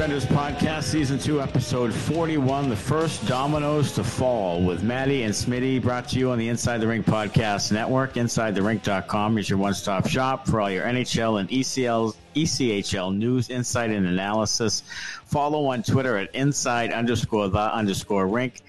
Benders 0.00 0.24
Podcast, 0.24 0.84
Season 0.84 1.18
2, 1.18 1.42
Episode 1.42 1.92
41, 1.92 2.70
the 2.70 2.74
first 2.74 3.26
dominoes 3.26 3.92
to 3.92 4.02
fall 4.02 4.62
with 4.62 4.82
Maddie 4.82 5.24
and 5.24 5.34
Smitty, 5.34 5.82
brought 5.82 6.08
to 6.08 6.18
you 6.18 6.30
on 6.30 6.38
the 6.38 6.48
Inside 6.48 6.78
the 6.78 6.86
Rink 6.86 7.04
Podcast 7.04 7.70
Network. 7.70 8.14
InsideTheRink.com 8.14 9.36
is 9.36 9.50
your 9.50 9.58
one 9.58 9.74
stop 9.74 10.08
shop 10.08 10.46
for 10.46 10.62
all 10.62 10.70
your 10.70 10.86
NHL 10.86 11.38
and 11.38 11.50
ECL, 11.50 12.14
ECHL 12.34 13.14
news, 13.14 13.50
insight, 13.50 13.90
and 13.90 14.06
analysis. 14.06 14.84
Follow 15.26 15.66
on 15.66 15.82
Twitter 15.82 16.16
at 16.16 16.34
inside 16.34 16.94
underscore 16.94 17.48
the 17.48 17.58
underscore 17.58 18.26
rink. 18.26 18.62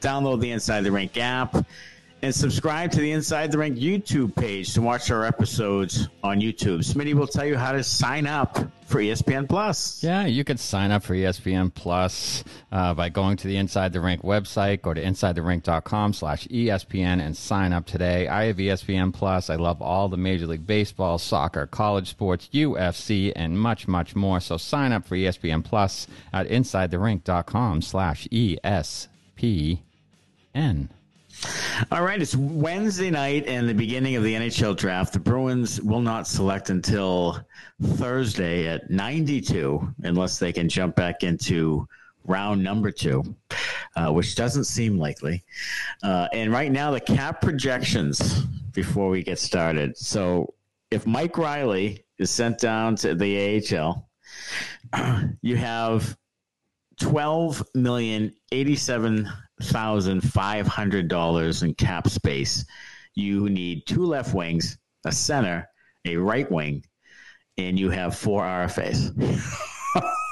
Download 0.00 0.40
the 0.40 0.52
Inside 0.52 0.84
the 0.84 0.92
Rink 0.92 1.18
app 1.18 1.54
and 2.22 2.34
subscribe 2.34 2.92
to 2.92 3.00
the 3.00 3.12
Inside 3.12 3.52
the 3.52 3.58
Rink 3.58 3.76
YouTube 3.76 4.34
page 4.34 4.72
to 4.72 4.80
watch 4.80 5.10
our 5.10 5.26
episodes 5.26 6.08
on 6.22 6.40
YouTube. 6.40 6.78
Smitty 6.78 7.12
will 7.12 7.26
tell 7.26 7.44
you 7.44 7.58
how 7.58 7.72
to 7.72 7.84
sign 7.84 8.26
up 8.26 8.58
for 8.88 9.00
ESPN 9.00 9.48
Plus. 9.48 10.02
Yeah, 10.02 10.26
you 10.26 10.44
can 10.44 10.56
sign 10.56 10.90
up 10.90 11.02
for 11.02 11.14
ESPN 11.14 11.72
Plus 11.72 12.42
uh, 12.72 12.94
by 12.94 13.08
going 13.08 13.36
to 13.36 13.46
the 13.46 13.56
Inside 13.56 13.92
the 13.92 14.00
Rink 14.00 14.22
website. 14.22 14.82
Go 14.82 14.94
to 14.94 15.02
InsideTheRink.com 15.02 16.12
slash 16.14 16.46
ESPN 16.48 17.20
and 17.20 17.36
sign 17.36 17.72
up 17.72 17.86
today. 17.86 18.28
I 18.28 18.44
have 18.44 18.56
ESPN 18.56 19.12
Plus. 19.12 19.50
I 19.50 19.56
love 19.56 19.82
all 19.82 20.08
the 20.08 20.16
Major 20.16 20.46
League 20.46 20.66
Baseball, 20.66 21.18
soccer, 21.18 21.66
college 21.66 22.08
sports, 22.08 22.48
UFC, 22.52 23.32
and 23.36 23.58
much, 23.60 23.86
much 23.86 24.16
more. 24.16 24.40
So 24.40 24.56
sign 24.56 24.92
up 24.92 25.04
for 25.06 25.16
ESPN 25.16 25.62
Plus 25.64 26.06
at 26.32 26.48
InsideTheRink.com 26.48 27.82
slash 27.82 28.26
ESPN. 28.28 29.78
All 31.92 32.02
right, 32.02 32.20
it's 32.20 32.34
Wednesday 32.34 33.10
night 33.10 33.46
and 33.46 33.68
the 33.68 33.74
beginning 33.74 34.16
of 34.16 34.24
the 34.24 34.34
NHL 34.34 34.76
draft. 34.76 35.12
The 35.12 35.20
Bruins 35.20 35.80
will 35.80 36.00
not 36.00 36.26
select 36.26 36.70
until 36.70 37.40
Thursday 37.82 38.66
at 38.66 38.90
92, 38.90 39.94
unless 40.02 40.38
they 40.38 40.52
can 40.52 40.68
jump 40.68 40.96
back 40.96 41.22
into 41.22 41.86
round 42.24 42.62
number 42.62 42.90
two, 42.90 43.34
uh, 43.96 44.10
which 44.12 44.34
doesn't 44.34 44.64
seem 44.64 44.98
likely. 44.98 45.44
Uh, 46.02 46.28
and 46.32 46.52
right 46.52 46.72
now, 46.72 46.90
the 46.90 47.00
cap 47.00 47.40
projections 47.40 48.42
before 48.72 49.08
we 49.08 49.22
get 49.22 49.38
started. 49.38 49.96
So 49.96 50.54
if 50.90 51.06
Mike 51.06 51.38
Reilly 51.38 52.04
is 52.18 52.30
sent 52.30 52.58
down 52.58 52.96
to 52.96 53.14
the 53.14 53.62
AHL, 53.72 54.08
you 55.42 55.56
have 55.56 56.16
12 57.00 57.62
million 57.74 58.34
87 58.50 59.28
thousand 59.62 60.20
five 60.20 60.66
hundred 60.66 61.08
dollars 61.08 61.62
in 61.62 61.74
cap 61.74 62.08
space. 62.08 62.64
You 63.14 63.48
need 63.48 63.86
two 63.86 64.04
left 64.04 64.34
wings, 64.34 64.78
a 65.04 65.12
center, 65.12 65.68
a 66.04 66.16
right 66.16 66.50
wing, 66.50 66.84
and 67.56 67.78
you 67.78 67.90
have 67.90 68.16
four 68.16 68.42
RFAs. 68.42 69.12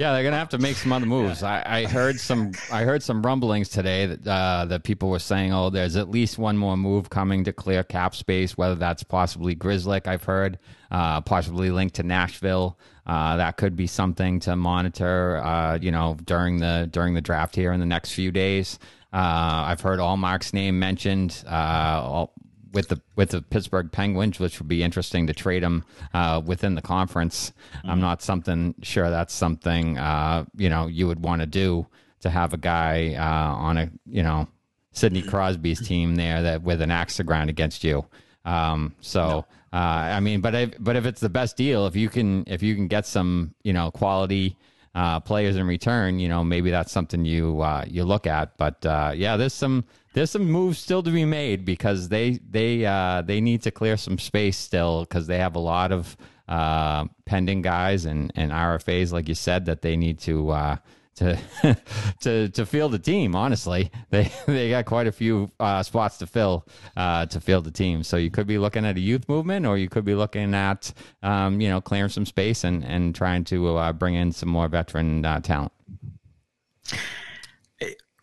yeah, 0.00 0.14
they're 0.14 0.22
gonna 0.22 0.38
have 0.38 0.48
to 0.48 0.58
make 0.58 0.76
some 0.76 0.94
other 0.94 1.04
moves. 1.04 1.42
I, 1.42 1.62
I 1.66 1.84
heard 1.84 2.18
some. 2.18 2.52
I 2.72 2.84
heard 2.84 3.02
some 3.02 3.20
rumblings 3.20 3.68
today 3.68 4.06
that 4.06 4.26
uh, 4.26 4.64
that 4.64 4.82
people 4.82 5.10
were 5.10 5.18
saying, 5.18 5.52
"Oh, 5.52 5.68
there's 5.68 5.94
at 5.94 6.08
least 6.08 6.38
one 6.38 6.56
more 6.56 6.74
move 6.78 7.10
coming 7.10 7.44
to 7.44 7.52
clear 7.52 7.84
cap 7.84 8.14
space. 8.14 8.56
Whether 8.56 8.76
that's 8.76 9.02
possibly 9.02 9.54
Grzelcyk, 9.54 10.06
I've 10.06 10.24
heard, 10.24 10.58
uh, 10.90 11.20
possibly 11.20 11.70
linked 11.70 11.96
to 11.96 12.02
Nashville. 12.02 12.78
Uh, 13.06 13.36
that 13.36 13.58
could 13.58 13.76
be 13.76 13.86
something 13.86 14.40
to 14.40 14.56
monitor. 14.56 15.36
Uh, 15.36 15.78
you 15.78 15.90
know, 15.90 16.16
during 16.24 16.60
the 16.60 16.88
during 16.90 17.12
the 17.12 17.20
draft 17.20 17.54
here 17.54 17.70
in 17.70 17.78
the 17.78 17.84
next 17.84 18.14
few 18.14 18.32
days. 18.32 18.78
Uh, 19.12 19.66
I've 19.66 19.82
heard 19.82 19.98
Ullmark's 19.98 20.54
name 20.54 20.78
mentioned. 20.78 21.44
Uh, 21.46 22.00
all, 22.02 22.32
with 22.72 22.88
the 22.88 23.00
with 23.16 23.30
the 23.30 23.42
Pittsburgh 23.42 23.90
Penguins, 23.90 24.38
which 24.38 24.58
would 24.58 24.68
be 24.68 24.82
interesting 24.82 25.26
to 25.26 25.32
trade 25.32 25.62
him 25.62 25.84
uh, 26.14 26.40
within 26.44 26.74
the 26.74 26.82
conference. 26.82 27.52
Mm-hmm. 27.78 27.90
I'm 27.90 28.00
not 28.00 28.22
something 28.22 28.74
sure 28.82 29.10
that's 29.10 29.34
something 29.34 29.98
uh, 29.98 30.44
you 30.56 30.68
know 30.68 30.86
you 30.86 31.06
would 31.06 31.20
want 31.20 31.40
to 31.40 31.46
do 31.46 31.86
to 32.20 32.30
have 32.30 32.52
a 32.52 32.58
guy 32.58 33.14
uh, 33.14 33.54
on 33.54 33.76
a 33.76 33.90
you 34.06 34.22
know 34.22 34.48
Sidney 34.92 35.22
Crosby's 35.22 35.86
team 35.86 36.16
there 36.16 36.42
that 36.42 36.62
with 36.62 36.80
an 36.80 36.90
axe 36.90 37.16
to 37.16 37.24
grind 37.24 37.50
against 37.50 37.84
you. 37.84 38.04
Um, 38.44 38.94
so 39.00 39.20
no. 39.28 39.46
Uh, 39.72 40.16
I 40.16 40.20
mean, 40.20 40.40
but 40.40 40.54
if, 40.54 40.70
but 40.80 40.96
if 40.96 41.06
it's 41.06 41.20
the 41.20 41.28
best 41.28 41.56
deal, 41.56 41.86
if 41.86 41.94
you 41.94 42.08
can 42.08 42.44
if 42.46 42.62
you 42.62 42.74
can 42.74 42.88
get 42.88 43.06
some 43.06 43.54
you 43.62 43.72
know 43.72 43.90
quality. 43.90 44.56
Uh, 44.92 45.20
players 45.20 45.54
in 45.54 45.68
return, 45.68 46.18
you 46.18 46.28
know, 46.28 46.42
maybe 46.42 46.68
that's 46.68 46.90
something 46.90 47.24
you 47.24 47.60
uh, 47.60 47.84
you 47.86 48.02
look 48.02 48.26
at. 48.26 48.56
But 48.58 48.78
yeah, 49.16 49.36
there's 49.36 49.54
some 49.54 49.84
there's 50.12 50.30
some 50.30 50.50
moves 50.50 50.78
still 50.78 51.02
to 51.02 51.10
be 51.10 51.24
made 51.24 51.64
because 51.64 52.08
they 52.08 52.40
they 52.48 52.84
uh, 52.84 53.22
they 53.22 53.40
need 53.40 53.62
to 53.62 53.70
clear 53.70 53.96
some 53.96 54.18
space 54.18 54.56
still 54.56 55.02
because 55.02 55.26
they 55.26 55.38
have 55.38 55.56
a 55.56 55.60
lot 55.60 55.92
of 55.92 56.16
uh, 56.48 57.04
pending 57.26 57.62
guys 57.62 58.04
and, 58.04 58.32
and 58.34 58.50
RFAs 58.50 59.12
like 59.12 59.28
you 59.28 59.34
said 59.34 59.66
that 59.66 59.82
they 59.82 59.96
need 59.96 60.18
to 60.20 60.50
uh, 60.50 60.76
to 61.14 61.38
to 62.20 62.48
to 62.48 62.66
field 62.66 62.92
the 62.92 62.98
team. 62.98 63.36
Honestly, 63.36 63.90
they 64.10 64.32
they 64.46 64.70
got 64.70 64.84
quite 64.84 65.06
a 65.06 65.12
few 65.12 65.50
uh, 65.60 65.82
spots 65.82 66.18
to 66.18 66.26
fill 66.26 66.66
uh, 66.96 67.26
to 67.26 67.40
field 67.40 67.64
the 67.64 67.70
team. 67.70 68.02
So 68.02 68.16
you 68.16 68.30
could 68.30 68.48
be 68.48 68.58
looking 68.58 68.84
at 68.84 68.96
a 68.96 69.00
youth 69.00 69.28
movement, 69.28 69.64
or 69.64 69.78
you 69.78 69.88
could 69.88 70.04
be 70.04 70.14
looking 70.14 70.54
at 70.54 70.92
um, 71.22 71.60
you 71.60 71.68
know 71.68 71.80
clearing 71.80 72.10
some 72.10 72.26
space 72.26 72.64
and 72.64 72.84
and 72.84 73.14
trying 73.14 73.44
to 73.44 73.76
uh, 73.76 73.92
bring 73.92 74.14
in 74.14 74.32
some 74.32 74.48
more 74.48 74.66
veteran 74.66 75.22
talent 75.42 75.72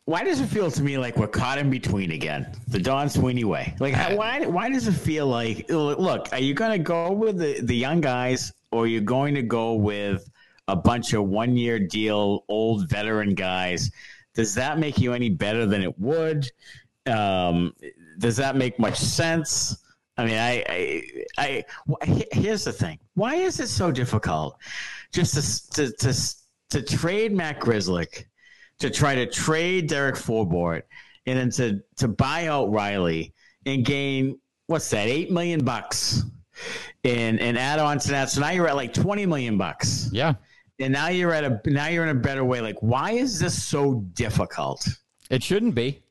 why 0.07 0.23
does 0.23 0.40
it 0.40 0.47
feel 0.47 0.72
to 0.72 0.81
me 0.81 0.97
like 0.97 1.18
we're 1.18 1.28
caught 1.28 1.57
in 1.57 1.69
between 1.69 2.12
again? 2.12 2.47
The 2.69 2.79
Don 2.79 3.09
Sweeney 3.09 3.44
way. 3.44 3.75
Like, 3.78 3.94
why? 4.18 4.45
Why 4.45 4.69
does 4.69 4.88
it 4.88 4.94
feel 4.94 5.28
like? 5.28 5.69
Look, 5.69 6.31
are 6.31 6.40
you 6.40 6.53
going 6.53 6.72
to 6.72 6.79
go 6.79 7.12
with 7.12 7.38
the, 7.38 7.59
the 7.59 7.75
young 7.75 8.00
guys, 8.00 8.53
or 8.72 8.85
are 8.85 8.88
you 8.88 9.01
going 9.01 9.35
to 9.35 9.41
go 9.41 9.73
with 9.73 10.29
a 10.69 10.78
bunch 10.78 11.12
of 11.12 11.25
one 11.25 11.57
year 11.57 11.78
deal, 11.78 12.45
old 12.47 12.90
veteran 12.90 13.35
guys? 13.35 13.91
Does 14.34 14.56
that 14.56 14.79
make 14.79 14.97
you 14.97 15.12
any 15.12 15.28
better 15.29 15.66
than 15.66 15.84
it 15.84 16.00
would? 16.00 16.50
Um, 17.06 17.74
does 18.18 18.38
that 18.38 18.56
make 18.56 18.79
much 18.79 18.97
sense? 18.97 19.84
I 20.16 20.25
mean, 20.25 20.38
I, 20.38 20.63
I, 21.38 21.66
I, 22.00 22.25
here's 22.31 22.63
the 22.63 22.72
thing. 22.72 22.97
Why 23.16 23.35
is 23.35 23.59
it 23.59 23.68
so 23.68 23.91
difficult 23.91 24.57
just 25.12 25.74
to 25.74 25.89
to 25.89 25.91
to, 25.97 26.35
to 26.69 26.81
trade 26.81 27.34
Matt 27.34 27.59
Grzelcyk? 27.59 28.24
To 28.79 28.89
try 28.91 29.15
to 29.15 29.25
trade 29.25 29.88
Derek 29.88 30.15
Forbort 30.15 30.83
and 31.25 31.38
then 31.38 31.49
to 31.51 31.81
to 31.97 32.07
buy 32.07 32.47
out 32.47 32.71
Reilly 32.71 33.33
and 33.65 33.83
gain 33.83 34.39
what's 34.67 34.89
that 34.91 35.07
eight 35.07 35.31
million 35.31 35.63
bucks 35.65 36.23
and 37.03 37.39
and 37.39 37.57
add 37.57 37.79
on 37.79 37.97
to 37.99 38.09
that. 38.09 38.29
So 38.29 38.41
now 38.41 38.51
you're 38.51 38.67
at 38.67 38.75
like 38.75 38.93
twenty 38.93 39.25
million 39.25 39.57
bucks. 39.57 40.09
Yeah. 40.11 40.35
And 40.79 40.93
now 40.93 41.07
you're 41.07 41.33
at 41.33 41.43
a 41.43 41.59
now 41.65 41.88
you're 41.88 42.03
in 42.03 42.15
a 42.15 42.19
better 42.19 42.45
way. 42.45 42.61
Like, 42.61 42.77
why 42.81 43.11
is 43.11 43.39
this 43.39 43.61
so 43.61 43.95
difficult? 44.13 44.88
It 45.29 45.41
shouldn't 45.41 45.73
be. 45.73 46.03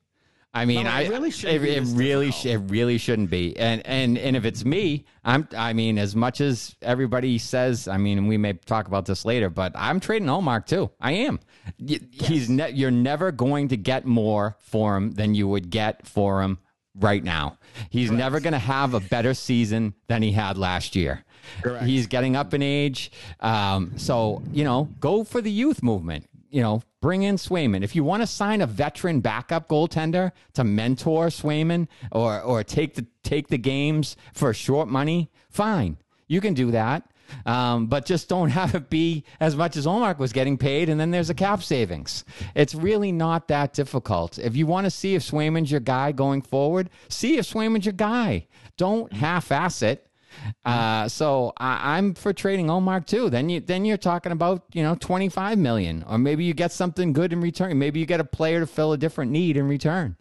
I 0.56 0.64
mean, 0.64 0.84
no, 0.84 0.90
I 0.90 1.06
really 1.06 1.28
it, 1.28 1.62
it 1.62 1.84
really 1.88 2.28
it 2.28 2.56
really 2.70 2.96
shouldn't 2.96 3.28
be. 3.28 3.54
And 3.58 3.86
and 3.86 4.16
and 4.16 4.34
if 4.36 4.46
it's 4.46 4.64
me, 4.64 5.04
I'm 5.22 5.46
I 5.54 5.74
mean, 5.74 5.98
as 5.98 6.16
much 6.16 6.40
as 6.40 6.74
everybody 6.80 7.36
says, 7.36 7.88
I 7.88 7.98
mean, 7.98 8.26
we 8.26 8.38
may 8.38 8.54
talk 8.54 8.88
about 8.88 9.04
this 9.04 9.26
later, 9.26 9.50
but 9.50 9.72
I'm 9.74 10.00
trading 10.00 10.28
Ullmark 10.28 10.64
too. 10.64 10.90
I 10.98 11.12
am. 11.12 11.40
Yes. 11.76 12.00
He's 12.10 12.48
ne- 12.48 12.70
you're 12.70 12.90
never 12.90 13.32
going 13.32 13.68
to 13.68 13.76
get 13.76 14.06
more 14.06 14.56
for 14.60 14.96
him 14.96 15.10
than 15.12 15.34
you 15.34 15.46
would 15.46 15.68
get 15.68 16.06
for 16.06 16.40
him 16.42 16.58
right 16.94 17.22
now. 17.22 17.58
He's 17.90 18.08
Correct. 18.08 18.18
never 18.18 18.40
going 18.40 18.54
to 18.54 18.58
have 18.58 18.94
a 18.94 19.00
better 19.00 19.34
season 19.34 19.92
than 20.06 20.22
he 20.22 20.32
had 20.32 20.56
last 20.56 20.96
year. 20.96 21.22
Correct. 21.62 21.84
He's 21.84 22.06
getting 22.06 22.34
up 22.34 22.54
in 22.54 22.62
age. 22.62 23.12
Um, 23.40 23.92
so, 23.98 24.42
you 24.52 24.64
know, 24.64 24.88
go 25.00 25.22
for 25.22 25.42
the 25.42 25.50
youth 25.50 25.82
movement 25.82 26.26
you 26.50 26.62
know, 26.62 26.82
bring 27.00 27.22
in 27.22 27.36
Swayman. 27.36 27.82
If 27.82 27.94
you 27.94 28.04
want 28.04 28.22
to 28.22 28.26
sign 28.26 28.60
a 28.60 28.66
veteran 28.66 29.20
backup 29.20 29.68
goaltender 29.68 30.32
to 30.54 30.64
mentor 30.64 31.26
Swayman 31.26 31.88
or 32.12 32.40
or 32.40 32.64
take 32.64 32.94
the 32.94 33.06
take 33.22 33.48
the 33.48 33.58
games 33.58 34.16
for 34.32 34.52
short 34.52 34.88
money, 34.88 35.30
fine, 35.50 35.98
you 36.28 36.40
can 36.40 36.54
do 36.54 36.70
that. 36.70 37.08
Um, 37.44 37.86
but 37.86 38.06
just 38.06 38.28
don't 38.28 38.50
have 38.60 38.74
it 38.74 38.90
be 38.90 39.24
as 39.40 39.56
much 39.56 39.76
as 39.76 39.86
Ullmark 39.86 40.18
was 40.18 40.32
getting 40.32 40.56
paid, 40.56 40.88
and 40.88 40.98
then 41.00 41.10
there's 41.10 41.30
a 41.30 41.34
cap 41.34 41.62
savings. 41.62 42.24
It's 42.54 42.74
really 42.74 43.12
not 43.12 43.48
that 43.48 43.72
difficult. 43.72 44.38
If 44.38 44.56
you 44.56 44.66
want 44.66 44.84
to 44.84 44.90
see 44.90 45.14
if 45.14 45.22
Swayman's 45.22 45.70
your 45.70 45.80
guy 45.80 46.12
going 46.12 46.42
forward, 46.42 46.90
see 47.08 47.38
if 47.38 47.50
Swayman's 47.50 47.86
your 47.86 47.92
guy. 47.92 48.46
Don't 48.76 49.12
half-ass 49.12 49.82
it. 49.82 50.05
Uh, 50.64 51.08
so 51.08 51.52
I, 51.56 51.98
am 51.98 52.14
for 52.14 52.32
trading 52.32 52.66
Ullmark 52.66 53.06
too. 53.06 53.30
Then 53.30 53.48
you 53.48 53.60
then 53.60 53.84
you're 53.84 53.96
talking 53.96 54.32
about 54.32 54.64
you 54.72 54.82
know 54.82 54.94
25 54.94 55.58
million, 55.58 56.04
or 56.08 56.18
maybe 56.18 56.44
you 56.44 56.54
get 56.54 56.72
something 56.72 57.12
good 57.12 57.32
in 57.32 57.40
return. 57.40 57.78
Maybe 57.78 58.00
you 58.00 58.06
get 58.06 58.20
a 58.20 58.24
player 58.24 58.60
to 58.60 58.66
fill 58.66 58.92
a 58.92 58.98
different 58.98 59.30
need 59.30 59.56
in 59.56 59.68
return. 59.68 60.16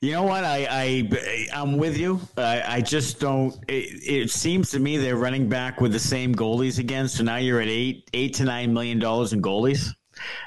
You 0.00 0.12
know 0.12 0.24
what? 0.24 0.44
I, 0.44 0.66
I 0.70 1.48
I'm 1.54 1.78
with 1.78 1.96
you. 1.96 2.20
I, 2.36 2.76
I 2.76 2.80
just 2.82 3.20
don't. 3.20 3.54
It, 3.68 4.24
it, 4.24 4.30
seems 4.30 4.70
to 4.72 4.78
me 4.78 4.98
they're 4.98 5.16
running 5.16 5.48
back 5.48 5.80
with 5.80 5.92
the 5.92 5.98
same 5.98 6.34
goalies 6.34 6.78
again. 6.78 7.08
So 7.08 7.24
now 7.24 7.36
you're 7.36 7.60
at 7.60 7.68
eight 7.68 8.10
eight 8.12 8.34
to 8.34 8.44
nine 8.44 8.74
million 8.74 8.98
dollars 8.98 9.32
in 9.32 9.40
goalies. 9.40 9.88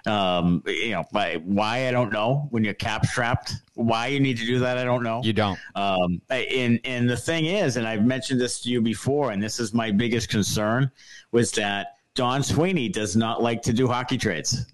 Um, 0.06 0.64
you 0.68 0.92
know, 0.92 1.06
by, 1.12 1.42
why 1.44 1.88
I 1.88 1.92
don't 1.92 2.14
know. 2.14 2.48
When 2.52 2.64
you're 2.64 2.76
cap 2.76 3.08
strapped, 3.08 3.54
why 3.78 4.08
you 4.08 4.20
need 4.20 4.38
to 4.38 4.46
do 4.46 4.60
that, 4.60 4.78
I 4.78 4.84
don't 4.84 5.04
know. 5.04 5.22
You 5.24 5.34
don't. 5.34 5.60
Um, 5.76 6.22
and 6.30 6.80
and 6.84 7.10
the 7.10 7.18
thing 7.18 7.46
is, 7.46 7.78
and 7.78 7.88
I've 7.88 8.04
mentioned 8.04 8.42
this 8.42 8.60
to 8.62 8.70
you 8.70 8.82
before, 8.82 9.32
and 9.32 9.42
this 9.42 9.60
is 9.60 9.74
my 9.74 9.92
biggest 9.92 10.30
concern, 10.30 10.92
was 11.32 11.52
that 11.52 11.98
Don 12.16 12.42
Sweeney 12.42 12.90
does 12.90 13.16
not 13.16 13.44
like 13.44 13.62
to 13.62 13.74
do 13.74 13.88
hockey 13.88 14.18
trades. 14.18 14.66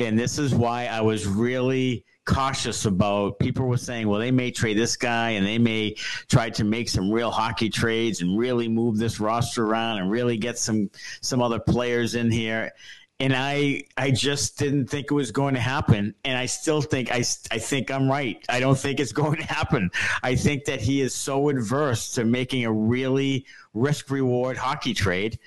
And 0.00 0.18
this 0.18 0.38
is 0.38 0.54
why 0.54 0.86
I 0.86 1.00
was 1.00 1.26
really 1.26 2.04
cautious 2.24 2.84
about 2.84 3.38
people 3.38 3.66
were 3.66 3.76
saying, 3.76 4.08
well, 4.08 4.18
they 4.18 4.30
may 4.30 4.50
trade 4.50 4.76
this 4.76 4.96
guy 4.96 5.30
and 5.30 5.46
they 5.46 5.58
may 5.58 5.94
try 6.28 6.50
to 6.50 6.64
make 6.64 6.88
some 6.88 7.10
real 7.10 7.30
hockey 7.30 7.68
trades 7.68 8.22
and 8.22 8.36
really 8.36 8.68
move 8.68 8.98
this 8.98 9.20
roster 9.20 9.64
around 9.64 9.98
and 9.98 10.10
really 10.10 10.36
get 10.36 10.58
some 10.58 10.90
some 11.20 11.40
other 11.40 11.60
players 11.60 12.16
in 12.16 12.30
here. 12.30 12.72
And 13.20 13.34
I 13.34 13.84
I 13.96 14.10
just 14.10 14.58
didn't 14.58 14.88
think 14.88 15.10
it 15.10 15.14
was 15.14 15.30
going 15.30 15.54
to 15.54 15.60
happen. 15.60 16.14
And 16.24 16.36
I 16.36 16.46
still 16.46 16.80
think 16.80 17.12
I, 17.12 17.18
I 17.50 17.58
think 17.58 17.90
I'm 17.90 18.10
right. 18.10 18.42
I 18.48 18.60
don't 18.60 18.78
think 18.78 18.98
it's 18.98 19.12
going 19.22 19.36
to 19.36 19.46
happen. 19.46 19.90
I 20.22 20.34
think 20.34 20.64
that 20.64 20.80
he 20.80 21.00
is 21.02 21.14
so 21.14 21.48
adverse 21.50 22.12
to 22.14 22.24
making 22.24 22.64
a 22.64 22.72
really 22.72 23.46
risk 23.74 24.10
reward 24.10 24.56
hockey 24.56 24.94
trade 24.94 25.38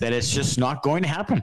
that 0.00 0.12
it's 0.12 0.30
just 0.30 0.58
not 0.58 0.82
going 0.82 1.02
to 1.02 1.08
happen. 1.08 1.42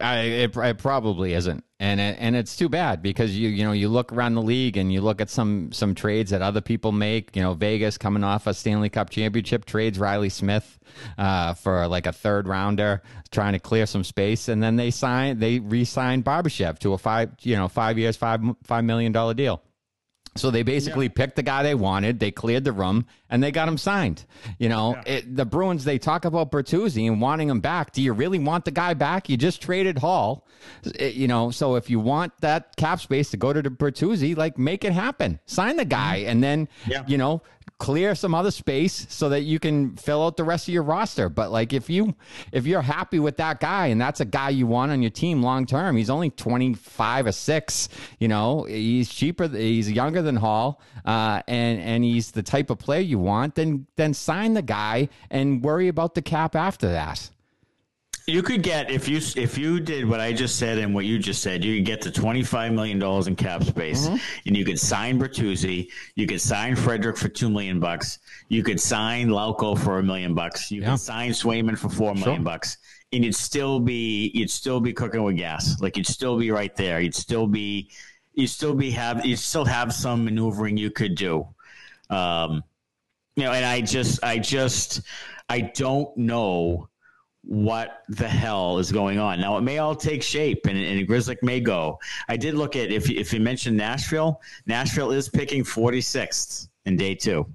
I, 0.00 0.18
it, 0.20 0.56
it, 0.56 0.78
probably 0.78 1.34
isn't, 1.34 1.64
and 1.78 2.00
it, 2.00 2.16
and 2.18 2.34
it's 2.34 2.56
too 2.56 2.68
bad 2.68 3.02
because 3.02 3.36
you 3.36 3.48
you 3.48 3.64
know 3.64 3.72
you 3.72 3.88
look 3.88 4.12
around 4.12 4.34
the 4.34 4.42
league 4.42 4.76
and 4.76 4.92
you 4.92 5.00
look 5.00 5.20
at 5.20 5.30
some 5.30 5.72
some 5.72 5.94
trades 5.94 6.30
that 6.30 6.42
other 6.42 6.60
people 6.60 6.92
make. 6.92 7.34
You 7.36 7.42
know, 7.42 7.54
Vegas 7.54 7.98
coming 7.98 8.24
off 8.24 8.46
a 8.46 8.54
Stanley 8.54 8.88
Cup 8.88 9.10
championship 9.10 9.64
trades 9.64 9.98
Reilly 9.98 10.28
Smith 10.28 10.78
uh, 11.18 11.54
for 11.54 11.86
like 11.88 12.06
a 12.06 12.12
third 12.12 12.48
rounder, 12.48 13.02
trying 13.30 13.52
to 13.52 13.58
clear 13.58 13.86
some 13.86 14.04
space, 14.04 14.48
and 14.48 14.62
then 14.62 14.76
they 14.76 14.90
sign 14.90 15.38
they 15.38 15.58
re-signed 15.58 16.24
Barbashev 16.24 16.78
to 16.80 16.92
a 16.92 16.98
five 16.98 17.32
you 17.42 17.56
know 17.56 17.68
five 17.68 17.98
years 17.98 18.16
five 18.16 18.40
five 18.64 18.84
million 18.84 19.12
dollar 19.12 19.34
deal. 19.34 19.62
So 20.36 20.50
they 20.50 20.62
basically 20.62 21.06
yeah. 21.06 21.12
picked 21.14 21.36
the 21.36 21.42
guy 21.42 21.62
they 21.62 21.74
wanted. 21.74 22.20
They 22.20 22.30
cleared 22.30 22.64
the 22.64 22.72
room 22.72 23.06
and 23.30 23.42
they 23.42 23.50
got 23.50 23.68
him 23.68 23.78
signed. 23.78 24.24
You 24.58 24.68
know, 24.68 24.94
yeah. 25.06 25.14
it, 25.14 25.36
the 25.36 25.44
Bruins, 25.44 25.84
they 25.84 25.98
talk 25.98 26.24
about 26.24 26.50
Bertuzzi 26.50 27.06
and 27.06 27.20
wanting 27.20 27.48
him 27.48 27.60
back. 27.60 27.92
Do 27.92 28.02
you 28.02 28.12
really 28.12 28.38
want 28.38 28.64
the 28.64 28.70
guy 28.70 28.94
back? 28.94 29.28
You 29.28 29.36
just 29.36 29.62
traded 29.62 29.98
Hall. 29.98 30.46
It, 30.84 31.14
you 31.14 31.28
know, 31.28 31.50
so 31.50 31.76
if 31.76 31.90
you 31.90 32.00
want 32.00 32.32
that 32.40 32.76
cap 32.76 33.00
space 33.00 33.30
to 33.30 33.36
go 33.36 33.52
to 33.52 33.62
the 33.62 33.70
Bertuzzi, 33.70 34.36
like 34.36 34.58
make 34.58 34.84
it 34.84 34.92
happen. 34.92 35.40
Sign 35.46 35.76
the 35.76 35.84
guy 35.84 36.20
mm-hmm. 36.20 36.30
and 36.30 36.42
then, 36.42 36.68
yeah. 36.86 37.04
you 37.06 37.18
know, 37.18 37.42
clear 37.78 38.14
some 38.14 38.34
other 38.34 38.50
space 38.50 39.06
so 39.10 39.28
that 39.28 39.42
you 39.42 39.58
can 39.58 39.96
fill 39.96 40.24
out 40.24 40.36
the 40.36 40.44
rest 40.44 40.66
of 40.66 40.72
your 40.72 40.82
roster. 40.82 41.28
But 41.28 41.50
like 41.50 41.72
if 41.72 41.90
you 41.90 42.14
if 42.52 42.66
you're 42.66 42.82
happy 42.82 43.18
with 43.18 43.36
that 43.36 43.60
guy 43.60 43.88
and 43.88 44.00
that's 44.00 44.20
a 44.20 44.24
guy 44.24 44.50
you 44.50 44.66
want 44.66 44.92
on 44.92 45.02
your 45.02 45.10
team 45.10 45.42
long 45.42 45.66
term, 45.66 45.96
he's 45.96 46.10
only 46.10 46.30
25 46.30 47.26
or 47.26 47.32
6, 47.32 47.88
you 48.18 48.28
know, 48.28 48.64
he's 48.64 49.08
cheaper 49.08 49.48
he's 49.48 49.90
younger 49.90 50.22
than 50.26 50.36
Hall, 50.36 50.82
uh, 51.06 51.40
and 51.48 51.80
and 51.80 52.04
he's 52.04 52.32
the 52.32 52.42
type 52.42 52.68
of 52.68 52.78
player 52.78 53.00
you 53.00 53.18
want, 53.18 53.54
then 53.54 53.86
then 53.96 54.12
sign 54.12 54.52
the 54.52 54.62
guy 54.62 55.08
and 55.30 55.64
worry 55.64 55.88
about 55.88 56.14
the 56.14 56.22
cap 56.22 56.54
after 56.54 56.90
that. 56.90 57.30
You 58.28 58.42
could 58.42 58.64
get 58.64 58.90
if 58.90 59.08
you 59.08 59.20
if 59.40 59.56
you 59.56 59.78
did 59.78 60.08
what 60.08 60.18
I 60.18 60.32
just 60.32 60.58
said 60.58 60.78
and 60.78 60.92
what 60.92 61.04
you 61.04 61.16
just 61.16 61.42
said, 61.42 61.64
you 61.64 61.76
could 61.76 61.86
get 61.86 62.02
to 62.02 62.10
twenty 62.10 62.42
five 62.42 62.72
million 62.72 62.98
dollars 62.98 63.28
in 63.28 63.36
cap 63.36 63.62
space, 63.62 64.06
mm-hmm. 64.08 64.16
and 64.46 64.56
you 64.56 64.64
could 64.64 64.80
sign 64.80 65.20
Bertuzzi, 65.20 65.88
you 66.16 66.26
could 66.26 66.40
sign 66.40 66.74
Frederic 66.74 67.16
for 67.16 67.28
two 67.28 67.48
million 67.48 67.78
bucks, 67.78 68.18
you 68.48 68.64
could 68.64 68.80
sign 68.80 69.28
Lauko 69.28 69.78
for 69.78 70.00
a 70.00 70.02
million 70.02 70.34
bucks, 70.34 70.72
you 70.72 70.80
yeah. 70.80 70.90
could 70.90 71.00
sign 71.00 71.30
Swayman 71.30 71.78
for 71.78 71.88
four 71.88 72.14
million 72.14 72.38
sure. 72.38 72.44
bucks, 72.44 72.78
and 73.12 73.24
you'd 73.24 73.36
still 73.36 73.78
be 73.78 74.32
you'd 74.34 74.50
still 74.50 74.80
be 74.80 74.92
cooking 74.92 75.22
with 75.22 75.36
gas, 75.36 75.80
like 75.80 75.96
you'd 75.96 76.08
still 76.08 76.36
be 76.36 76.50
right 76.50 76.74
there, 76.74 77.00
you'd 77.00 77.14
still 77.14 77.46
be 77.46 77.88
you'd 78.36 78.48
still 78.48 78.74
be 78.74 78.90
have 78.92 79.26
you 79.26 79.34
still 79.34 79.64
have 79.64 79.92
some 79.92 80.24
maneuvering 80.24 80.76
you 80.76 80.90
could 80.90 81.16
do, 81.16 81.48
um, 82.10 82.62
you 83.34 83.44
know, 83.44 83.52
and 83.52 83.64
I 83.64 83.80
just 83.80 84.22
I 84.22 84.38
just 84.38 85.00
I 85.48 85.60
don't 85.62 86.16
know 86.16 86.88
what 87.42 88.02
the 88.08 88.28
hell 88.28 88.78
is 88.78 88.92
going 88.92 89.18
on. 89.18 89.40
Now 89.40 89.56
it 89.56 89.62
may 89.62 89.78
all 89.78 89.94
take 89.96 90.22
shape, 90.22 90.66
and, 90.66 90.78
and 90.78 91.08
Grzelcyk 91.08 91.42
may 91.42 91.60
go. 91.60 91.98
I 92.28 92.36
did 92.36 92.54
look 92.54 92.76
at 92.76 92.92
if 92.92 93.10
if 93.10 93.32
you 93.32 93.40
mentioned 93.40 93.76
Nashville, 93.76 94.40
Nashville 94.66 95.10
is 95.10 95.28
picking 95.28 95.64
46th 95.64 96.68
in 96.84 96.96
day 96.96 97.14
two, 97.14 97.46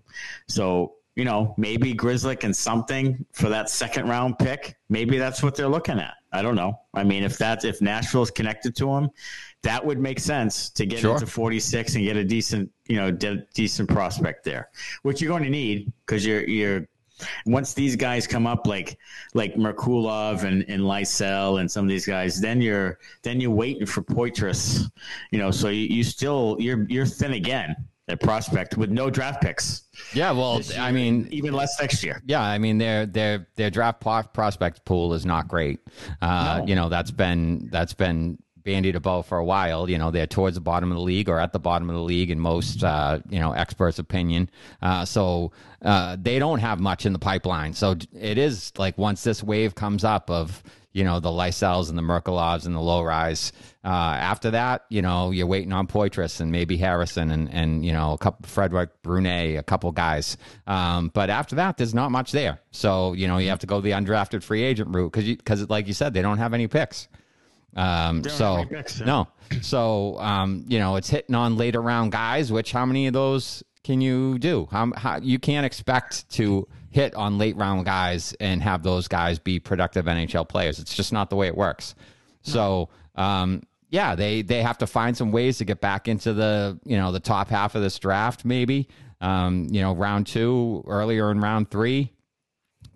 so 0.48 0.96
you 1.16 1.26
know 1.26 1.54
maybe 1.58 1.94
Grzelcyk 1.94 2.44
and 2.44 2.56
something 2.56 3.24
for 3.34 3.50
that 3.50 3.70
second 3.70 4.10
round 4.10 4.40
pick. 4.40 4.76
Maybe 4.90 5.20
that's 5.20 5.44
what 5.44 5.56
they're 5.56 5.70
looking 5.70 6.00
at. 6.00 6.16
I 6.32 6.42
don't 6.42 6.56
know. 6.56 6.80
I 6.94 7.04
mean, 7.04 7.24
if 7.24 7.38
that's 7.38 7.66
if 7.66 7.82
Nashville 7.82 8.24
is 8.24 8.32
connected 8.32 8.76
to 8.78 8.90
him, 8.90 9.10
that 9.64 9.86
would 9.86 10.00
make 10.00 10.20
sense 10.20 10.70
to 10.72 10.86
get 10.86 11.00
sure. 11.00 11.14
into 11.14 11.28
46 11.28 11.96
and 11.96 12.04
get 12.04 12.18
a 12.18 12.24
decent, 12.24 12.72
you 12.88 12.96
know, 12.96 13.12
de- 13.12 13.46
decent 13.54 13.90
prospect 13.90 14.44
there, 14.44 14.70
which 15.04 15.22
you're 15.22 15.30
going 15.30 15.44
to 15.44 15.50
need 15.50 15.92
because 16.06 16.26
you're 16.26 16.48
you're 16.48 16.88
once 17.46 17.74
these 17.74 17.96
guys 17.96 18.26
come 18.26 18.48
up 18.48 18.66
like 18.66 18.98
like 19.34 19.56
Merkulov 19.56 20.44
and, 20.44 20.66
and 20.68 20.82
Lysell 20.82 21.60
and 21.60 21.70
some 21.70 21.86
of 21.86 21.90
these 21.90 22.06
guys, 22.06 22.42
then 22.42 22.62
you're 22.62 23.00
then 23.22 23.40
you're 23.40 23.52
waiting 23.52 23.86
for 23.86 24.02
Poitras, 24.02 24.90
you 25.32 25.40
know. 25.40 25.52
So 25.52 25.70
you, 25.70 25.88
you 25.88 26.04
still 26.04 26.58
you're 26.60 26.86
you're 26.90 27.06
thin 27.06 27.34
again 27.34 27.76
at 28.08 28.20
prospect 28.20 28.78
with 28.78 28.90
no 28.90 29.10
draft 29.10 29.42
picks. 29.42 29.84
Yeah, 30.14 30.32
well, 30.32 30.62
I 30.78 30.92
mean, 30.92 31.28
even 31.32 31.54
less 31.54 31.80
next 31.80 32.04
year. 32.04 32.22
Yeah, 32.26 32.42
I 32.42 32.58
mean, 32.58 32.78
their 32.78 33.06
their 33.06 33.48
their 33.56 33.70
draft 33.70 34.02
prospect 34.02 34.86
pool 34.86 35.14
is 35.14 35.26
not 35.26 35.48
great. 35.48 35.80
Uh, 36.22 36.58
no. 36.60 36.68
You 36.68 36.76
know, 36.76 36.90
that's 36.90 37.12
been 37.12 37.70
that's 37.72 37.94
been 37.94 38.38
bandied 38.64 38.96
about 38.96 39.26
for 39.26 39.38
a 39.38 39.46
while. 39.46 39.90
You 39.90 39.98
know, 39.98 40.12
they're 40.12 40.28
towards 40.28 40.56
the 40.56 40.62
bottom 40.62 40.92
of 40.92 40.96
the 40.96 41.04
league 41.04 41.30
or 41.30 41.40
at 41.40 41.54
the 41.54 41.60
bottom 41.60 41.90
of 41.90 41.96
the 41.96 42.02
league 42.02 42.32
in 42.32 42.40
most, 42.40 42.84
uh, 42.84 43.20
you 43.30 43.40
know, 43.40 43.54
experts' 43.54 44.00
opinion. 44.00 44.50
Uh, 44.82 45.06
so 45.06 45.52
uh, 45.82 46.18
they 46.20 46.40
don't 46.40 46.60
have 46.60 46.80
much 46.80 47.06
in 47.06 47.14
the 47.14 47.20
pipeline. 47.20 47.74
So 47.74 47.96
it 48.14 48.38
is 48.38 48.72
like 48.78 48.98
once 48.98 49.24
this 49.24 49.44
wave 49.44 49.76
comes 49.76 50.04
up 50.04 50.30
of, 50.30 50.64
you 50.94 51.06
know, 51.06 51.22
the 51.22 51.30
Lysels 51.30 51.90
and 51.90 51.98
the 51.98 52.02
Merkulovs 52.02 52.66
and 52.66 52.76
the 52.76 52.80
Lohreis. 52.80 53.54
Uh, 53.84 53.88
after 53.88 54.52
that, 54.52 54.86
you 54.90 55.02
know, 55.02 55.32
you're 55.32 55.48
waiting 55.48 55.72
on 55.72 55.88
Poitras 55.88 56.42
and 56.42 56.52
maybe 56.52 56.76
Harrison 56.76 57.32
and, 57.32 57.50
and 57.52 57.86
you 57.86 57.94
know, 57.94 58.12
a 58.12 58.18
couple 58.18 58.46
Frederick 58.46 59.02
Brunet, 59.02 59.58
a 59.58 59.64
couple 59.64 59.92
guys. 59.94 60.38
Um, 60.68 61.10
but 61.14 61.30
after 61.30 61.56
that, 61.56 61.78
there's 61.78 61.94
not 61.94 62.12
much 62.12 62.34
there. 62.34 62.60
So, 62.72 63.14
you 63.14 63.28
know, 63.28 63.38
you 63.38 63.50
have 63.50 63.60
to 63.60 63.68
go 63.68 63.80
the 63.80 63.92
undrafted 63.92 64.44
free 64.44 64.64
agent 64.64 64.94
route 64.94 65.14
because, 65.14 65.26
because 65.26 65.70
like 65.70 65.88
you 65.88 65.94
said, 65.94 66.14
they 66.14 66.22
don't 66.22 66.40
have 66.40 66.54
any 66.54 66.68
picks. 66.68 67.08
Um, 67.76 68.24
so 68.24 68.66
no, 69.06 69.28
so 69.62 70.18
um, 70.20 70.66
you 70.68 70.80
know 70.80 70.96
it's 70.96 71.10
hitting 71.10 71.36
on 71.36 71.58
later 71.58 71.82
round 71.82 72.12
guys. 72.12 72.52
Which 72.52 72.72
how 72.72 72.86
many 72.86 73.08
of 73.08 73.14
those 73.14 73.64
can 73.84 74.02
you 74.02 74.38
do? 74.40 74.68
How, 74.72 74.92
how 74.96 75.18
you 75.18 75.40
can't 75.40 75.66
expect 75.66 76.30
to 76.32 76.68
hit 76.90 77.16
on 77.16 77.38
late 77.38 77.56
round 77.56 77.86
guys 77.86 78.34
and 78.40 78.62
have 78.62 78.84
those 78.84 79.08
guys 79.08 79.40
be 79.40 79.60
productive 79.60 80.06
NHL 80.06 80.48
players. 80.48 80.80
It's 80.80 80.94
just 80.94 81.14
not 81.14 81.30
the 81.30 81.36
way 81.36 81.48
it 81.48 81.56
works. 81.56 81.96
So 82.42 82.90
um, 83.16 83.64
yeah, 83.90 84.16
they 84.16 84.42
they 84.42 84.62
have 84.62 84.78
to 84.80 84.88
find 84.88 85.16
some 85.16 85.32
ways 85.32 85.58
to 85.60 85.66
get 85.66 85.82
back 85.82 86.08
into 86.08 86.34
the 86.34 86.80
you 86.86 86.98
know 86.98 87.12
the 87.12 87.20
top 87.20 87.50
half 87.50 87.76
of 87.76 87.82
this 87.82 87.98
draft. 88.00 88.46
Maybe 88.46 88.90
um, 89.22 89.68
you 89.72 89.82
know 89.82 89.94
round 89.94 90.28
two 90.28 90.84
earlier 90.88 91.32
in 91.32 91.40
round 91.40 91.72
three 91.72 92.12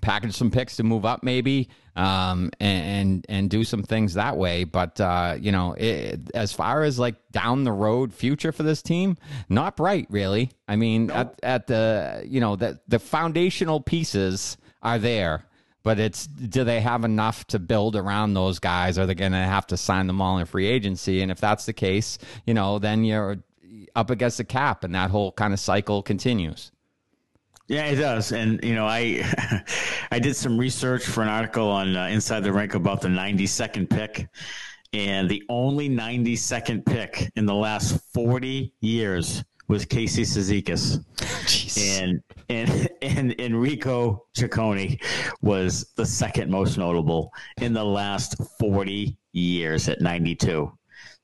package 0.02 0.36
some 0.36 0.52
picks 0.52 0.76
to 0.76 0.84
move 0.84 1.04
up 1.04 1.24
maybe 1.24 1.68
um, 1.96 2.52
and, 2.60 2.86
and, 2.86 3.26
and 3.30 3.50
do 3.50 3.64
some 3.64 3.84
things 3.84 4.16
that 4.16 4.38
way. 4.38 4.64
But 4.64 5.00
uh, 5.00 5.38
you 5.40 5.52
know, 5.52 5.74
it, 5.74 6.32
as 6.34 6.54
far 6.54 6.84
as 6.84 7.00
like 7.00 7.16
down 7.32 7.64
the 7.64 7.72
road 7.72 8.14
future 8.14 8.52
for 8.52 8.64
this 8.64 8.82
team, 8.82 9.18
not 9.50 9.76
bright 9.76 10.08
really. 10.10 10.52
I 10.68 10.76
mean, 10.76 11.08
nope. 11.08 11.18
at 11.18 11.40
at 11.44 11.68
the 11.68 12.24
you 12.28 12.40
know 12.40 12.56
the 12.56 12.80
the 12.88 13.00
foundational 13.00 13.82
pieces 13.82 14.58
are 14.82 15.00
there. 15.00 15.46
But 15.84 16.00
it's 16.00 16.26
do 16.26 16.64
they 16.64 16.82
have 16.82 17.06
enough 17.06 17.46
to 17.48 17.60
build 17.60 17.96
around 17.96 18.34
those 18.34 18.58
guys? 18.58 18.98
Are 18.98 19.06
they 19.06 19.14
going 19.14 19.34
to 19.34 19.38
have 19.38 19.68
to 19.68 19.78
sign 19.78 20.08
them 20.08 20.20
all 20.20 20.40
in 20.40 20.48
free 20.48 20.66
agency? 20.66 21.22
And 21.22 21.32
if 21.32 21.40
that's 21.40 21.68
the 21.68 21.74
case, 21.74 22.18
you 22.48 22.56
know, 22.56 22.80
then 22.80 23.04
you're 23.04 23.38
up 23.96 24.10
against 24.10 24.38
the 24.38 24.44
cap, 24.44 24.84
and 24.84 24.96
that 24.96 25.12
whole 25.12 25.32
kind 25.32 25.54
of 25.54 25.60
cycle 25.60 26.02
continues. 26.02 26.72
Yeah, 27.68 27.86
it 27.86 27.96
does. 27.96 28.32
And 28.32 28.64
you 28.64 28.76
know, 28.76 28.86
I 28.86 29.24
I 30.12 30.20
did 30.20 30.36
some 30.36 30.58
research 30.58 31.04
for 31.04 31.24
an 31.24 31.30
article 31.30 31.68
on 31.70 31.96
uh, 31.96 32.08
Inside 32.08 32.42
the 32.42 32.54
Rink 32.54 32.76
about 32.76 33.02
the 33.02 33.08
92nd 33.08 33.90
pick, 33.90 34.28
and 34.94 35.30
the 35.30 35.44
only 35.50 35.90
92nd 35.90 36.86
pick 36.86 37.32
in 37.36 37.46
the 37.46 37.56
last 37.56 38.00
40 38.14 38.74
years 38.82 39.44
was 39.68 39.84
Casey 39.86 40.24
Cizikas. 40.24 41.04
And 41.78 42.22
and 42.50 42.90
and 43.02 43.40
Enrico 43.40 44.26
Ciccone 44.38 45.02
was 45.42 45.92
the 45.96 46.06
second 46.06 46.52
most 46.52 46.78
notable 46.78 47.32
in 47.62 47.74
the 47.74 47.84
last 47.84 48.36
40 48.60 49.18
years 49.34 49.90
at 49.90 50.02
92. 50.02 50.72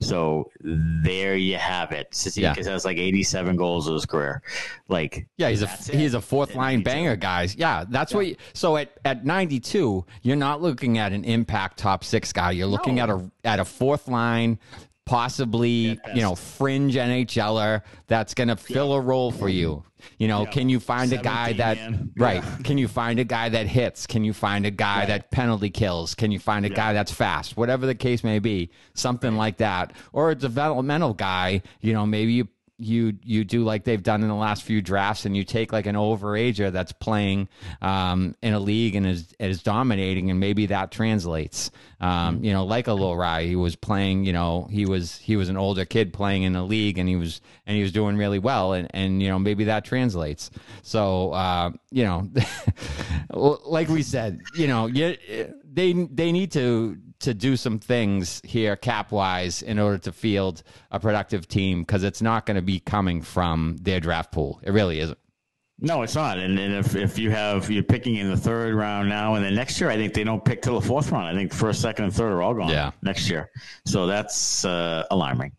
So 0.01 0.49
there 0.61 1.35
you 1.35 1.57
have 1.57 1.91
it. 1.91 2.11
Cizikas 2.11 2.57
yeah. 2.57 2.71
has 2.71 2.85
like 2.85 2.97
87 2.97 3.55
goals 3.55 3.87
in 3.87 3.93
his 3.93 4.05
career. 4.05 4.41
Like, 4.87 5.27
yeah, 5.37 5.49
he's 5.49 5.61
a 5.61 5.67
he's 5.67 6.15
a 6.15 6.21
fourth 6.21 6.55
line 6.55 6.81
banger, 6.81 7.15
guys. 7.15 7.55
Yeah, 7.55 7.85
that's 7.87 8.11
yeah. 8.11 8.17
what. 8.17 8.27
You, 8.27 8.35
so 8.53 8.77
at 8.77 8.97
at 9.05 9.25
92, 9.25 10.03
you're 10.23 10.35
not 10.35 10.61
looking 10.61 10.97
at 10.97 11.13
an 11.13 11.23
impact 11.23 11.77
top 11.77 12.03
six 12.03 12.33
guy. 12.33 12.51
You're 12.51 12.67
looking 12.67 12.95
no. 12.95 13.03
at 13.03 13.09
a 13.09 13.31
at 13.43 13.59
a 13.59 13.65
fourth 13.65 14.07
line 14.07 14.59
possibly 15.11 15.99
you 16.15 16.21
know 16.21 16.35
fringe 16.35 16.95
NHLer 16.95 17.81
that's 18.07 18.33
going 18.33 18.47
to 18.47 18.55
fill 18.55 18.93
a 18.93 19.01
role 19.01 19.29
for 19.29 19.49
you. 19.49 19.83
You 20.17 20.29
know, 20.29 20.45
can 20.45 20.69
you 20.69 20.79
find 20.79 21.11
a 21.11 21.17
guy 21.17 21.51
that 21.53 21.77
man. 21.77 22.11
right? 22.17 22.41
Can 22.63 22.77
you 22.77 22.87
find 22.87 23.19
a 23.19 23.25
guy 23.25 23.49
that 23.49 23.67
hits? 23.67 24.07
Can 24.07 24.23
you 24.23 24.31
find 24.33 24.65
a 24.65 24.71
guy 24.71 24.99
Right. 24.99 25.07
that 25.09 25.29
penalty 25.29 25.69
kills? 25.69 26.15
Can 26.15 26.31
you 26.31 26.39
find 26.39 26.65
a 26.65 26.69
guy 26.69 26.93
that's 26.93 27.11
fast? 27.11 27.57
Whatever 27.57 27.85
the 27.85 27.93
case 27.93 28.23
may 28.23 28.39
be, 28.39 28.71
something 28.93 29.35
like 29.35 29.57
that, 29.57 29.91
or 30.13 30.31
a 30.31 30.35
developmental 30.35 31.13
guy. 31.13 31.61
You 31.81 31.91
know, 31.93 32.05
maybe 32.05 32.31
you 32.31 32.47
you 32.81 33.17
you 33.23 33.43
do 33.43 33.63
like 33.63 33.83
they've 33.83 34.01
done 34.01 34.21
in 34.23 34.27
the 34.27 34.35
last 34.35 34.63
few 34.63 34.81
drafts, 34.81 35.25
and 35.25 35.35
you 35.37 35.43
take 35.43 35.71
like 35.71 35.85
an 35.85 35.95
overager 35.95 36.71
that's 36.71 36.91
playing 36.91 37.47
um, 37.81 38.35
in 38.41 38.53
a 38.53 38.59
league 38.59 38.95
and 38.95 39.05
is 39.05 39.33
is 39.39 39.63
dominating, 39.63 40.29
and 40.29 40.39
maybe 40.39 40.65
that 40.67 40.91
translates. 40.91 41.71
Um, 41.99 42.43
You 42.43 42.51
know, 42.51 42.65
like 42.65 42.87
a 42.87 42.91
Lohrei, 42.91 43.45
he 43.45 43.55
was 43.55 43.75
playing. 43.75 44.25
You 44.25 44.33
know, 44.33 44.67
he 44.71 44.85
was 44.85 45.17
he 45.17 45.35
was 45.35 45.49
an 45.49 45.57
older 45.57 45.85
kid 45.85 46.13
playing 46.13 46.43
in 46.43 46.55
a 46.55 46.63
league, 46.63 46.97
and 46.97 47.07
he 47.07 47.15
was 47.15 47.41
and 47.67 47.75
he 47.77 47.83
was 47.83 47.91
doing 47.91 48.17
really 48.17 48.39
well, 48.39 48.73
and 48.73 48.87
and 48.93 49.21
you 49.21 49.29
know 49.29 49.39
maybe 49.39 49.65
that 49.65 49.85
translates. 49.85 50.49
So 50.81 51.31
uh, 51.33 51.71
you 51.91 52.03
know, 52.03 52.27
like 53.65 53.89
we 53.89 54.01
said, 54.01 54.41
you 54.55 54.67
know, 54.67 54.87
you, 54.87 55.15
they 55.63 55.93
they 55.93 56.31
need 56.31 56.51
to 56.53 56.97
to 57.21 57.33
do 57.33 57.55
some 57.55 57.79
things 57.79 58.41
here 58.43 58.75
cap 58.75 59.11
wise 59.11 59.61
in 59.61 59.79
order 59.79 59.97
to 59.99 60.11
field 60.11 60.63
a 60.91 60.99
productive 60.99 61.47
team 61.47 61.81
because 61.81 62.03
it's 62.03 62.21
not 62.21 62.45
going 62.45 62.55
to 62.55 62.61
be 62.61 62.79
coming 62.79 63.21
from 63.21 63.77
their 63.81 63.99
draft 63.99 64.31
pool. 64.31 64.59
It 64.63 64.71
really 64.71 64.99
isn't. 64.99 65.17
No, 65.83 66.03
it's 66.03 66.13
not. 66.13 66.37
And, 66.37 66.59
and 66.59 66.75
if, 66.75 66.95
if 66.95 67.17
you 67.17 67.31
have 67.31 67.71
you're 67.71 67.81
picking 67.81 68.15
in 68.15 68.29
the 68.29 68.37
third 68.37 68.75
round 68.75 69.09
now, 69.09 69.33
and 69.33 69.43
then 69.43 69.55
next 69.55 69.81
year, 69.81 69.89
I 69.89 69.95
think 69.95 70.13
they 70.13 70.23
don't 70.23 70.45
pick 70.45 70.61
till 70.61 70.79
the 70.79 70.85
fourth 70.85 71.11
round. 71.11 71.27
I 71.27 71.33
think 71.33 71.51
first, 71.51 71.81
second, 71.81 72.05
and 72.05 72.13
third 72.13 72.31
are 72.31 72.41
all 72.43 72.53
gone. 72.53 72.69
Yeah. 72.69 72.91
next 73.01 73.29
year. 73.29 73.49
So 73.85 74.05
that's 74.05 74.63
uh, 74.63 75.05
alarming. 75.09 75.53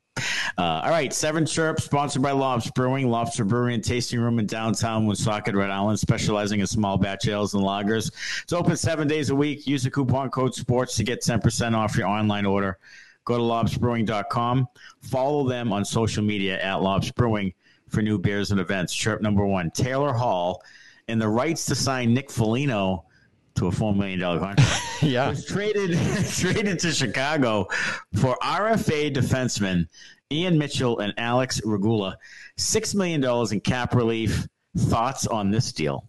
Uh, 0.58 0.82
all 0.84 0.90
right, 0.90 1.12
Seven 1.12 1.46
Chirp, 1.46 1.80
sponsored 1.80 2.22
by 2.22 2.32
Lobster 2.32 2.72
Brewing, 2.74 3.08
Lobster 3.10 3.44
Brewery 3.44 3.74
and 3.74 3.82
Tasting 3.82 4.20
Room 4.20 4.38
in 4.38 4.46
downtown 4.46 5.06
Woonsocket, 5.06 5.54
Rhode 5.54 5.70
Island, 5.70 5.98
specializing 5.98 6.60
in 6.60 6.66
small 6.66 6.98
batch 6.98 7.26
ales 7.26 7.54
and 7.54 7.62
lagers. 7.62 8.12
It's 8.42 8.52
open 8.52 8.76
seven 8.76 9.08
days 9.08 9.30
a 9.30 9.34
week. 9.34 9.66
Use 9.66 9.82
the 9.82 9.90
coupon 9.90 10.30
code 10.30 10.54
SPORTS 10.54 10.96
to 10.96 11.04
get 11.04 11.22
10% 11.22 11.74
off 11.74 11.96
your 11.96 12.06
online 12.06 12.44
order. 12.44 12.78
Go 13.24 13.38
to 13.38 13.42
lobsterbrewing.com. 13.42 14.68
Follow 15.00 15.48
them 15.48 15.72
on 15.72 15.84
social 15.84 16.22
media 16.22 16.60
at 16.60 16.82
Lobs 16.82 17.10
Brewing 17.12 17.54
for 17.88 18.02
new 18.02 18.18
beers 18.18 18.50
and 18.50 18.60
events. 18.60 18.94
Chirp 18.94 19.22
number 19.22 19.46
one, 19.46 19.70
Taylor 19.70 20.12
Hall, 20.12 20.62
and 21.08 21.20
the 21.20 21.28
rights 21.28 21.64
to 21.66 21.74
sign 21.74 22.12
Nick 22.12 22.30
Foligno 22.30 23.06
to 23.56 23.66
a 23.66 23.70
$4 23.70 23.96
million 23.96 24.20
contract 24.20 24.80
Yeah. 25.02 25.30
was 25.30 25.44
traded 25.44 25.98
traded 26.30 26.78
to 26.80 26.92
Chicago 26.92 27.66
for 28.14 28.36
RFA 28.42 29.12
defensemen 29.14 29.88
Ian 30.30 30.56
Mitchell 30.58 30.98
and 31.00 31.12
Alex 31.18 31.60
Regula. 31.64 32.16
Six 32.56 32.94
million 32.94 33.20
dollars 33.20 33.52
in 33.52 33.60
cap 33.60 33.94
relief. 33.94 34.46
Thoughts 34.76 35.26
on 35.26 35.50
this 35.50 35.72
deal? 35.72 36.06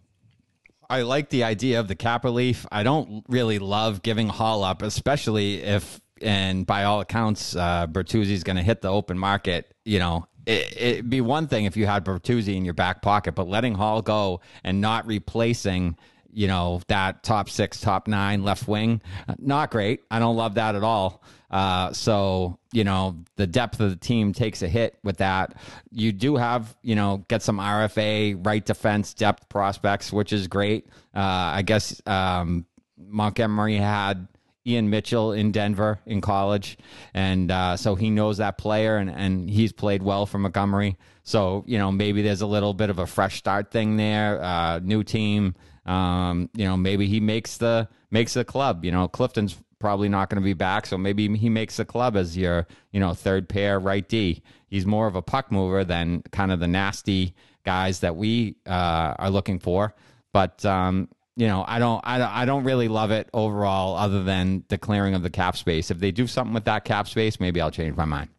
I 0.89 1.01
like 1.01 1.29
the 1.29 1.43
idea 1.43 1.79
of 1.79 1.88
the 1.88 1.95
cap 1.95 2.23
relief. 2.23 2.65
I 2.71 2.83
don't 2.83 3.25
really 3.27 3.59
love 3.59 4.01
giving 4.03 4.29
Hall 4.29 4.63
up, 4.63 4.81
especially 4.81 5.62
if, 5.63 6.00
and 6.21 6.65
by 6.65 6.83
all 6.85 7.01
accounts, 7.01 7.55
uh, 7.55 7.88
Bertuzzi's 7.88 8.43
going 8.43 8.55
to 8.57 8.62
hit 8.63 8.81
the 8.81 8.89
open 8.89 9.17
market. 9.17 9.73
You 9.83 10.00
know, 10.00 10.27
it, 10.45 10.77
it'd 10.77 11.09
be 11.09 11.19
one 11.21 11.47
thing 11.47 11.65
if 11.65 11.75
you 11.75 11.85
had 11.85 12.05
Bertuzzi 12.05 12.55
in 12.55 12.63
your 12.63 12.73
back 12.75 13.01
pocket, 13.01 13.33
but 13.33 13.47
letting 13.47 13.73
Hall 13.75 14.01
go 14.01 14.39
and 14.63 14.79
not 14.79 15.05
replacing, 15.07 15.97
you 16.33 16.47
know, 16.47 16.81
that 16.87 17.23
top 17.23 17.49
six, 17.49 17.79
top 17.79 18.07
nine 18.07 18.43
left 18.43 18.67
wing, 18.67 19.01
not 19.37 19.71
great. 19.71 20.01
I 20.09 20.19
don't 20.19 20.35
love 20.35 20.55
that 20.55 20.75
at 20.75 20.83
all. 20.83 21.23
Uh, 21.53 21.93
so 21.93 22.57
you 22.71 22.83
know 22.83 23.15
the 23.35 23.45
depth 23.45 23.79
of 23.79 23.91
the 23.91 23.95
team 23.95 24.33
takes 24.33 24.63
a 24.63 24.67
hit 24.67 24.97
with 25.03 25.17
that. 25.17 25.53
You 25.91 26.11
do 26.11 26.35
have 26.35 26.75
you 26.81 26.95
know 26.95 27.23
get 27.27 27.43
some 27.43 27.59
RFA 27.59 28.43
right 28.43 28.65
defense 28.65 29.13
depth 29.13 29.47
prospects, 29.49 30.11
which 30.11 30.33
is 30.33 30.47
great. 30.47 30.87
Uh, 31.15 31.19
I 31.19 31.61
guess 31.61 32.01
um, 32.07 32.65
Montgomery 32.97 33.75
had 33.75 34.27
Ian 34.65 34.89
Mitchell 34.89 35.31
in 35.33 35.51
Denver 35.51 35.99
in 36.07 36.21
college, 36.21 36.79
and 37.13 37.51
uh, 37.51 37.77
so 37.77 37.93
he 37.93 38.09
knows 38.09 38.37
that 38.37 38.57
player, 38.57 38.97
and, 38.97 39.11
and 39.11 39.47
he's 39.47 39.71
played 39.71 40.01
well 40.01 40.25
for 40.25 40.39
Montgomery. 40.39 40.97
So 41.23 41.63
you 41.67 41.77
know 41.77 41.91
maybe 41.91 42.23
there's 42.23 42.41
a 42.41 42.47
little 42.47 42.73
bit 42.73 42.89
of 42.89 42.97
a 42.97 43.05
fresh 43.05 43.37
start 43.37 43.69
thing 43.69 43.95
there, 43.97 44.41
uh, 44.41 44.79
new 44.79 45.03
team. 45.03 45.53
Um, 45.85 46.49
you 46.53 46.65
know 46.65 46.77
maybe 46.77 47.07
he 47.07 47.19
makes 47.19 47.57
the 47.57 47.87
makes 48.11 48.33
the 48.33 48.45
club. 48.45 48.85
You 48.85 48.91
know 48.91 49.07
Clifton's 49.07 49.57
probably 49.79 50.07
not 50.07 50.29
going 50.29 50.41
to 50.41 50.45
be 50.45 50.53
back, 50.53 50.85
so 50.85 50.97
maybe 50.97 51.35
he 51.35 51.49
makes 51.49 51.77
the 51.77 51.85
club 51.85 52.15
as 52.15 52.37
your 52.37 52.67
you 52.91 52.99
know 52.99 53.13
third 53.13 53.49
pair 53.49 53.79
right 53.79 54.07
D. 54.07 54.41
He's 54.67 54.85
more 54.85 55.07
of 55.07 55.15
a 55.15 55.21
puck 55.21 55.51
mover 55.51 55.83
than 55.83 56.23
kind 56.31 56.51
of 56.51 56.59
the 56.59 56.67
nasty 56.67 57.35
guys 57.63 57.99
that 57.99 58.15
we 58.15 58.55
uh, 58.65 59.15
are 59.19 59.29
looking 59.29 59.59
for. 59.59 59.93
But 60.31 60.65
um, 60.65 61.09
you 61.35 61.47
know, 61.47 61.65
I 61.67 61.79
don't, 61.79 62.01
I 62.03 62.17
don't, 62.17 62.29
I 62.29 62.45
don't 62.45 62.63
really 62.63 62.87
love 62.87 63.11
it 63.11 63.29
overall, 63.33 63.95
other 63.95 64.23
than 64.23 64.63
the 64.67 64.77
clearing 64.77 65.15
of 65.15 65.23
the 65.23 65.29
cap 65.29 65.57
space. 65.57 65.89
If 65.89 65.99
they 65.99 66.11
do 66.11 66.27
something 66.27 66.53
with 66.53 66.65
that 66.65 66.85
cap 66.85 67.07
space, 67.07 67.39
maybe 67.39 67.59
I'll 67.59 67.71
change 67.71 67.95
my 67.95 68.05
mind. 68.05 68.29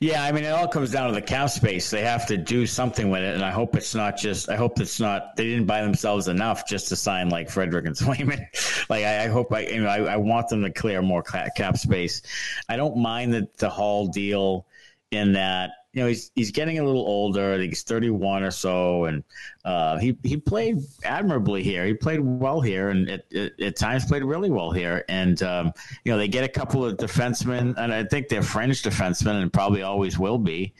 Yeah, 0.00 0.24
I 0.24 0.32
mean, 0.32 0.44
it 0.44 0.48
all 0.48 0.66
comes 0.66 0.90
down 0.90 1.08
to 1.08 1.14
the 1.14 1.22
cap 1.22 1.48
space. 1.48 1.90
They 1.90 2.02
have 2.02 2.26
to 2.26 2.36
do 2.36 2.66
something 2.66 3.10
with 3.10 3.22
it, 3.22 3.34
and 3.34 3.44
I 3.44 3.50
hope 3.50 3.76
it's 3.76 3.94
not 3.94 4.16
just. 4.16 4.48
I 4.48 4.56
hope 4.56 4.80
it's 4.80 5.00
not. 5.00 5.36
They 5.36 5.44
didn't 5.44 5.66
buy 5.66 5.82
themselves 5.82 6.28
enough 6.28 6.66
just 6.66 6.88
to 6.88 6.96
sign 6.96 7.28
like 7.28 7.48
Frederic 7.48 7.86
and 7.86 7.96
Swayman. 7.96 8.44
like 8.90 9.04
I, 9.04 9.24
I 9.24 9.28
hope 9.28 9.52
I, 9.52 9.60
you 9.60 9.82
know, 9.82 9.88
I, 9.88 10.14
I 10.14 10.16
want 10.16 10.48
them 10.48 10.62
to 10.62 10.70
clear 10.70 11.00
more 11.00 11.22
cap 11.22 11.76
space. 11.76 12.22
I 12.68 12.76
don't 12.76 12.96
mind 12.98 13.32
the 13.32 13.48
the 13.58 13.70
Hall 13.70 14.08
deal 14.08 14.66
in 15.10 15.34
that 15.34 15.70
you 15.92 16.02
know 16.02 16.08
he's 16.08 16.30
he's 16.34 16.50
getting 16.50 16.78
a 16.78 16.84
little 16.84 17.02
older. 17.02 17.52
I 17.52 17.58
think 17.58 17.72
he's 17.72 17.82
thirty 17.82 18.08
one 18.08 18.42
or 18.42 18.50
so, 18.50 19.04
and 19.04 19.22
uh, 19.64 19.98
he 19.98 20.16
he 20.22 20.36
played 20.36 20.78
admirably 21.04 21.62
here. 21.62 21.84
He 21.84 21.94
played 21.94 22.20
well 22.20 22.60
here, 22.60 22.88
and 22.88 23.10
at, 23.10 23.32
at, 23.34 23.60
at 23.60 23.76
times 23.76 24.06
played 24.06 24.24
really 24.24 24.50
well 24.50 24.72
here. 24.72 25.04
And 25.08 25.42
um, 25.42 25.72
you 26.04 26.12
know 26.12 26.18
they 26.18 26.28
get 26.28 26.44
a 26.44 26.48
couple 26.48 26.84
of 26.84 26.96
defensemen, 26.96 27.74
and 27.76 27.92
I 27.92 28.04
think 28.04 28.28
they're 28.28 28.42
French 28.42 28.82
defensemen, 28.82 29.42
and 29.42 29.52
probably 29.52 29.82
always 29.82 30.18
will 30.18 30.38
be. 30.38 30.72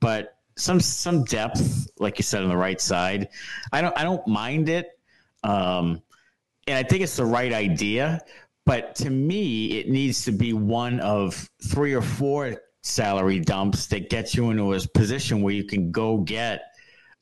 But 0.00 0.36
some 0.56 0.80
some 0.80 1.24
depth, 1.24 1.88
like 1.98 2.18
you 2.18 2.24
said, 2.24 2.42
on 2.42 2.48
the 2.50 2.56
right 2.56 2.80
side. 2.80 3.28
I 3.72 3.80
don't 3.80 3.96
I 3.96 4.02
don't 4.02 4.26
mind 4.26 4.68
it, 4.68 4.98
um, 5.44 6.02
and 6.66 6.76
I 6.76 6.82
think 6.82 7.02
it's 7.02 7.16
the 7.16 7.24
right 7.24 7.54
idea. 7.54 8.20
But 8.66 8.94
to 8.96 9.08
me, 9.08 9.78
it 9.78 9.88
needs 9.88 10.26
to 10.26 10.32
be 10.32 10.52
one 10.52 11.00
of 11.00 11.48
three 11.62 11.94
or 11.94 12.02
four 12.02 12.60
salary 12.88 13.38
dumps 13.38 13.86
that 13.86 14.10
gets 14.10 14.34
you 14.34 14.50
into 14.50 14.72
a 14.72 14.80
position 14.94 15.42
where 15.42 15.54
you 15.54 15.64
can 15.64 15.90
go 15.90 16.18
get 16.18 16.62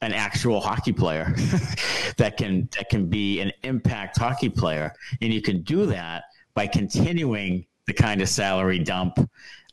an 0.03 0.13
actual 0.13 0.61
hockey 0.61 0.93
player 0.93 1.35
that 2.17 2.37
can 2.37 2.69
that 2.77 2.89
can 2.89 3.07
be 3.09 3.41
an 3.41 3.51
impact 3.63 4.19
hockey 4.19 4.49
player, 4.49 4.93
and 5.21 5.33
you 5.33 5.41
can 5.41 5.63
do 5.63 5.87
that 5.87 6.25
by 6.55 6.67
continuing 6.67 7.67
the 7.87 7.93
kind 7.93 8.21
of 8.21 8.29
salary 8.29 8.79
dump 8.79 9.19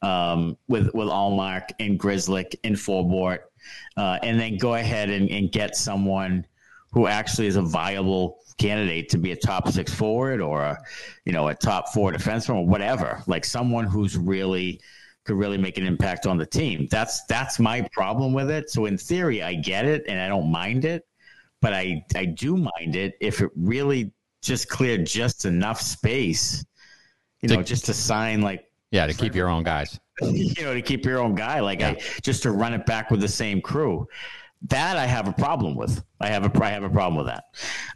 um, 0.02 0.58
with 0.68 0.94
with 0.94 1.08
Ullmark 1.08 1.72
and 1.80 2.00
Grzelcyk 2.00 2.56
and 2.64 2.76
Forbort, 2.76 3.40
uh, 3.98 4.20
and 4.24 4.40
then 4.40 4.58
go 4.58 4.76
ahead 4.76 5.10
and, 5.10 5.30
and 5.30 5.52
get 5.52 5.76
someone 5.76 6.46
who 6.92 7.08
actually 7.08 7.48
is 7.48 7.56
a 7.56 7.62
viable 7.62 8.40
candidate 8.58 9.10
to 9.10 9.18
be 9.18 9.32
a 9.32 9.36
top 9.36 9.68
six 9.70 9.94
forward 9.94 10.40
or 10.40 10.62
a 10.62 10.78
you 11.26 11.34
know 11.34 11.50
a 11.50 11.56
top 11.56 11.90
four 11.90 12.14
defenseman 12.14 12.56
or 12.56 12.66
whatever, 12.66 13.22
like 13.28 13.44
someone 13.44 13.86
who's 13.86 14.18
really 14.18 14.80
could 15.26 15.36
really 15.36 15.58
make 15.58 15.78
an 15.78 15.86
impact 15.86 16.28
on 16.28 16.38
the 16.38 16.46
team. 16.46 16.88
That's 16.92 17.24
that's 17.26 17.60
my 17.60 17.88
problem 17.94 18.34
with 18.34 18.50
it. 18.50 18.70
So 18.70 18.86
in 18.86 18.98
theory, 18.98 19.42
I 19.42 19.56
get 19.56 19.86
it 19.86 20.04
and 20.08 20.20
I 20.20 20.28
don't 20.28 20.52
mind 20.52 20.86
it, 20.86 21.08
but 21.62 21.74
I 21.74 22.06
I 22.16 22.26
do 22.26 22.58
mind 22.58 22.96
it 22.96 23.16
if 23.22 23.42
it 23.42 23.50
really 23.56 24.12
just 24.42 24.68
cleared 24.68 25.06
just 25.06 25.46
enough 25.46 25.80
space, 25.80 26.66
you 27.42 27.50
know, 27.50 27.64
just 27.64 27.86
to 27.86 27.94
sign 27.94 28.42
like 28.42 28.66
Yeah, 28.92 29.08
to 29.08 29.14
keep 29.14 29.36
your 29.36 29.50
own 29.50 29.64
guys. 29.64 30.00
you 30.22 30.64
know 30.64 30.74
to 30.74 30.82
keep 30.82 31.06
your 31.06 31.20
own 31.20 31.36
guy, 31.36 31.60
like 31.60 31.82
I 31.82 32.00
just 32.22 32.44
to 32.44 32.52
run 32.52 32.74
it 32.74 32.86
back 32.86 33.10
with 33.10 33.22
the 33.22 33.28
same 33.28 33.62
crew. 33.62 34.08
That 34.68 34.96
I 34.98 35.06
have 35.06 35.28
a 35.28 35.34
problem 35.34 35.76
with. 35.76 36.04
I 36.22 36.28
have 36.28 36.46
a 36.46 36.64
I 36.64 36.70
have 36.70 36.84
a 36.84 36.90
problem 36.90 37.16
with 37.16 37.28
that. 37.28 37.46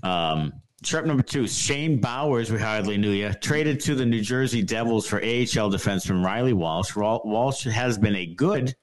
Um, 0.07 0.53
Trip 0.84 1.05
number 1.05 1.24
two, 1.24 1.48
Shane 1.48 2.00
Bowers, 2.00 2.51
we 2.51 2.60
hardly 2.60 2.98
knew 2.98 3.10
you, 3.10 3.34
traded 3.34 3.79
to 3.81 3.96
the 3.96 4.05
New 4.05 4.22
Jersey 4.22 4.62
Devils 4.62 5.07
for 5.07 5.17
AHL 5.17 5.72
defenseman 5.72 6.24
Reilly 6.24 6.53
Walsh. 6.53 6.96
Walsh 6.96 7.63
has 7.63 7.98
been 7.98 8.15
a 8.15 8.27
good 8.27 8.75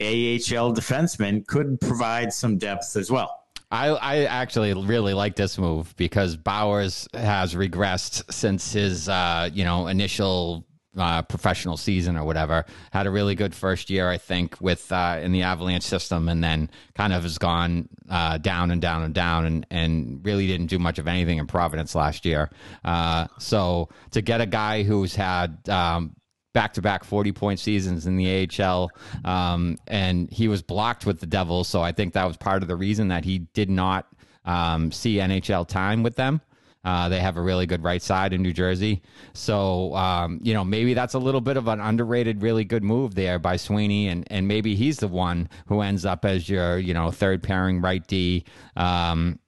AHL 0.00 0.72
defenseman, 0.72 1.44
could 1.46 1.80
provide 1.80 2.32
some 2.32 2.56
depth 2.56 2.96
as 2.96 3.10
well. 3.10 3.44
I, 3.70 3.88
I 3.88 4.16
actually 4.24 4.72
really 4.74 5.14
like 5.14 5.34
this 5.34 5.58
move 5.58 5.94
because 5.96 6.36
Bowers 6.36 7.08
has 7.14 7.54
regressed 7.54 8.32
since 8.32 8.72
his 8.72 9.08
uh, 9.08 9.50
you 9.52 9.64
know 9.64 9.88
initial 9.88 10.64
uh, 10.96 11.22
professional 11.22 11.76
season 11.76 12.16
or 12.16 12.24
whatever. 12.24 12.64
Had 12.92 13.06
a 13.06 13.10
really 13.10 13.34
good 13.34 13.54
first 13.54 13.90
year, 13.90 14.08
I 14.08 14.18
think, 14.18 14.60
with 14.60 14.90
uh, 14.92 15.20
in 15.22 15.32
the 15.32 15.42
Avalanche 15.42 15.84
system, 15.84 16.28
and 16.28 16.42
then 16.42 16.70
kind 16.94 17.12
of 17.12 17.22
has 17.22 17.38
gone 17.38 17.88
uh, 18.08 18.38
down 18.38 18.70
and 18.70 18.80
down 18.80 19.02
and 19.02 19.14
down, 19.14 19.44
and 19.46 19.66
and 19.70 20.20
really 20.24 20.46
didn't 20.46 20.66
do 20.66 20.78
much 20.78 20.98
of 20.98 21.08
anything 21.08 21.38
in 21.38 21.46
Providence 21.46 21.94
last 21.94 22.24
year. 22.24 22.50
Uh, 22.84 23.26
so 23.38 23.88
to 24.12 24.22
get 24.22 24.40
a 24.40 24.46
guy 24.46 24.82
who's 24.82 25.14
had 25.14 25.68
um, 25.68 26.14
back 26.54 26.72
to 26.74 26.82
back 26.82 27.04
40 27.04 27.32
point 27.32 27.60
seasons 27.60 28.06
in 28.06 28.16
the 28.16 28.48
AHL. 28.48 28.90
Um, 29.24 29.76
and 29.86 30.30
he 30.30 30.48
was 30.48 30.62
blocked 30.62 31.04
with 31.04 31.20
the 31.20 31.26
Devils. 31.26 31.68
So 31.68 31.82
I 31.82 31.92
think 31.92 32.14
that 32.14 32.26
was 32.26 32.36
part 32.36 32.62
of 32.62 32.68
the 32.68 32.76
reason 32.76 33.08
that 33.08 33.24
he 33.24 33.40
did 33.40 33.68
not 33.68 34.06
um, 34.44 34.90
see 34.92 35.16
NHL 35.16 35.68
time 35.68 36.02
with 36.02 36.16
them. 36.16 36.40
Uh, 36.84 37.08
they 37.08 37.20
have 37.20 37.36
a 37.36 37.40
really 37.40 37.66
good 37.66 37.82
right 37.82 38.02
side 38.02 38.32
in 38.32 38.42
New 38.42 38.52
Jersey. 38.52 39.02
So, 39.32 39.94
um, 39.94 40.38
you 40.42 40.52
know, 40.52 40.64
maybe 40.64 40.94
that's 40.94 41.14
a 41.14 41.18
little 41.18 41.40
bit 41.40 41.56
of 41.56 41.66
an 41.68 41.80
underrated, 41.80 42.42
really 42.42 42.64
good 42.64 42.84
move 42.84 43.14
there 43.14 43.38
by 43.38 43.56
Sweeney. 43.56 44.08
And, 44.08 44.26
and 44.30 44.46
maybe 44.46 44.74
he's 44.74 44.98
the 44.98 45.08
one 45.08 45.48
who 45.66 45.80
ends 45.80 46.04
up 46.04 46.24
as 46.24 46.48
your, 46.48 46.78
you 46.78 46.92
know, 46.92 47.10
third 47.10 47.42
pairing 47.42 47.80
right 47.80 48.06
D. 48.06 48.44
Um, 48.76 49.38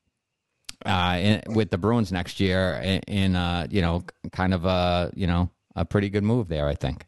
uh, 0.84 1.18
in, 1.20 1.54
with 1.54 1.70
the 1.70 1.78
Bruins 1.78 2.12
next 2.12 2.38
year 2.38 2.80
in, 2.82 3.00
in 3.08 3.36
uh, 3.36 3.66
you 3.70 3.82
know, 3.82 4.04
kind 4.32 4.54
of 4.54 4.64
a, 4.64 5.10
you 5.14 5.26
know, 5.26 5.50
a 5.74 5.84
pretty 5.84 6.08
good 6.08 6.22
move 6.22 6.48
there, 6.48 6.68
I 6.68 6.74
think. 6.74 7.04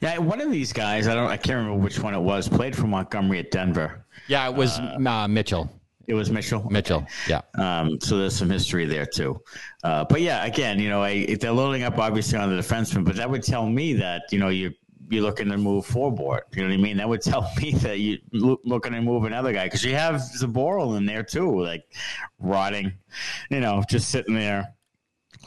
Yeah, 0.00 0.18
one 0.18 0.40
of 0.40 0.50
these 0.50 0.72
guys, 0.72 1.08
I 1.08 1.14
don't, 1.14 1.28
I 1.28 1.36
can't 1.36 1.56
remember 1.56 1.82
which 1.82 1.98
one 1.98 2.14
it 2.14 2.20
was, 2.20 2.48
played 2.48 2.76
for 2.76 2.86
Montgomery 2.86 3.40
at 3.40 3.50
Denver. 3.50 4.04
Yeah, 4.28 4.48
it 4.48 4.54
was 4.54 4.78
uh, 4.78 5.26
Mitchell. 5.28 5.70
It 6.06 6.14
was 6.14 6.30
Mitchell. 6.30 6.68
Mitchell, 6.70 6.98
okay. 6.98 7.08
yeah. 7.28 7.40
Um, 7.58 8.00
so 8.00 8.18
there's 8.18 8.36
some 8.36 8.50
history 8.50 8.86
there 8.86 9.06
too. 9.06 9.40
Uh, 9.82 10.04
but 10.04 10.20
yeah, 10.20 10.44
again, 10.44 10.78
you 10.78 10.88
know, 10.88 11.02
I, 11.02 11.34
they're 11.40 11.52
loading 11.52 11.82
up 11.82 11.98
obviously 11.98 12.38
on 12.38 12.54
the 12.54 12.60
defenseman, 12.60 13.04
but 13.04 13.16
that 13.16 13.28
would 13.28 13.42
tell 13.42 13.68
me 13.68 13.94
that 13.94 14.22
you 14.30 14.38
know 14.38 14.48
you 14.48 14.72
you're 15.08 15.22
looking 15.22 15.48
to 15.48 15.56
move 15.56 15.86
forward. 15.86 16.42
You 16.54 16.62
know 16.62 16.68
what 16.68 16.74
I 16.74 16.78
mean? 16.78 16.96
That 16.96 17.08
would 17.08 17.22
tell 17.22 17.50
me 17.62 17.72
that 17.72 17.98
you 17.98 18.18
are 18.34 18.56
looking 18.64 18.92
to 18.92 19.00
move 19.00 19.24
another 19.24 19.52
guy 19.52 19.64
because 19.64 19.84
you 19.84 19.94
have 19.94 20.16
Zboril 20.16 20.96
in 20.96 21.06
there 21.06 21.22
too, 21.22 21.60
like 21.62 21.84
rotting, 22.38 22.92
you 23.50 23.60
know, 23.60 23.82
just 23.88 24.10
sitting 24.10 24.34
there 24.34 24.74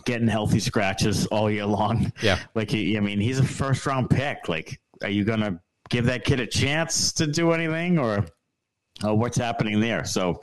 getting 0.06 0.28
healthy 0.28 0.60
scratches 0.60 1.26
all 1.28 1.52
year 1.52 1.66
long. 1.66 2.12
Yeah, 2.22 2.40
like 2.56 2.72
he, 2.72 2.98
I 2.98 3.00
mean, 3.00 3.20
he's 3.20 3.40
a 3.40 3.44
first 3.44 3.86
round 3.86 4.10
pick. 4.10 4.50
Like, 4.50 4.80
are 5.04 5.10
you 5.10 5.24
gonna 5.24 5.62
give 5.90 6.06
that 6.06 6.24
kid 6.26 6.40
a 6.40 6.48
chance 6.48 7.12
to 7.14 7.28
do 7.28 7.52
anything 7.52 7.98
or? 7.98 8.26
Uh, 9.04 9.16
what's 9.16 9.38
happening 9.38 9.80
there. 9.80 10.06
So, 10.06 10.42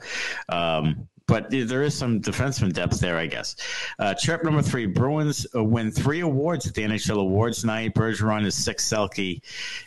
um, 0.49 1.07
but 1.27 1.51
there 1.51 1.83
is 1.83 1.93
some 1.93 2.21
defenseman 2.21 2.71
depth 2.71 2.99
there, 2.99 3.17
I 3.17 3.27
guess. 3.27 3.55
Uh, 3.99 4.13
chirp 4.13 4.43
number 4.43 4.61
three: 4.61 4.85
Bruins 4.85 5.45
uh, 5.53 5.63
win 5.63 5.91
three 5.91 6.21
awards 6.21 6.65
at 6.67 6.73
the 6.73 6.83
NHL 6.83 7.19
Awards 7.19 7.65
night. 7.65 7.93
Bergeron 7.93 8.45
is 8.45 8.55
six 8.55 8.87
Selke. 8.87 9.41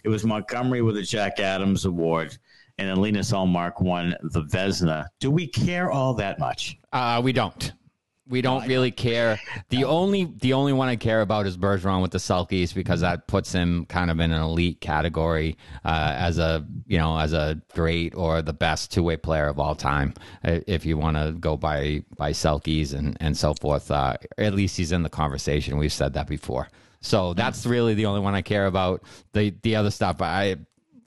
It 0.05 0.09
was 0.09 0.25
Montgomery 0.25 0.83
with 0.83 0.99
a 0.99 1.03
Jack 1.03 1.41
Adams 1.41 1.87
Award, 1.87 2.37
and 2.79 2.89
then 2.89 2.97
Linus 2.97 3.33
Ullmark 3.33 3.81
won 3.81 4.15
the 4.23 4.43
Vezina. 4.43 5.07
Do 5.19 5.31
we 5.31 5.47
care 5.47 5.91
all 5.91 6.13
that 6.15 6.39
much? 6.39 6.79
Uh, 6.93 7.23
we 7.25 7.33
don't 7.33 7.73
we 8.31 8.41
don't 8.41 8.67
really 8.67 8.91
care. 8.91 9.39
The 9.69 9.85
only 9.85 10.25
the 10.25 10.55
only 10.55 10.73
one 10.73 10.89
I 10.89 10.97
care 10.97 11.21
about 11.21 11.47
is 11.47 11.57
Bergeron 11.57 12.03
with 12.03 12.11
the 12.11 12.19
Selkes 12.19 12.75
because 12.75 13.03
that 13.03 13.29
puts 13.29 13.53
him 13.53 13.87
kind 13.87 14.11
of 14.11 14.19
in 14.19 14.33
an 14.33 14.43
elite 14.43 14.81
category 14.81 15.57
uh, 15.85 16.15
as 16.17 16.39
a 16.39 16.67
you 16.87 16.99
know 16.99 17.17
as 17.19 17.33
a 17.33 17.61
great 17.73 18.15
or 18.17 18.43
the 18.43 18.53
best 18.53 18.91
two 18.91 19.05
way 19.05 19.17
player 19.17 19.47
of 19.47 19.61
all 19.61 19.77
time. 19.77 20.15
If 20.43 20.85
you 20.85 20.97
want 20.97 21.17
to 21.19 21.33
go 21.33 21.57
by 21.57 22.03
by 22.17 22.33
Selkes 22.33 22.95
and 22.95 23.17
and 23.21 23.37
so 23.37 23.55
forth, 23.55 23.91
uh, 23.91 24.17
at 24.39 24.55
least 24.55 24.77
he's 24.77 24.91
in 24.91 25.03
the 25.05 25.09
conversation. 25.09 25.79
We've 25.79 25.93
said 25.93 26.15
that 26.15 26.27
before. 26.27 26.69
So 27.01 27.33
that's 27.35 27.65
really 27.65 27.95
the 27.95 28.07
only 28.07 28.21
one 28.21 28.35
I 28.35 28.43
care 28.43 28.67
about. 28.67 29.03
The 29.33 29.55
the 29.63 29.77
other 29.77 29.91
stuff 29.91 30.21
I 30.21 30.57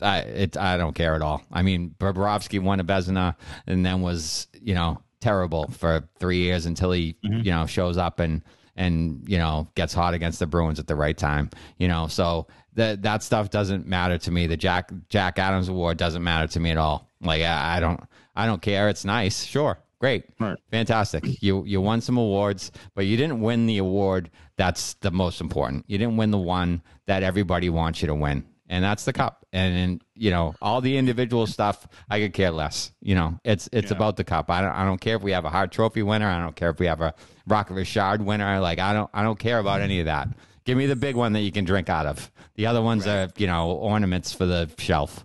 I 0.01 0.19
it 0.19 0.57
I 0.57 0.77
don't 0.77 0.93
care 0.93 1.15
at 1.15 1.21
all. 1.21 1.43
I 1.51 1.63
mean, 1.63 1.95
Bobrovsky 1.99 2.61
won 2.61 2.79
a 2.79 2.83
Vezina 2.83 3.35
and 3.67 3.85
then 3.85 4.01
was 4.01 4.47
you 4.61 4.73
know 4.73 5.01
terrible 5.23 5.69
for 5.71 6.07
three 6.19 6.39
years 6.39 6.65
until 6.65 6.91
he 6.91 7.15
mm-hmm. 7.25 7.39
you 7.39 7.51
know 7.51 7.65
shows 7.65 7.97
up 7.97 8.19
and 8.19 8.43
and 8.75 9.23
you 9.27 9.37
know 9.37 9.69
gets 9.75 9.93
hot 9.93 10.13
against 10.13 10.39
the 10.39 10.45
Bruins 10.45 10.79
at 10.79 10.87
the 10.87 10.95
right 10.95 11.17
time. 11.17 11.49
You 11.77 11.87
know, 11.87 12.07
so 12.07 12.47
that 12.73 13.01
that 13.03 13.23
stuff 13.23 13.49
doesn't 13.49 13.87
matter 13.87 14.17
to 14.17 14.31
me. 14.31 14.47
The 14.47 14.57
Jack 14.57 14.91
Jack 15.09 15.39
Adams 15.39 15.69
Award 15.69 15.97
doesn't 15.97 16.23
matter 16.23 16.51
to 16.51 16.59
me 16.59 16.71
at 16.71 16.77
all. 16.77 17.09
Like 17.21 17.41
I, 17.41 17.77
I 17.77 17.79
don't 17.79 18.01
I 18.35 18.45
don't 18.45 18.61
care. 18.61 18.89
It's 18.89 19.05
nice, 19.05 19.45
sure, 19.45 19.79
great, 19.99 20.25
right. 20.39 20.57
fantastic. 20.69 21.41
You 21.41 21.63
you 21.63 21.79
won 21.79 22.01
some 22.01 22.17
awards, 22.17 22.71
but 22.93 23.05
you 23.05 23.15
didn't 23.15 23.39
win 23.39 23.65
the 23.65 23.77
award 23.77 24.29
that's 24.57 24.95
the 24.95 25.11
most 25.11 25.39
important. 25.41 25.85
You 25.87 25.97
didn't 25.97 26.17
win 26.17 26.31
the 26.31 26.37
one 26.37 26.81
that 27.05 27.23
everybody 27.23 27.69
wants 27.69 28.01
you 28.01 28.07
to 28.07 28.15
win 28.15 28.45
and 28.73 28.83
that's 28.83 29.05
the 29.05 29.13
cup. 29.13 29.45
And, 29.53 29.77
and, 29.77 30.03
you 30.15 30.31
know, 30.31 30.55
all 30.59 30.81
the 30.81 30.97
individual 30.97 31.45
stuff, 31.45 31.87
I 32.09 32.19
could 32.19 32.33
care 32.33 32.49
less. 32.49 32.91
You 33.01 33.13
know, 33.13 33.39
it's 33.43 33.69
it's 33.71 33.91
yeah. 33.91 33.97
about 33.97 34.17
the 34.17 34.23
cup. 34.23 34.49
I 34.49 34.61
don't 34.61 34.71
I 34.71 34.83
don't 34.83 34.99
care 34.99 35.15
if 35.15 35.21
we 35.21 35.31
have 35.31 35.45
a 35.45 35.49
Hart 35.49 35.71
Trophy 35.71 36.01
winner. 36.01 36.27
I 36.27 36.39
don't 36.39 36.55
care 36.55 36.71
if 36.71 36.79
we 36.79 36.87
have 36.87 36.99
a 36.99 37.13
Rocket 37.45 37.75
Richard 37.75 38.23
winner. 38.23 38.59
Like 38.59 38.79
I 38.79 38.93
don't 38.93 39.11
I 39.13 39.21
don't 39.21 39.37
care 39.37 39.59
about 39.59 39.81
any 39.81 39.99
of 39.99 40.07
that. 40.07 40.29
Give 40.65 40.75
me 40.75 40.87
the 40.87 40.95
big 40.95 41.15
one 41.15 41.33
that 41.33 41.41
you 41.41 41.51
can 41.51 41.65
drink 41.65 41.87
out 41.87 42.07
of. 42.07 42.31
The 42.55 42.65
other 42.65 42.81
ones 42.81 43.05
right. 43.05 43.29
are 43.29 43.29
you 43.37 43.45
know 43.45 43.69
ornaments 43.73 44.33
for 44.33 44.47
the 44.47 44.67
shelf. 44.79 45.23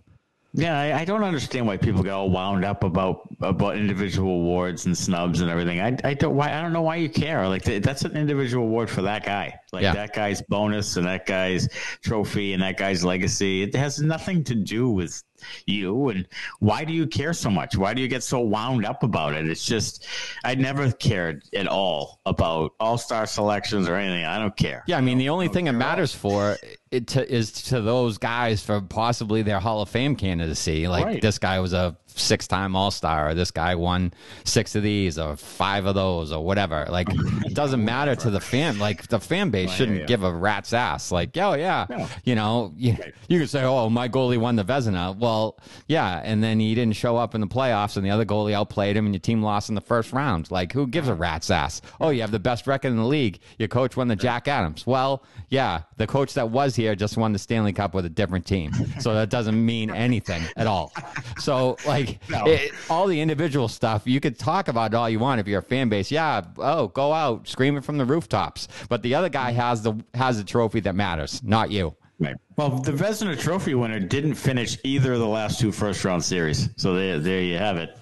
Yeah, 0.54 0.78
I, 0.78 1.00
I, 1.00 1.04
don't 1.04 1.22
understand 1.22 1.66
why 1.66 1.76
people 1.76 2.02
get 2.02 2.12
all 2.12 2.30
wound 2.30 2.64
up 2.64 2.82
about 2.82 3.28
about 3.40 3.76
individual 3.76 4.32
awards 4.32 4.86
and 4.86 4.96
snubs 4.96 5.42
and 5.42 5.50
everything. 5.50 5.80
I, 5.80 5.96
I 6.02 6.14
don't 6.14 6.34
why 6.34 6.52
I 6.52 6.62
don't 6.62 6.72
know 6.72 6.82
why 6.82 6.96
you 6.96 7.10
care. 7.10 7.46
Like 7.46 7.64
that's 7.64 8.02
an 8.02 8.16
individual 8.16 8.64
award 8.64 8.88
for 8.88 9.02
that 9.02 9.26
guy. 9.26 9.54
Like 9.72 9.82
yeah. 9.82 9.92
that 9.92 10.14
guy's 10.14 10.40
bonus 10.40 10.96
and 10.96 11.06
that 11.06 11.26
guy's 11.26 11.68
trophy 12.02 12.54
and 12.54 12.62
that 12.62 12.78
guy's 12.78 13.04
legacy. 13.04 13.62
It 13.62 13.74
has 13.74 14.00
nothing 14.00 14.42
to 14.44 14.54
do 14.54 14.88
with 14.88 15.22
you 15.66 16.08
and 16.08 16.26
why 16.60 16.84
do 16.84 16.92
you 16.92 17.06
care 17.06 17.32
so 17.32 17.50
much? 17.50 17.76
Why 17.76 17.94
do 17.94 18.02
you 18.02 18.08
get 18.08 18.22
so 18.22 18.40
wound 18.40 18.84
up 18.84 19.02
about 19.02 19.34
it? 19.34 19.48
It's 19.48 19.64
just 19.64 20.06
i 20.44 20.54
never 20.54 20.90
cared 20.92 21.44
at 21.54 21.66
all 21.66 22.20
about 22.26 22.72
all-star 22.80 23.26
selections 23.26 23.88
or 23.88 23.96
anything. 23.96 24.24
I 24.24 24.38
don't 24.38 24.56
care. 24.56 24.84
Yeah 24.86 24.98
i 24.98 25.00
mean 25.00 25.18
the 25.18 25.28
only 25.28 25.48
thing 25.48 25.66
it 25.66 25.72
matters 25.72 26.14
for 26.14 26.56
it 26.90 27.08
to, 27.08 27.32
is 27.32 27.52
to 27.52 27.80
those 27.80 28.18
guys 28.18 28.62
for 28.62 28.80
possibly 28.80 29.42
their 29.42 29.60
hall 29.60 29.82
of 29.82 29.88
fame 29.88 30.16
candidacy. 30.16 30.88
Like 30.88 31.04
right. 31.04 31.22
this 31.22 31.38
guy 31.38 31.60
was 31.60 31.72
a 31.72 31.96
six 32.18 32.46
time 32.46 32.76
All 32.76 32.90
Star, 32.90 33.30
or 33.30 33.34
this 33.34 33.50
guy 33.50 33.74
won 33.74 34.12
six 34.44 34.74
of 34.74 34.82
these, 34.82 35.18
or 35.18 35.36
five 35.36 35.86
of 35.86 35.94
those, 35.94 36.32
or 36.32 36.44
whatever. 36.44 36.86
Like, 36.88 37.08
it 37.10 37.54
doesn't 37.54 37.84
matter 37.84 38.14
to 38.16 38.30
the 38.30 38.40
fan. 38.40 38.78
Like, 38.78 39.08
the 39.08 39.20
fan 39.20 39.50
base 39.50 39.70
shouldn't 39.70 40.06
give 40.06 40.22
a 40.22 40.32
rat's 40.32 40.72
ass. 40.72 41.10
Like, 41.10 41.36
oh, 41.36 41.54
yeah, 41.54 41.86
you 42.24 42.34
know, 42.34 42.72
you, 42.76 42.96
you 43.28 43.40
could 43.40 43.50
say, 43.50 43.62
oh, 43.64 43.88
my 43.88 44.08
goalie 44.08 44.38
won 44.38 44.56
the 44.56 44.64
Vezina. 44.64 45.16
Well, 45.16 45.58
yeah. 45.86 46.20
And 46.24 46.42
then 46.42 46.60
he 46.60 46.74
didn't 46.74 46.96
show 46.96 47.16
up 47.16 47.34
in 47.34 47.40
the 47.40 47.46
playoffs, 47.46 47.96
and 47.96 48.04
the 48.04 48.10
other 48.10 48.24
goalie 48.24 48.52
outplayed 48.52 48.96
him, 48.96 49.06
and 49.06 49.14
your 49.14 49.20
team 49.20 49.42
lost 49.42 49.68
in 49.68 49.74
the 49.74 49.80
first 49.80 50.12
round. 50.12 50.50
Like, 50.50 50.72
who 50.72 50.86
gives 50.86 51.08
a 51.08 51.14
rat's 51.14 51.50
ass? 51.50 51.80
Oh, 52.00 52.10
you 52.10 52.20
have 52.20 52.30
the 52.30 52.38
best 52.38 52.66
record 52.66 52.88
in 52.88 52.96
the 52.96 53.04
league. 53.04 53.40
Your 53.58 53.68
coach 53.68 53.96
won 53.96 54.08
the 54.08 54.16
Jack 54.16 54.48
Adams. 54.48 54.86
Well, 54.86 55.22
yeah, 55.48 55.82
the 55.98 56.06
coach 56.06 56.34
that 56.34 56.50
was 56.50 56.74
here 56.74 56.94
just 56.94 57.16
won 57.16 57.32
the 57.32 57.38
Stanley 57.38 57.72
Cup 57.72 57.94
with 57.94 58.06
a 58.06 58.10
different 58.10 58.46
team. 58.46 58.72
So 59.00 59.14
that 59.14 59.30
doesn't 59.30 59.64
mean 59.64 59.90
anything 59.90 60.42
at 60.56 60.66
all. 60.66 60.92
So, 61.38 61.76
like, 61.86 61.98
like 61.98 62.30
no. 62.30 62.46
it, 62.46 62.72
all 62.88 63.06
the 63.06 63.20
individual 63.20 63.68
stuff, 63.68 64.02
you 64.06 64.20
could 64.20 64.38
talk 64.38 64.68
about 64.68 64.92
it 64.92 64.96
all 64.96 65.10
you 65.10 65.18
want 65.18 65.40
if 65.40 65.48
you're 65.48 65.60
a 65.60 65.62
fan 65.62 65.88
base. 65.88 66.10
Yeah, 66.10 66.42
oh, 66.58 66.88
go 66.88 67.12
out, 67.12 67.46
scream 67.48 67.76
it 67.76 67.84
from 67.84 67.98
the 67.98 68.04
rooftops. 68.04 68.68
But 68.88 69.02
the 69.02 69.14
other 69.14 69.28
guy 69.28 69.50
has 69.52 69.82
the 69.82 69.94
has 70.14 70.38
the 70.38 70.44
trophy 70.44 70.80
that 70.80 70.94
matters, 70.94 71.42
not 71.42 71.70
you. 71.70 71.94
Right. 72.20 72.34
Well, 72.56 72.70
the 72.70 72.90
Vezina 72.90 73.38
Trophy 73.38 73.74
winner 73.74 74.00
didn't 74.00 74.34
finish 74.34 74.76
either 74.82 75.12
of 75.12 75.20
the 75.20 75.26
last 75.26 75.60
two 75.60 75.70
first 75.70 76.04
round 76.04 76.24
series, 76.24 76.68
so 76.76 76.94
there, 76.94 77.20
there 77.20 77.40
you 77.42 77.56
have 77.58 77.76
it. 77.76 77.96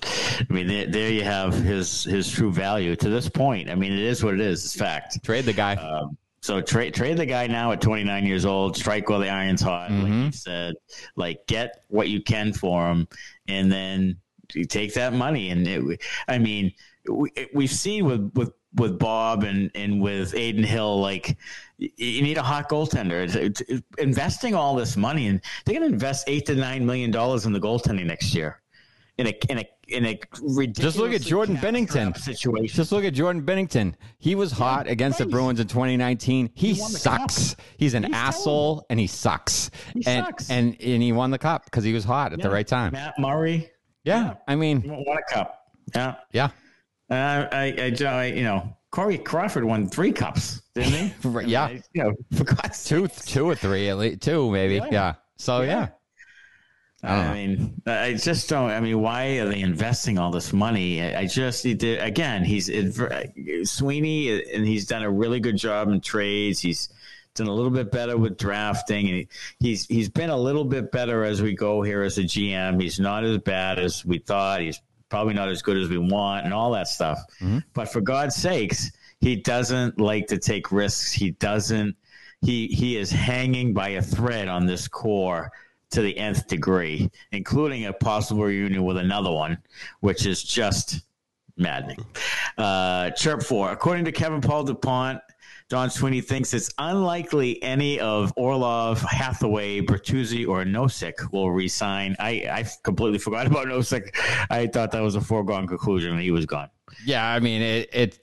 I 0.49 0.53
mean, 0.53 0.67
there, 0.67 0.87
there 0.87 1.11
you 1.11 1.23
have 1.23 1.53
his 1.53 2.05
his 2.05 2.31
true 2.31 2.51
value 2.51 2.97
to 2.97 3.11
this 3.11 3.29
point. 3.29 3.69
I 3.69 3.75
mean, 3.75 3.93
it 3.93 3.99
is 3.99 4.25
what 4.25 4.33
it 4.33 4.41
is. 4.41 4.65
It's 4.65 4.75
fact. 4.75 5.23
Trade 5.23 5.45
the 5.45 5.53
guy. 5.53 5.75
Um, 5.75 6.17
so 6.47 6.61
trade 6.61 6.95
trade 6.95 7.17
the 7.17 7.27
guy 7.27 7.49
now 7.49 7.73
at 7.73 7.81
29 7.81 8.25
years 8.25 8.45
old. 8.45 8.77
Strike 8.77 9.11
while 9.11 9.19
the 9.19 9.29
iron's 9.29 9.61
hot, 9.61 9.91
mm-hmm. 9.91 10.03
like 10.03 10.27
you 10.27 10.33
said. 10.33 10.75
Like 11.17 11.45
get 11.49 11.85
what 11.89 12.09
you 12.09 12.23
can 12.23 12.53
for 12.53 12.89
him, 12.89 13.09
and 13.49 13.71
then 13.71 14.19
you 14.55 14.65
take 14.65 14.95
that 14.95 15.13
money. 15.13 15.51
And 15.51 15.67
it, 15.67 16.03
I 16.29 16.39
mean, 16.39 16.73
we, 17.11 17.33
we've 17.53 17.71
seen 17.71 18.05
with 18.05 18.31
with 18.35 18.53
with 18.77 18.97
Bob 18.97 19.43
and 19.43 19.73
and 19.75 20.01
with 20.01 20.35
Adin 20.35 20.63
Hill, 20.63 21.01
like 21.01 21.37
you 21.79 22.23
need 22.23 22.39
a 22.39 22.43
hot 22.43 22.69
goaltender. 22.69 23.25
It's, 23.25 23.35
it's, 23.35 23.61
it's 23.63 23.83
investing 23.99 24.55
all 24.55 24.77
this 24.77 24.97
money, 24.97 25.27
and 25.27 25.41
they're 25.65 25.75
going 25.75 25.89
to 25.89 25.93
invest 25.93 26.29
eight 26.29 26.47
to 26.47 26.55
nine 26.55 26.87
million 26.87 27.11
dollars 27.11 27.47
in 27.47 27.53
the 27.53 27.61
goaltending 27.61 28.07
next 28.07 28.37
year 28.37 28.61
in 29.19 29.29
a 29.29 29.35
in 29.49 29.59
a 29.59 29.69
in 29.89 30.05
a 30.05 30.21
ridiculous. 30.43 30.95
Just 30.95 30.99
look 30.99 31.13
at 31.13 31.23
Jordan 31.23 31.57
Binnington 31.57 32.17
situation. 32.19 32.75
Just 32.75 32.93
look 32.93 33.05
at 33.05 33.15
Jordan 33.15 33.43
Binnington. 33.43 33.95
He 34.19 34.35
was 34.35 34.53
hot 34.53 34.89
against 34.89 35.19
the 35.19 35.27
Bruins 35.27 35.61
in 35.61 35.69
2019. 35.69 36.51
He, 36.55 36.69
he 36.69 36.75
sucks. 36.75 37.57
He's 37.77 37.95
an 37.95 38.05
He's 38.05 38.15
asshole 38.15 38.75
terrible. 38.75 38.87
and 38.91 39.01
he 39.01 39.07
sucks. 39.07 39.71
He 39.95 40.03
and, 40.07 40.27
sucks. 40.27 40.51
And 40.51 40.77
and 40.81 41.03
he 41.03 41.13
won 41.13 41.31
the 41.31 41.39
cup 41.39 41.65
because 41.65 41.85
he 41.85 41.93
was 41.93 42.05
hot 42.05 42.33
at 42.33 42.39
yeah. 42.39 42.45
the 42.45 42.51
right 42.51 42.67
time. 42.67 42.93
Matt 42.93 43.15
Murray. 43.19 43.71
Yeah, 44.05 44.25
yeah. 44.25 44.35
I 44.47 44.57
mean, 44.57 44.83
he 44.83 44.91
won 44.91 45.19
a 45.19 45.35
cup. 45.35 45.61
Yeah, 45.95 46.15
yeah. 46.33 46.51
Uh, 47.09 47.47
I, 47.53 47.75
I, 47.79 48.05
I, 48.05 48.25
you 48.27 48.43
know, 48.43 48.77
Corey 48.91 49.19
Crawford 49.19 49.65
won 49.65 49.89
three 49.89 50.13
cups, 50.13 50.63
didn't 50.75 51.13
he? 51.23 51.41
yeah, 51.47 51.65
I, 51.65 51.83
you 51.93 52.03
know, 52.03 52.45
two, 52.85 53.07
two 53.09 53.49
or 53.49 53.55
three, 53.55 53.89
at 53.89 53.99
least 53.99 54.23
two, 54.23 54.51
maybe. 54.51 54.75
Yeah. 54.77 54.89
yeah. 54.91 55.15
So 55.37 55.63
yeah. 55.63 55.89
I, 57.03 57.35
mean, 57.35 57.83
I 57.87 58.15
just 58.15 58.49
don't. 58.49 58.71
I 58.71 58.81
mean, 58.81 59.01
why 59.01 59.39
are 59.39 59.49
they 59.49 59.61
investing 59.61 60.19
all 60.19 60.31
this 60.31 60.53
money? 60.53 61.03
I 61.03 61.27
just 61.27 61.65
need 61.65 61.81
to. 61.81 61.97
Again, 61.97 62.45
he's 62.45 62.71
Sweeney, 63.71 64.43
and 64.53 64.67
he's 64.67 64.87
done 64.87 65.03
a 65.03 65.11
really 65.11 65.39
good 65.39 65.57
job 65.57 65.89
in 65.89 66.01
trades. 66.01 66.59
He's 66.59 66.89
done 67.35 67.49
a 67.49 67.53
little 67.53 67.71
bit 67.71 67.93
better 67.93 68.17
with 68.17 68.39
drafting, 68.39 69.09
and 69.09 69.17
he, 69.19 69.29
he's 69.61 69.87
he's 69.87 70.09
been 70.09 70.31
a 70.31 70.37
little 70.37 70.65
bit 70.65 70.91
better 70.91 71.25
as 71.25 71.43
we 71.43 71.55
go 71.55 71.83
here 71.83 72.03
as 72.03 72.19
a 72.19 72.23
GM. 72.23 72.81
He's 72.81 72.99
not 72.99 73.25
as 73.25 73.39
bad 73.39 73.79
as 73.79 74.05
we 74.05 74.19
thought. 74.19 74.63
He's 74.63 74.81
probably 75.09 75.35
not 75.35 75.49
as 75.49 75.63
good 75.63 75.77
as 75.77 75.89
we 75.89 75.99
want, 75.99 76.45
and 76.45 76.55
all 76.55 76.73
that 76.73 76.89
stuff. 76.89 77.19
Mm-hmm. 77.41 77.59
But 77.75 77.93
for 77.93 78.01
God's 78.01 78.35
sakes, 78.35 78.91
he 79.21 79.37
doesn't 79.37 80.01
like 80.01 80.29
to 80.29 80.39
take 80.39 80.73
risks. 80.73 81.13
He 81.13 81.33
doesn't. 81.33 81.95
He 82.41 82.69
he 82.69 82.97
is 82.97 83.11
hanging 83.11 83.75
by 83.75 83.91
a 83.91 84.03
thread 84.03 84.49
on 84.49 84.67
this 84.67 84.89
core 84.89 85.53
to 85.91 86.03
the 86.03 86.17
nth 86.17 86.47
degree, 86.49 87.11
including 87.33 87.87
a 87.87 87.93
possible 87.93 88.45
reunion 88.45 88.85
with 88.85 88.97
another 88.97 89.31
one, 89.31 89.59
which 90.01 90.27
is 90.27 90.43
just 90.43 91.01
maddening. 91.57 92.05
Uh, 92.59 93.11
chirp 93.11 93.43
four. 93.43 93.71
According 93.71 94.05
to 94.05 94.13
Kevin 94.13 94.41
Paul 94.41 94.65
DuPont, 94.65 95.21
Don 95.69 95.91
Sweeney 95.91 96.21
thinks 96.21 96.55
it's 96.55 96.71
unlikely 96.79 97.61
any 97.63 97.99
of 97.99 98.33
Orlov, 98.37 99.03
Hathaway, 99.03 99.81
Bertuzzi, 99.81 100.47
or 100.47 100.65
Nosek 100.65 101.33
will 101.33 101.51
resign. 101.51 102.15
I, 102.21 102.31
I 102.51 102.65
completely 102.85 103.19
forgot 103.19 103.47
about 103.49 103.67
Nosek. 103.67 104.15
I 104.49 104.69
thought 104.69 104.93
that 104.93 105.03
was 105.03 105.17
a 105.17 105.21
foregone 105.21 105.67
conclusion 105.67 106.13
and 106.13 106.21
he 106.21 106.31
was 106.31 106.47
gone. 106.47 106.71
Yeah, 107.05 107.27
I 107.27 107.41
mean, 107.41 107.63
it, 107.63 107.89
it 107.93 108.19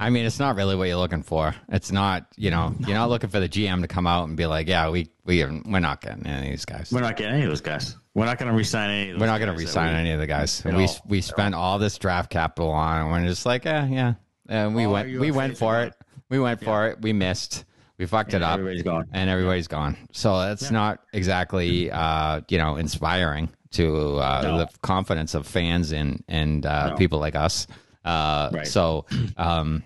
I 0.00 0.10
mean, 0.10 0.24
it's 0.24 0.38
not 0.38 0.56
really 0.56 0.76
what 0.76 0.88
you're 0.88 0.96
looking 0.96 1.22
for. 1.22 1.54
It's 1.68 1.90
not, 1.90 2.26
you 2.36 2.50
know, 2.50 2.74
you're 2.80 2.96
not 2.96 3.08
looking 3.08 3.30
for 3.30 3.40
the 3.40 3.48
GM 3.48 3.82
to 3.82 3.88
come 3.88 4.06
out 4.06 4.28
and 4.28 4.36
be 4.36 4.46
like, 4.46 4.68
"Yeah, 4.68 4.90
we 4.90 5.10
we 5.24 5.44
we're 5.44 5.80
not 5.80 6.00
getting 6.00 6.26
any 6.26 6.46
of 6.46 6.52
these 6.52 6.64
guys. 6.64 6.90
We're 6.92 7.00
not 7.00 7.16
getting 7.16 7.34
any 7.34 7.44
of 7.44 7.50
those 7.50 7.60
guys. 7.60 7.96
We're 8.14 8.24
not 8.24 8.38
going 8.38 8.50
to 8.50 8.56
resign 8.56 8.90
any. 8.90 9.18
we're 9.18 9.26
not 9.26 9.38
going 9.38 9.52
to 9.52 9.58
resign 9.58 9.94
any 9.94 10.12
of 10.12 10.20
the 10.20 10.26
guys. 10.26 10.62
We 10.64 10.72
all, 10.72 10.96
we 11.06 11.20
spent 11.20 11.54
all 11.54 11.78
this 11.78 11.98
draft 11.98 12.30
capital 12.30 12.70
on, 12.70 13.02
and 13.02 13.10
we're 13.10 13.28
just 13.28 13.46
like, 13.46 13.66
eh, 13.66 13.86
yeah, 13.90 14.14
yeah. 14.48 14.68
We 14.68 14.86
went 14.86 15.18
we 15.18 15.30
went 15.30 15.58
for 15.58 15.80
it. 15.82 15.94
We 16.28 16.38
went 16.38 16.62
for 16.62 16.86
yeah. 16.86 16.92
it. 16.92 17.02
We 17.02 17.12
missed. 17.12 17.64
We 17.98 18.06
fucked 18.06 18.34
and 18.34 18.42
it 18.42 18.46
up. 18.46 18.54
Everybody's 18.58 18.82
gone. 18.82 19.08
And 19.12 19.28
everybody's 19.28 19.66
gone. 19.66 19.96
So 20.12 20.38
that's 20.38 20.62
yeah. 20.62 20.70
not 20.70 21.02
exactly, 21.12 21.90
uh, 21.90 22.42
you 22.48 22.58
know, 22.58 22.76
inspiring 22.76 23.50
to 23.72 24.18
uh, 24.18 24.40
no. 24.42 24.58
the 24.58 24.68
confidence 24.82 25.34
of 25.34 25.46
fans 25.46 25.92
and 25.92 26.22
and 26.28 26.64
uh, 26.64 26.90
no. 26.90 26.96
people 26.96 27.18
like 27.18 27.34
us. 27.34 27.66
Uh, 28.08 28.50
right. 28.52 28.66
So, 28.66 29.04
um, 29.36 29.82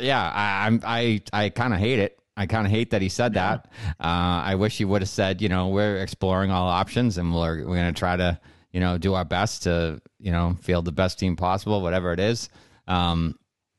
yeah, 0.00 0.20
I, 0.20 0.78
I, 0.84 1.22
I 1.32 1.48
kind 1.50 1.74
of 1.74 1.80
hate 1.80 1.98
it. 1.98 2.18
I 2.36 2.46
kind 2.46 2.66
of 2.66 2.70
hate 2.70 2.90
that 2.90 3.02
he 3.02 3.08
said 3.08 3.34
yeah. 3.34 3.58
that. 3.58 3.66
Uh, 4.00 4.42
I 4.44 4.54
wish 4.56 4.78
he 4.78 4.84
would 4.84 5.02
have 5.02 5.08
said, 5.08 5.40
you 5.40 5.48
know, 5.48 5.68
we're 5.68 5.98
exploring 5.98 6.50
all 6.50 6.68
options 6.68 7.18
and 7.18 7.34
we're 7.34 7.58
we're 7.58 7.76
going 7.76 7.92
to 7.94 7.98
try 7.98 8.16
to, 8.16 8.38
you 8.72 8.80
know, 8.80 8.98
do 8.98 9.14
our 9.14 9.24
best 9.24 9.62
to, 9.64 10.00
you 10.18 10.32
know, 10.32 10.56
field 10.60 10.84
the 10.84 10.92
best 10.92 11.18
team 11.18 11.36
possible, 11.36 11.80
whatever 11.80 12.12
it 12.12 12.20
is. 12.20 12.48
Um, 12.86 13.38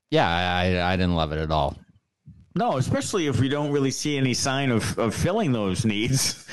yeah, 0.09 0.27
I, 0.27 0.93
I 0.93 0.95
didn't 0.95 1.15
love 1.15 1.31
it 1.31 1.39
at 1.39 1.51
all. 1.51 1.77
No, 2.55 2.77
especially 2.77 3.27
if 3.27 3.39
we 3.39 3.49
don't 3.49 3.71
really 3.71 3.91
see 3.91 4.17
any 4.17 4.33
sign 4.33 4.71
of, 4.71 4.97
of 4.97 5.13
filling 5.13 5.51
those 5.51 5.85
needs 5.85 6.47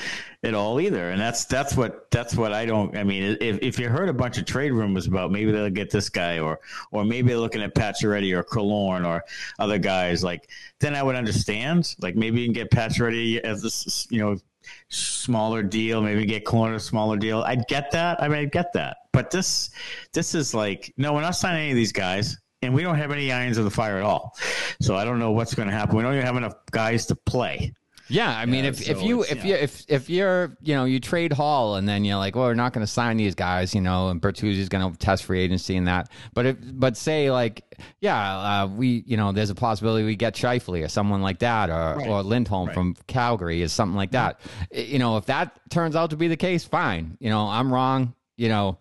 at 0.45 0.53
all 0.53 0.79
either. 0.79 1.09
And 1.09 1.19
that's 1.19 1.45
that's 1.45 1.75
what 1.75 2.09
that's 2.11 2.35
what 2.35 2.53
I 2.53 2.65
don't. 2.65 2.95
I 2.95 3.03
mean, 3.03 3.37
if 3.41 3.59
if 3.61 3.79
you 3.79 3.89
heard 3.89 4.09
a 4.09 4.13
bunch 4.13 4.37
of 4.37 4.45
trade 4.45 4.71
rumors 4.71 5.07
about 5.07 5.31
maybe 5.31 5.51
they'll 5.51 5.69
get 5.69 5.89
this 5.89 6.09
guy 6.09 6.39
or 6.39 6.59
or 6.91 7.03
maybe 7.03 7.29
they're 7.29 7.37
looking 7.37 7.63
at 7.63 7.73
Pacioretty 7.73 8.35
or 8.37 8.43
Killorn 8.43 9.05
or 9.05 9.23
other 9.59 9.79
guys, 9.79 10.23
like 10.23 10.49
then 10.79 10.95
I 10.95 11.03
would 11.03 11.15
understand. 11.15 11.95
Like 11.99 12.15
maybe 12.15 12.41
you 12.41 12.47
can 12.47 12.53
get 12.53 12.71
Pacioretty 12.71 13.39
as 13.39 13.61
this, 13.61 14.07
you 14.09 14.19
know, 14.19 14.37
smaller 14.89 15.63
deal. 15.63 16.01
Maybe 16.01 16.25
get 16.25 16.45
Killorn 16.45 16.75
a 16.75 16.79
smaller 16.79 17.17
deal. 17.17 17.41
I'd 17.41 17.67
get 17.67 17.91
that. 17.91 18.21
I 18.21 18.27
mean, 18.27 18.39
I'd 18.39 18.51
get 18.51 18.71
that. 18.73 18.97
But 19.11 19.31
this 19.31 19.71
this 20.13 20.35
is 20.35 20.53
like 20.53 20.93
no, 20.97 21.13
we're 21.13 21.21
not 21.21 21.35
signing 21.35 21.61
any 21.61 21.71
of 21.71 21.75
these 21.75 21.91
guys 21.91 22.37
and 22.61 22.73
we 22.73 22.83
don't 22.83 22.97
have 22.97 23.11
any 23.11 23.31
irons 23.31 23.57
in 23.57 23.63
the 23.63 23.71
fire 23.71 23.97
at 23.97 24.03
all. 24.03 24.35
So 24.81 24.95
I 24.95 25.05
don't 25.05 25.19
know 25.19 25.31
what's 25.31 25.55
going 25.55 25.67
to 25.67 25.73
happen. 25.73 25.95
We 25.95 26.03
don't 26.03 26.13
even 26.13 26.25
have 26.25 26.37
enough 26.37 26.55
guys 26.71 27.05
to 27.07 27.15
play. 27.15 27.73
Yeah, 28.07 28.29
I 28.29 28.45
mean, 28.45 28.63
yeah, 28.63 28.69
if, 28.69 28.83
so 28.83 28.91
if 28.91 29.01
you 29.01 29.23
if 29.23 29.37
yeah. 29.37 29.45
you 29.45 29.55
if 29.55 29.85
if 29.87 30.09
you're 30.09 30.55
you 30.61 30.75
know 30.75 30.85
you 30.85 30.99
trade 30.99 31.33
Hall 31.33 31.75
and 31.75 31.89
then 31.89 32.05
you're 32.05 32.17
like, 32.17 32.35
well, 32.35 32.45
we're 32.45 32.53
not 32.53 32.71
going 32.71 32.85
to 32.85 32.91
sign 32.91 33.17
these 33.17 33.33
guys, 33.33 33.73
you 33.73 33.81
know, 33.81 34.09
and 34.09 34.21
Bertuzzi's 34.21 34.69
going 34.69 34.91
to 34.91 34.97
test 34.97 35.23
free 35.23 35.41
agency 35.41 35.75
and 35.75 35.87
that. 35.87 36.11
But 36.35 36.45
if 36.45 36.57
but 36.61 36.97
say 36.97 37.31
like, 37.31 37.63
yeah, 38.01 38.63
uh, 38.63 38.67
we 38.67 39.03
you 39.07 39.17
know, 39.17 39.31
there's 39.31 39.49
a 39.49 39.55
possibility 39.55 40.05
we 40.05 40.15
get 40.15 40.35
Scheifele 40.35 40.85
or 40.85 40.87
someone 40.87 41.23
like 41.23 41.39
that, 41.39 41.69
or 41.69 41.97
right. 41.97 42.07
or 42.07 42.21
Lindholm 42.21 42.67
right. 42.67 42.75
from 42.75 42.95
Calgary 43.07 43.63
is 43.63 43.73
something 43.73 43.95
like 43.95 44.11
that. 44.11 44.39
You 44.71 44.99
know, 44.99 45.17
if 45.17 45.25
that 45.25 45.59
turns 45.71 45.95
out 45.95 46.11
to 46.11 46.15
be 46.15 46.27
the 46.27 46.37
case, 46.37 46.63
fine. 46.63 47.17
You 47.19 47.31
know, 47.31 47.47
I'm 47.47 47.73
wrong. 47.73 48.13
You 48.37 48.49
know, 48.49 48.77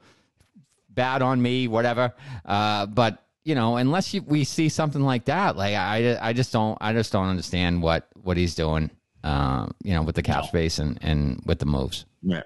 bad 0.91 1.23
on 1.23 1.41
me, 1.41 1.67
whatever. 1.67 2.13
Uh, 2.45 2.85
but 2.87 3.23
you 3.43 3.55
know, 3.55 3.77
unless 3.77 4.13
you, 4.13 4.23
we 4.23 4.45
see 4.45 4.69
something 4.69 5.03
like 5.03 5.27
that, 5.27 5.57
like 5.57 5.75
I, 5.75 6.19
I 6.21 6.33
just 6.35 6.53
don't, 6.53 6.77
I 6.81 6.93
just 6.93 7.13
don't 7.13 7.29
understand 7.29 7.83
what 7.83 8.07
what 8.23 8.37
he's 8.37 8.55
doing 8.55 8.91
uh, 9.25 9.67
you 9.83 9.95
know, 9.95 10.03
with 10.03 10.15
the 10.15 10.23
cap 10.23 10.45
space 10.45 10.79
and, 10.79 10.99
and 11.03 11.43
with 11.47 11.59
the 11.59 11.67
moves. 11.67 12.05
Yeah. 12.23 12.43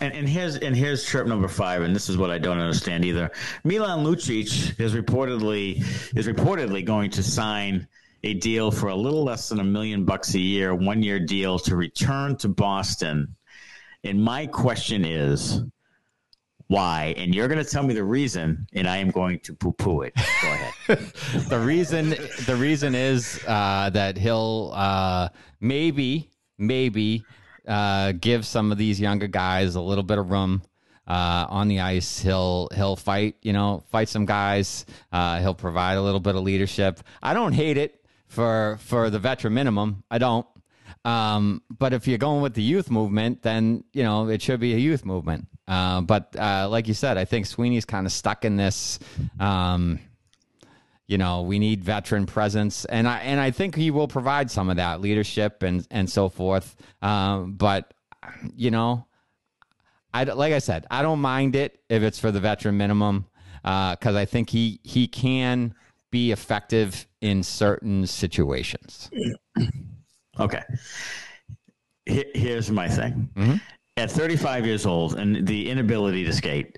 And, 0.00 0.12
and 0.12 0.28
here's 0.28 0.56
and 0.56 0.76
here's 0.76 1.04
trip 1.04 1.26
number 1.26 1.46
five, 1.48 1.82
and 1.82 1.94
this 1.94 2.08
is 2.08 2.16
what 2.16 2.30
I 2.30 2.38
don't 2.38 2.58
understand 2.58 3.04
either. 3.04 3.30
Milan 3.62 4.04
Lucic 4.04 4.80
is 4.80 4.92
reportedly 4.92 5.78
is 6.16 6.26
reportedly 6.26 6.84
going 6.84 7.10
to 7.12 7.22
sign 7.22 7.86
a 8.24 8.34
deal 8.34 8.70
for 8.70 8.88
a 8.88 8.96
little 8.96 9.22
less 9.22 9.48
than 9.48 9.60
a 9.60 9.64
million 9.64 10.04
bucks 10.04 10.34
a 10.34 10.40
year, 10.40 10.74
one 10.74 11.02
year 11.02 11.20
deal 11.20 11.58
to 11.60 11.76
return 11.76 12.36
to 12.38 12.48
Boston. 12.48 13.36
And 14.02 14.22
my 14.22 14.46
question 14.46 15.04
is, 15.04 15.62
why, 16.68 17.14
and 17.16 17.34
you're 17.34 17.48
going 17.48 17.62
to 17.62 17.70
tell 17.70 17.82
me 17.82 17.94
the 17.94 18.04
reason, 18.04 18.66
and 18.72 18.88
I 18.88 18.96
am 18.96 19.10
going 19.10 19.38
to 19.40 19.54
poo-poo 19.54 20.02
it. 20.02 20.14
Go 20.14 20.48
ahead. 20.48 20.98
the 21.48 21.60
reason, 21.60 22.10
the 22.46 22.56
reason 22.58 22.94
is 22.94 23.40
uh, 23.46 23.90
that 23.90 24.16
he'll 24.16 24.72
uh, 24.74 25.28
maybe, 25.60 26.30
maybe 26.58 27.24
uh, 27.68 28.12
give 28.12 28.46
some 28.46 28.72
of 28.72 28.78
these 28.78 29.00
younger 29.00 29.26
guys 29.26 29.74
a 29.74 29.80
little 29.80 30.04
bit 30.04 30.18
of 30.18 30.30
room 30.30 30.62
uh, 31.06 31.46
on 31.48 31.68
the 31.68 31.80
ice. 31.80 32.20
He'll 32.20 32.68
he'll 32.74 32.96
fight, 32.96 33.36
you 33.42 33.52
know, 33.52 33.84
fight 33.90 34.08
some 34.08 34.26
guys. 34.26 34.86
Uh, 35.12 35.40
he'll 35.40 35.54
provide 35.54 35.94
a 35.94 36.02
little 36.02 36.20
bit 36.20 36.34
of 36.34 36.42
leadership. 36.42 37.00
I 37.22 37.34
don't 37.34 37.52
hate 37.52 37.76
it 37.76 38.04
for 38.26 38.78
for 38.80 39.10
the 39.10 39.18
veteran 39.18 39.54
minimum. 39.54 40.04
I 40.10 40.18
don't. 40.18 40.46
Um, 41.04 41.62
but 41.70 41.92
if 41.92 42.08
you're 42.08 42.18
going 42.18 42.40
with 42.40 42.54
the 42.54 42.62
youth 42.62 42.90
movement, 42.90 43.42
then 43.42 43.84
you 43.92 44.02
know 44.02 44.28
it 44.28 44.40
should 44.40 44.60
be 44.60 44.74
a 44.74 44.78
youth 44.78 45.04
movement. 45.04 45.46
Uh, 45.66 46.00
but 46.02 46.34
uh, 46.38 46.68
like 46.70 46.88
you 46.88 46.94
said, 46.94 47.16
I 47.16 47.24
think 47.24 47.46
Sweeney's 47.46 47.84
kind 47.84 48.06
of 48.06 48.12
stuck 48.12 48.44
in 48.44 48.56
this. 48.56 48.98
Um, 49.40 49.98
you 51.06 51.18
know, 51.18 51.42
we 51.42 51.58
need 51.58 51.84
veteran 51.84 52.26
presence, 52.26 52.84
and 52.86 53.06
I 53.06 53.18
and 53.18 53.38
I 53.38 53.50
think 53.50 53.74
he 53.74 53.90
will 53.90 54.08
provide 54.08 54.50
some 54.50 54.70
of 54.70 54.76
that 54.76 55.00
leadership 55.00 55.62
and 55.62 55.86
and 55.90 56.08
so 56.08 56.28
forth. 56.28 56.74
Um, 57.02 57.54
but 57.54 57.92
you 58.54 58.70
know, 58.70 59.06
I 60.12 60.24
like 60.24 60.52
I 60.52 60.58
said, 60.58 60.86
I 60.90 61.02
don't 61.02 61.20
mind 61.20 61.56
it 61.56 61.80
if 61.88 62.02
it's 62.02 62.18
for 62.18 62.30
the 62.30 62.40
veteran 62.40 62.76
minimum 62.76 63.26
because 63.62 64.14
uh, 64.14 64.18
I 64.18 64.24
think 64.24 64.50
he 64.50 64.80
he 64.82 65.06
can 65.06 65.74
be 66.10 66.32
effective 66.32 67.06
in 67.20 67.42
certain 67.42 68.06
situations. 68.06 69.10
Okay. 70.40 70.62
Here's 72.06 72.70
my 72.70 72.88
thing. 72.88 73.30
Mm-hmm. 73.36 73.56
At 73.96 74.10
35 74.10 74.66
years 74.66 74.86
old 74.86 75.14
and 75.14 75.46
the 75.46 75.70
inability 75.70 76.24
to 76.24 76.32
skate, 76.32 76.76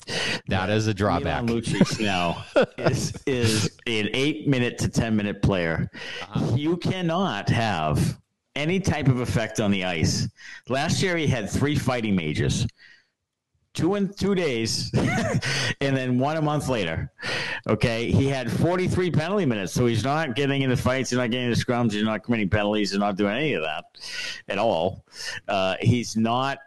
that 0.48 0.68
is 0.68 0.86
a 0.86 0.92
drawback. 0.92 1.44
Lucic 1.44 1.98
now 1.98 2.44
is, 2.76 3.14
is 3.26 3.70
an 3.86 4.10
eight 4.12 4.46
minute 4.46 4.76
to 4.78 4.88
10 4.88 5.16
minute 5.16 5.40
player. 5.40 5.90
Uh-huh. 6.20 6.54
You 6.54 6.76
cannot 6.76 7.48
have 7.48 8.20
any 8.54 8.80
type 8.80 9.08
of 9.08 9.20
effect 9.20 9.60
on 9.60 9.70
the 9.70 9.84
ice. 9.84 10.28
Last 10.68 11.02
year, 11.02 11.16
he 11.16 11.26
had 11.26 11.48
three 11.48 11.74
fighting 11.74 12.14
majors 12.14 12.66
two 13.76 13.94
in 13.94 14.08
two 14.08 14.34
days, 14.34 14.90
and 15.80 15.96
then 15.96 16.18
one 16.18 16.36
a 16.36 16.42
month 16.42 16.68
later. 16.68 17.12
Okay, 17.68 18.10
he 18.10 18.26
had 18.26 18.50
43 18.50 19.10
penalty 19.10 19.44
minutes, 19.44 19.72
so 19.72 19.86
he's 19.86 20.02
not 20.02 20.34
getting 20.34 20.62
into 20.62 20.76
fights, 20.76 21.10
he's 21.10 21.18
not 21.18 21.30
getting 21.30 21.50
into 21.50 21.64
scrums, 21.64 21.92
he's 21.92 22.02
not 22.02 22.24
committing 22.24 22.48
penalties, 22.48 22.90
he's 22.90 22.98
not 22.98 23.16
doing 23.16 23.36
any 23.36 23.52
of 23.52 23.62
that 23.62 23.84
at 24.48 24.58
all. 24.58 25.04
Uh, 25.46 25.76
he's 25.80 26.16
not. 26.16 26.58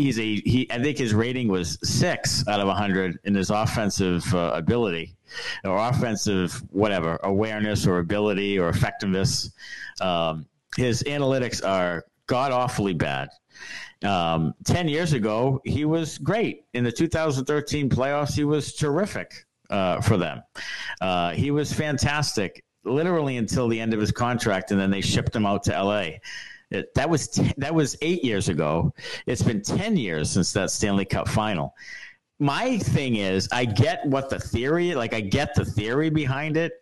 He's 0.00 0.18
a 0.18 0.40
he. 0.40 0.66
I 0.70 0.82
think 0.82 0.98
his 0.98 1.14
rating 1.14 1.48
was 1.48 1.78
six 1.82 2.46
out 2.48 2.60
of 2.60 2.66
100 2.66 3.18
in 3.24 3.34
his 3.34 3.50
offensive 3.50 4.34
uh, 4.34 4.52
ability, 4.54 5.14
or 5.64 5.76
offensive 5.76 6.62
whatever 6.70 7.18
awareness 7.22 7.86
or 7.86 7.98
ability 7.98 8.58
or 8.58 8.68
effectiveness. 8.70 9.52
Um, 10.00 10.46
his 10.76 11.02
analytics 11.02 11.64
are 11.66 12.04
god 12.26 12.52
awfully 12.52 12.94
bad. 12.94 13.28
Um, 14.02 14.54
10 14.64 14.88
years 14.88 15.12
ago, 15.12 15.60
he 15.64 15.84
was 15.84 16.16
great. 16.18 16.64
In 16.72 16.84
the 16.84 16.92
2013 16.92 17.90
playoffs, 17.90 18.34
he 18.34 18.44
was 18.44 18.72
terrific 18.74 19.44
uh, 19.68 20.00
for 20.00 20.16
them. 20.16 20.42
Uh, 21.00 21.32
he 21.32 21.50
was 21.50 21.72
fantastic, 21.72 22.64
literally 22.84 23.36
until 23.36 23.68
the 23.68 23.78
end 23.78 23.92
of 23.92 24.00
his 24.00 24.10
contract, 24.10 24.70
and 24.70 24.80
then 24.80 24.90
they 24.90 25.02
shipped 25.02 25.36
him 25.36 25.44
out 25.44 25.64
to 25.64 25.72
LA. 25.72 26.12
It, 26.70 26.94
that 26.94 27.10
was 27.10 27.28
t- 27.28 27.52
that 27.56 27.74
was 27.74 27.96
eight 28.00 28.24
years 28.24 28.48
ago. 28.48 28.94
It's 29.26 29.42
been 29.42 29.62
ten 29.62 29.96
years 29.96 30.30
since 30.30 30.52
that 30.52 30.70
Stanley 30.70 31.04
Cup 31.04 31.28
final. 31.28 31.74
My 32.38 32.78
thing 32.78 33.16
is, 33.16 33.48
I 33.52 33.64
get 33.64 34.06
what 34.06 34.30
the 34.30 34.38
theory, 34.38 34.94
like 34.94 35.12
I 35.12 35.20
get 35.20 35.54
the 35.54 35.64
theory 35.64 36.10
behind 36.10 36.56
it, 36.56 36.72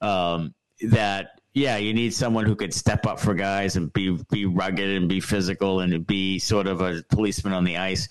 um, 0.00 0.54
that 0.82 1.40
yeah, 1.54 1.76
you 1.76 1.92
need 1.92 2.14
someone 2.14 2.46
who 2.46 2.56
could 2.56 2.72
step 2.72 3.06
up 3.06 3.20
for 3.20 3.34
guys 3.34 3.76
and 3.76 3.92
be 3.92 4.18
be 4.30 4.46
rugged 4.46 4.88
and 4.88 5.08
be 5.08 5.20
physical 5.20 5.80
and 5.80 6.06
be 6.06 6.38
sort 6.38 6.66
of 6.66 6.80
a 6.80 7.02
policeman 7.10 7.52
on 7.52 7.64
the 7.64 7.76
ice. 7.76 8.08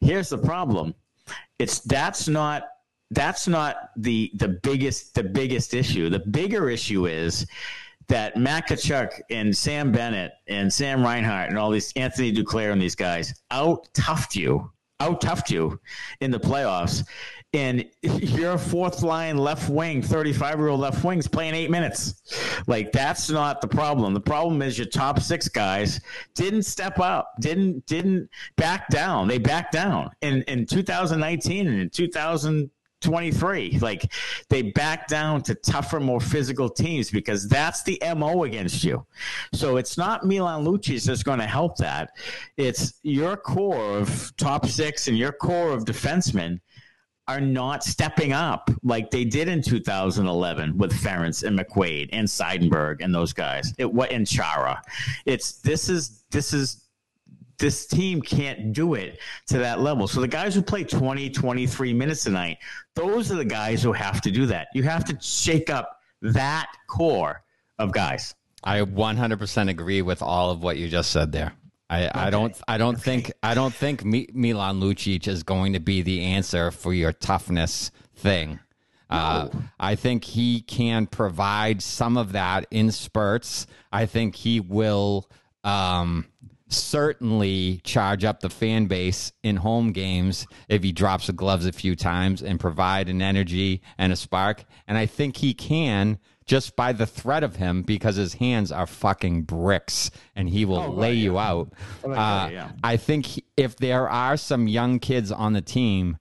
Here's 0.00 0.28
the 0.28 0.38
problem: 0.38 0.94
it's 1.58 1.80
that's 1.80 2.28
not 2.28 2.68
that's 3.10 3.48
not 3.48 3.90
the 3.96 4.30
the 4.34 4.48
biggest 4.48 5.14
the 5.14 5.24
biggest 5.24 5.74
issue. 5.74 6.08
The 6.08 6.20
bigger 6.20 6.70
issue 6.70 7.06
is 7.06 7.46
that 8.08 8.36
Matt 8.36 8.68
Tkachuk 8.68 9.20
and 9.30 9.56
Sam 9.56 9.92
Bennett 9.92 10.32
and 10.46 10.72
Sam 10.72 11.02
Reinhart 11.02 11.50
and 11.50 11.58
all 11.58 11.70
these 11.70 11.92
Anthony 11.94 12.32
Duclair 12.32 12.72
and 12.72 12.80
these 12.80 12.94
guys 12.94 13.34
out 13.50 13.88
toughed 13.94 14.36
you, 14.36 14.70
out 15.00 15.20
toughed 15.20 15.50
you 15.50 15.80
in 16.20 16.30
the 16.30 16.40
playoffs. 16.40 17.04
And 17.52 17.84
your 18.02 18.58
fourth 18.58 19.02
line 19.02 19.38
left 19.38 19.70
wing, 19.70 20.02
35 20.02 20.58
year 20.58 20.68
old 20.68 20.80
left 20.80 21.04
wing's 21.04 21.28
playing 21.28 21.54
eight 21.54 21.70
minutes. 21.70 22.62
Like 22.66 22.92
that's 22.92 23.30
not 23.30 23.60
the 23.60 23.68
problem. 23.68 24.12
The 24.12 24.20
problem 24.20 24.60
is 24.60 24.76
your 24.76 24.88
top 24.88 25.20
six 25.20 25.48
guys 25.48 26.00
didn't 26.34 26.64
step 26.64 26.98
up, 26.98 27.32
didn't 27.40 27.86
didn't 27.86 28.28
back 28.56 28.88
down. 28.88 29.28
They 29.28 29.38
backed 29.38 29.72
down 29.72 30.10
in 30.20 30.42
in 30.42 30.66
2019 30.66 31.68
and 31.68 31.80
in 31.80 31.90
2000 31.90 32.70
23. 33.04 33.78
Like 33.80 34.12
they 34.48 34.62
back 34.62 35.06
down 35.06 35.42
to 35.42 35.54
tougher, 35.54 36.00
more 36.00 36.20
physical 36.20 36.68
teams 36.68 37.10
because 37.10 37.48
that's 37.48 37.82
the 37.84 38.02
MO 38.16 38.44
against 38.44 38.82
you. 38.82 39.06
So 39.52 39.76
it's 39.76 39.96
not 39.96 40.24
Milan 40.24 40.64
Lucic 40.64 41.04
that's 41.04 41.22
going 41.22 41.38
to 41.38 41.46
help 41.46 41.76
that. 41.76 42.10
It's 42.56 42.94
your 43.02 43.36
core 43.36 43.98
of 43.98 44.32
top 44.36 44.66
six 44.66 45.06
and 45.08 45.16
your 45.16 45.32
core 45.32 45.70
of 45.70 45.84
defensemen 45.84 46.60
are 47.26 47.40
not 47.40 47.82
stepping 47.82 48.32
up 48.32 48.70
like 48.82 49.10
they 49.10 49.24
did 49.24 49.48
in 49.48 49.62
2011 49.62 50.76
with 50.76 50.92
Ference 50.92 51.42
and 51.42 51.58
McQuaid 51.58 52.10
and 52.12 52.28
Seidenberg 52.28 52.96
and 53.00 53.14
those 53.14 53.32
guys. 53.32 53.72
It 53.78 53.90
what 53.90 54.12
and 54.12 54.26
Chara. 54.26 54.82
It's 55.24 55.60
this 55.60 55.88
is 55.88 56.24
this 56.30 56.52
is 56.52 56.83
this 57.58 57.86
team 57.86 58.20
can't 58.20 58.72
do 58.72 58.94
it 58.94 59.18
to 59.48 59.58
that 59.58 59.80
level. 59.80 60.08
So 60.08 60.20
the 60.20 60.28
guys 60.28 60.54
who 60.54 60.62
play 60.62 60.84
20, 60.84 61.30
23 61.30 61.92
minutes 61.92 62.26
a 62.26 62.30
night, 62.30 62.58
those 62.94 63.30
are 63.30 63.36
the 63.36 63.44
guys 63.44 63.82
who 63.82 63.92
have 63.92 64.20
to 64.22 64.30
do 64.30 64.46
that. 64.46 64.68
You 64.74 64.82
have 64.84 65.04
to 65.06 65.18
shake 65.20 65.70
up 65.70 66.00
that 66.22 66.72
core 66.86 67.42
of 67.78 67.92
guys. 67.92 68.34
I 68.62 68.80
100% 68.80 69.68
agree 69.68 70.02
with 70.02 70.22
all 70.22 70.50
of 70.50 70.62
what 70.62 70.78
you 70.78 70.88
just 70.88 71.10
said 71.10 71.32
there. 71.32 71.52
I, 71.90 72.06
okay. 72.06 72.10
I 72.14 72.30
don't 72.30 72.60
I 72.66 72.78
don't 72.78 72.94
okay. 72.94 73.02
think 73.02 73.32
I 73.42 73.54
don't 73.54 73.74
think 73.74 74.04
Milan 74.04 74.80
Lucic 74.80 75.28
is 75.28 75.42
going 75.42 75.74
to 75.74 75.80
be 75.80 76.00
the 76.00 76.22
answer 76.22 76.70
for 76.70 76.94
your 76.94 77.12
toughness 77.12 77.90
thing. 78.16 78.58
No. 79.10 79.16
Uh, 79.16 79.48
I 79.78 79.94
think 79.94 80.24
he 80.24 80.62
can 80.62 81.06
provide 81.06 81.82
some 81.82 82.16
of 82.16 82.32
that 82.32 82.66
in 82.70 82.90
spurts. 82.90 83.66
I 83.92 84.06
think 84.06 84.34
he 84.34 84.60
will 84.60 85.28
um, 85.62 86.26
certainly 86.74 87.80
charge 87.84 88.24
up 88.24 88.40
the 88.40 88.50
fan 88.50 88.86
base 88.86 89.32
in 89.42 89.56
home 89.56 89.92
games 89.92 90.46
if 90.68 90.82
he 90.82 90.92
drops 90.92 91.26
the 91.26 91.32
gloves 91.32 91.66
a 91.66 91.72
few 91.72 91.96
times 91.96 92.42
and 92.42 92.60
provide 92.60 93.08
an 93.08 93.22
energy 93.22 93.82
and 93.98 94.12
a 94.12 94.16
spark. 94.16 94.64
And 94.86 94.98
I 94.98 95.06
think 95.06 95.36
he 95.36 95.54
can 95.54 96.18
just 96.46 96.76
by 96.76 96.92
the 96.92 97.06
threat 97.06 97.42
of 97.42 97.56
him 97.56 97.82
because 97.82 98.16
his 98.16 98.34
hands 98.34 98.70
are 98.70 98.86
fucking 98.86 99.42
bricks 99.42 100.10
and 100.36 100.48
he 100.48 100.64
will 100.64 100.78
oh, 100.78 100.90
lay 100.90 101.08
right, 101.08 101.16
you 101.16 101.34
yeah. 101.34 101.48
out. 101.48 101.72
Oh, 102.04 102.12
uh, 102.12 102.48
yeah. 102.52 102.70
I 102.82 102.96
think 102.96 103.26
he, 103.26 103.44
if 103.56 103.76
there 103.76 104.08
are 104.08 104.36
some 104.36 104.68
young 104.68 104.98
kids 104.98 105.32
on 105.32 105.54
the 105.54 105.62
team, 105.62 106.18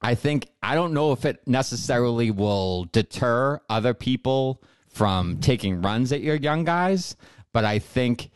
I 0.00 0.14
think 0.14 0.48
I 0.62 0.74
don't 0.74 0.92
know 0.92 1.12
if 1.12 1.24
it 1.24 1.46
necessarily 1.46 2.30
will 2.30 2.84
deter 2.92 3.60
other 3.68 3.94
people 3.94 4.62
from 4.88 5.38
taking 5.38 5.82
runs 5.82 6.12
at 6.12 6.20
your 6.20 6.36
young 6.36 6.64
guys, 6.64 7.16
but 7.52 7.64
I 7.64 7.78
think 7.78 8.30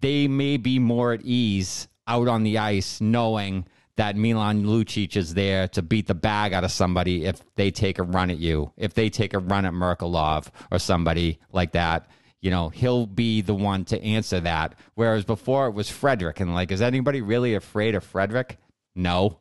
they 0.00 0.28
may 0.28 0.56
be 0.56 0.78
more 0.78 1.12
at 1.12 1.22
ease 1.22 1.88
out 2.06 2.28
on 2.28 2.42
the 2.42 2.58
ice 2.58 3.00
knowing 3.00 3.66
that 3.96 4.16
Milan 4.16 4.64
Lucic 4.64 5.16
is 5.16 5.34
there 5.34 5.66
to 5.68 5.82
beat 5.82 6.06
the 6.06 6.14
bag 6.14 6.52
out 6.52 6.62
of 6.62 6.70
somebody 6.70 7.24
if 7.24 7.42
they 7.56 7.70
take 7.70 7.98
a 7.98 8.04
run 8.04 8.30
at 8.30 8.38
you, 8.38 8.72
if 8.76 8.94
they 8.94 9.10
take 9.10 9.34
a 9.34 9.40
run 9.40 9.64
at 9.64 9.72
Merkulov 9.72 10.46
or 10.70 10.78
somebody 10.78 11.40
like 11.52 11.72
that. 11.72 12.08
You 12.40 12.52
know, 12.52 12.68
he'll 12.68 13.06
be 13.06 13.40
the 13.40 13.54
one 13.54 13.84
to 13.86 14.00
answer 14.00 14.38
that. 14.40 14.76
Whereas 14.94 15.24
before 15.24 15.66
it 15.66 15.72
was 15.72 15.90
Frederic. 15.90 16.38
And 16.38 16.54
like, 16.54 16.70
is 16.70 16.80
anybody 16.80 17.20
really 17.20 17.54
afraid 17.54 17.96
of 17.96 18.04
Frederic? 18.04 18.58
No. 18.94 19.40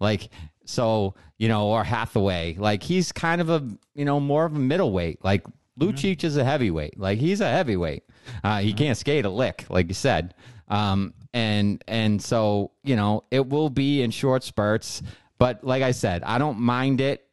Like, 0.00 0.30
so, 0.64 1.14
you 1.36 1.48
know, 1.48 1.68
or 1.68 1.84
Hathaway. 1.84 2.56
Like, 2.58 2.82
he's 2.82 3.12
kind 3.12 3.42
of 3.42 3.50
a, 3.50 3.66
you 3.94 4.06
know, 4.06 4.20
more 4.20 4.46
of 4.46 4.56
a 4.56 4.58
middleweight. 4.58 5.22
Like, 5.22 5.44
Lucic 5.78 6.16
mm-hmm. 6.16 6.26
is 6.26 6.36
a 6.38 6.44
heavyweight. 6.44 6.98
Like, 6.98 7.18
he's 7.18 7.42
a 7.42 7.50
heavyweight. 7.50 8.04
Uh, 8.42 8.60
he 8.60 8.72
can't 8.72 8.96
skate 8.96 9.24
a 9.24 9.30
lick, 9.30 9.66
like 9.68 9.88
you 9.88 9.94
said. 9.94 10.34
Um, 10.68 11.14
and 11.34 11.82
and 11.86 12.22
so 12.22 12.72
you 12.84 12.96
know 12.96 13.24
it 13.30 13.48
will 13.48 13.70
be 13.70 14.02
in 14.02 14.10
short 14.10 14.42
spurts. 14.42 15.02
But 15.38 15.62
like 15.62 15.82
I 15.82 15.92
said, 15.92 16.22
I 16.24 16.38
don't 16.38 16.58
mind 16.58 17.00
it 17.00 17.26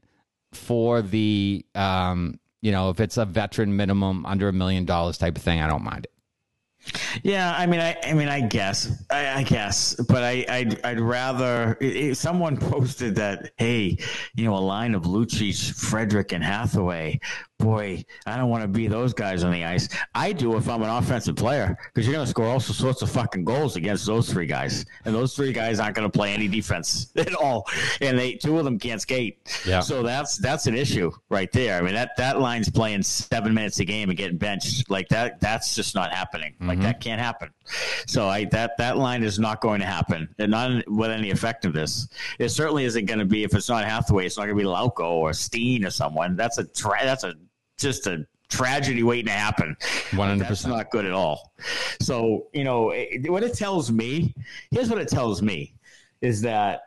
for 0.53 1.01
the 1.01 1.65
um, 1.75 2.39
you 2.61 2.71
know 2.71 2.89
if 2.89 2.99
it's 2.99 3.17
a 3.17 3.25
veteran 3.25 3.75
minimum 3.75 4.25
under 4.25 4.47
a 4.47 4.53
million 4.53 4.85
dollars 4.85 5.17
type 5.17 5.37
of 5.37 5.43
thing. 5.43 5.59
I 5.61 5.67
don't 5.67 5.83
mind 5.83 6.05
it. 6.05 6.11
Yeah, 7.23 7.55
I 7.57 7.65
mean, 7.65 7.79
I, 7.79 7.97
I 8.03 8.13
mean, 8.13 8.27
I 8.27 8.41
guess, 8.41 9.03
I, 9.09 9.39
I 9.39 9.43
guess, 9.43 9.95
but 9.95 10.23
I, 10.23 10.45
I'd, 10.47 10.85
I'd 10.85 10.99
rather. 10.99 11.77
Someone 12.13 12.57
posted 12.71 13.15
that, 13.15 13.51
hey, 13.57 13.97
you 14.35 14.45
know, 14.45 14.55
a 14.55 14.59
line 14.59 14.93
of 14.93 15.03
Lucic, 15.03 15.73
Frederic, 15.73 16.31
and 16.31 16.43
Hathaway 16.43 17.19
boy, 17.65 18.05
I 18.25 18.37
don't 18.37 18.49
want 18.49 18.61
to 18.61 18.67
be 18.67 18.87
those 18.87 19.13
guys 19.13 19.43
on 19.43 19.51
the 19.51 19.65
ice. 19.65 19.89
I 20.13 20.31
do 20.31 20.55
if 20.55 20.69
I'm 20.69 20.81
an 20.83 20.89
offensive 20.89 21.35
player 21.35 21.77
because 21.93 22.05
you're 22.05 22.13
going 22.13 22.25
to 22.25 22.29
score 22.29 22.45
all 22.45 22.59
sorts 22.59 23.01
of 23.01 23.09
fucking 23.09 23.43
goals 23.43 23.75
against 23.75 24.05
those 24.05 24.31
three 24.31 24.45
guys, 24.45 24.85
and 25.03 25.13
those 25.13 25.35
three 25.35 25.51
guys 25.51 25.79
aren't 25.79 25.95
going 25.95 26.09
to 26.09 26.15
play 26.15 26.33
any 26.33 26.47
defense 26.47 27.11
at 27.15 27.33
all, 27.33 27.67
and 28.01 28.17
they 28.17 28.33
two 28.33 28.57
of 28.57 28.65
them 28.65 28.79
can't 28.79 29.01
skate. 29.01 29.39
Yeah. 29.65 29.79
So 29.79 30.03
that's 30.03 30.37
that's 30.37 30.67
an 30.67 30.75
issue 30.75 31.11
right 31.29 31.51
there. 31.51 31.77
I 31.77 31.81
mean 31.81 31.95
that 31.95 32.15
that 32.17 32.39
line's 32.39 32.69
playing 32.69 33.03
seven 33.03 33.53
minutes 33.53 33.79
a 33.79 33.85
game 33.85 34.09
and 34.09 34.17
getting 34.17 34.37
benched 34.37 34.89
like 34.89 35.09
that. 35.09 35.39
That's 35.41 35.75
just 35.75 35.95
not 35.95 36.13
happening. 36.13 36.53
Mm-hmm. 36.53 36.67
Like 36.67 36.81
that 36.81 37.01
can't 37.01 37.19
happen. 37.19 37.49
So 38.07 38.27
I 38.27 38.45
that 38.45 38.77
that 38.77 38.97
line 38.97 39.23
is 39.23 39.39
not 39.39 39.61
going 39.61 39.79
to 39.79 39.87
happen, 39.87 40.29
and 40.39 40.51
not 40.51 40.87
with 40.87 41.11
any 41.11 41.31
effectiveness. 41.31 42.07
It 42.39 42.49
certainly 42.49 42.85
isn't 42.85 43.05
going 43.05 43.19
to 43.19 43.25
be 43.25 43.43
if 43.43 43.53
it's 43.53 43.69
not 43.69 43.85
Hathaway. 43.85 44.25
It's 44.25 44.37
not 44.37 44.45
going 44.45 44.57
to 44.57 44.63
be 44.63 44.67
Lauko 44.67 44.99
or 44.99 45.33
Steen 45.33 45.85
or 45.85 45.89
someone. 45.89 46.35
That's 46.35 46.57
a 46.57 46.65
tra- 46.65 47.03
that's 47.03 47.23
a 47.23 47.33
just 47.77 48.07
a 48.07 48.25
tragedy 48.49 49.03
waiting 49.03 49.25
to 49.25 49.31
happen. 49.31 49.75
100%. 50.11 50.39
That's 50.39 50.65
not 50.65 50.91
good 50.91 51.05
at 51.05 51.11
all. 51.11 51.51
So, 51.99 52.47
you 52.53 52.63
know, 52.63 52.91
it, 52.91 53.29
what 53.29 53.43
it 53.43 53.53
tells 53.53 53.91
me, 53.91 54.33
here's 54.71 54.89
what 54.89 54.99
it 54.99 55.07
tells 55.07 55.41
me 55.41 55.73
is 56.21 56.41
that 56.41 56.81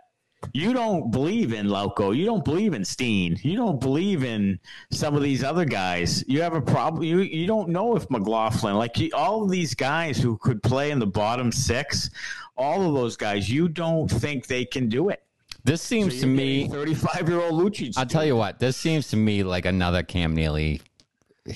you 0.53 0.73
don't 0.73 1.11
believe 1.11 1.53
in 1.53 1.67
Lauko. 1.67 2.17
You 2.17 2.25
don't 2.25 2.45
believe 2.45 2.73
in 2.73 2.85
Steen. 2.85 3.39
You 3.43 3.57
don't 3.57 3.81
believe 3.81 4.23
in 4.23 4.59
some 4.93 5.17
of 5.17 5.23
these 5.23 5.43
other 5.43 5.65
guys. 5.65 6.25
You 6.29 6.43
have 6.43 6.55
a 6.55 6.61
problem. 6.61 7.03
You, 7.03 7.21
you 7.21 7.47
don't 7.47 7.69
know 7.69 7.97
if 7.97 8.09
McLaughlin, 8.09 8.77
like 8.77 8.97
all 9.13 9.43
of 9.43 9.51
these 9.51 9.75
guys 9.75 10.19
who 10.19 10.39
could 10.39 10.63
play 10.63 10.91
in 10.91 10.99
the 11.01 11.07
bottom 11.07 11.51
six, 11.51 12.11
all 12.57 12.87
of 12.87 12.95
those 12.95 13.17
guys, 13.17 13.51
you 13.51 13.69
don't 13.69 14.09
think 14.09 14.47
they 14.47 14.65
can 14.65 14.89
do 14.89 15.09
it. 15.09 15.23
This 15.69 15.83
seems 15.83 16.15
so 16.15 16.23
to 16.23 16.27
me 16.27 16.67
35 16.67 17.29
year 17.29 17.41
old 17.43 17.61
Lucic. 17.63 17.93
I'll 17.99 18.07
tell 18.07 18.25
you 18.25 18.37
what, 18.37 18.59
this 18.59 18.77
seems 18.77 19.09
to 19.09 19.17
me 19.17 19.43
like 19.43 19.67
another 19.67 20.03
Cam 20.03 20.35
Neely 20.35 20.81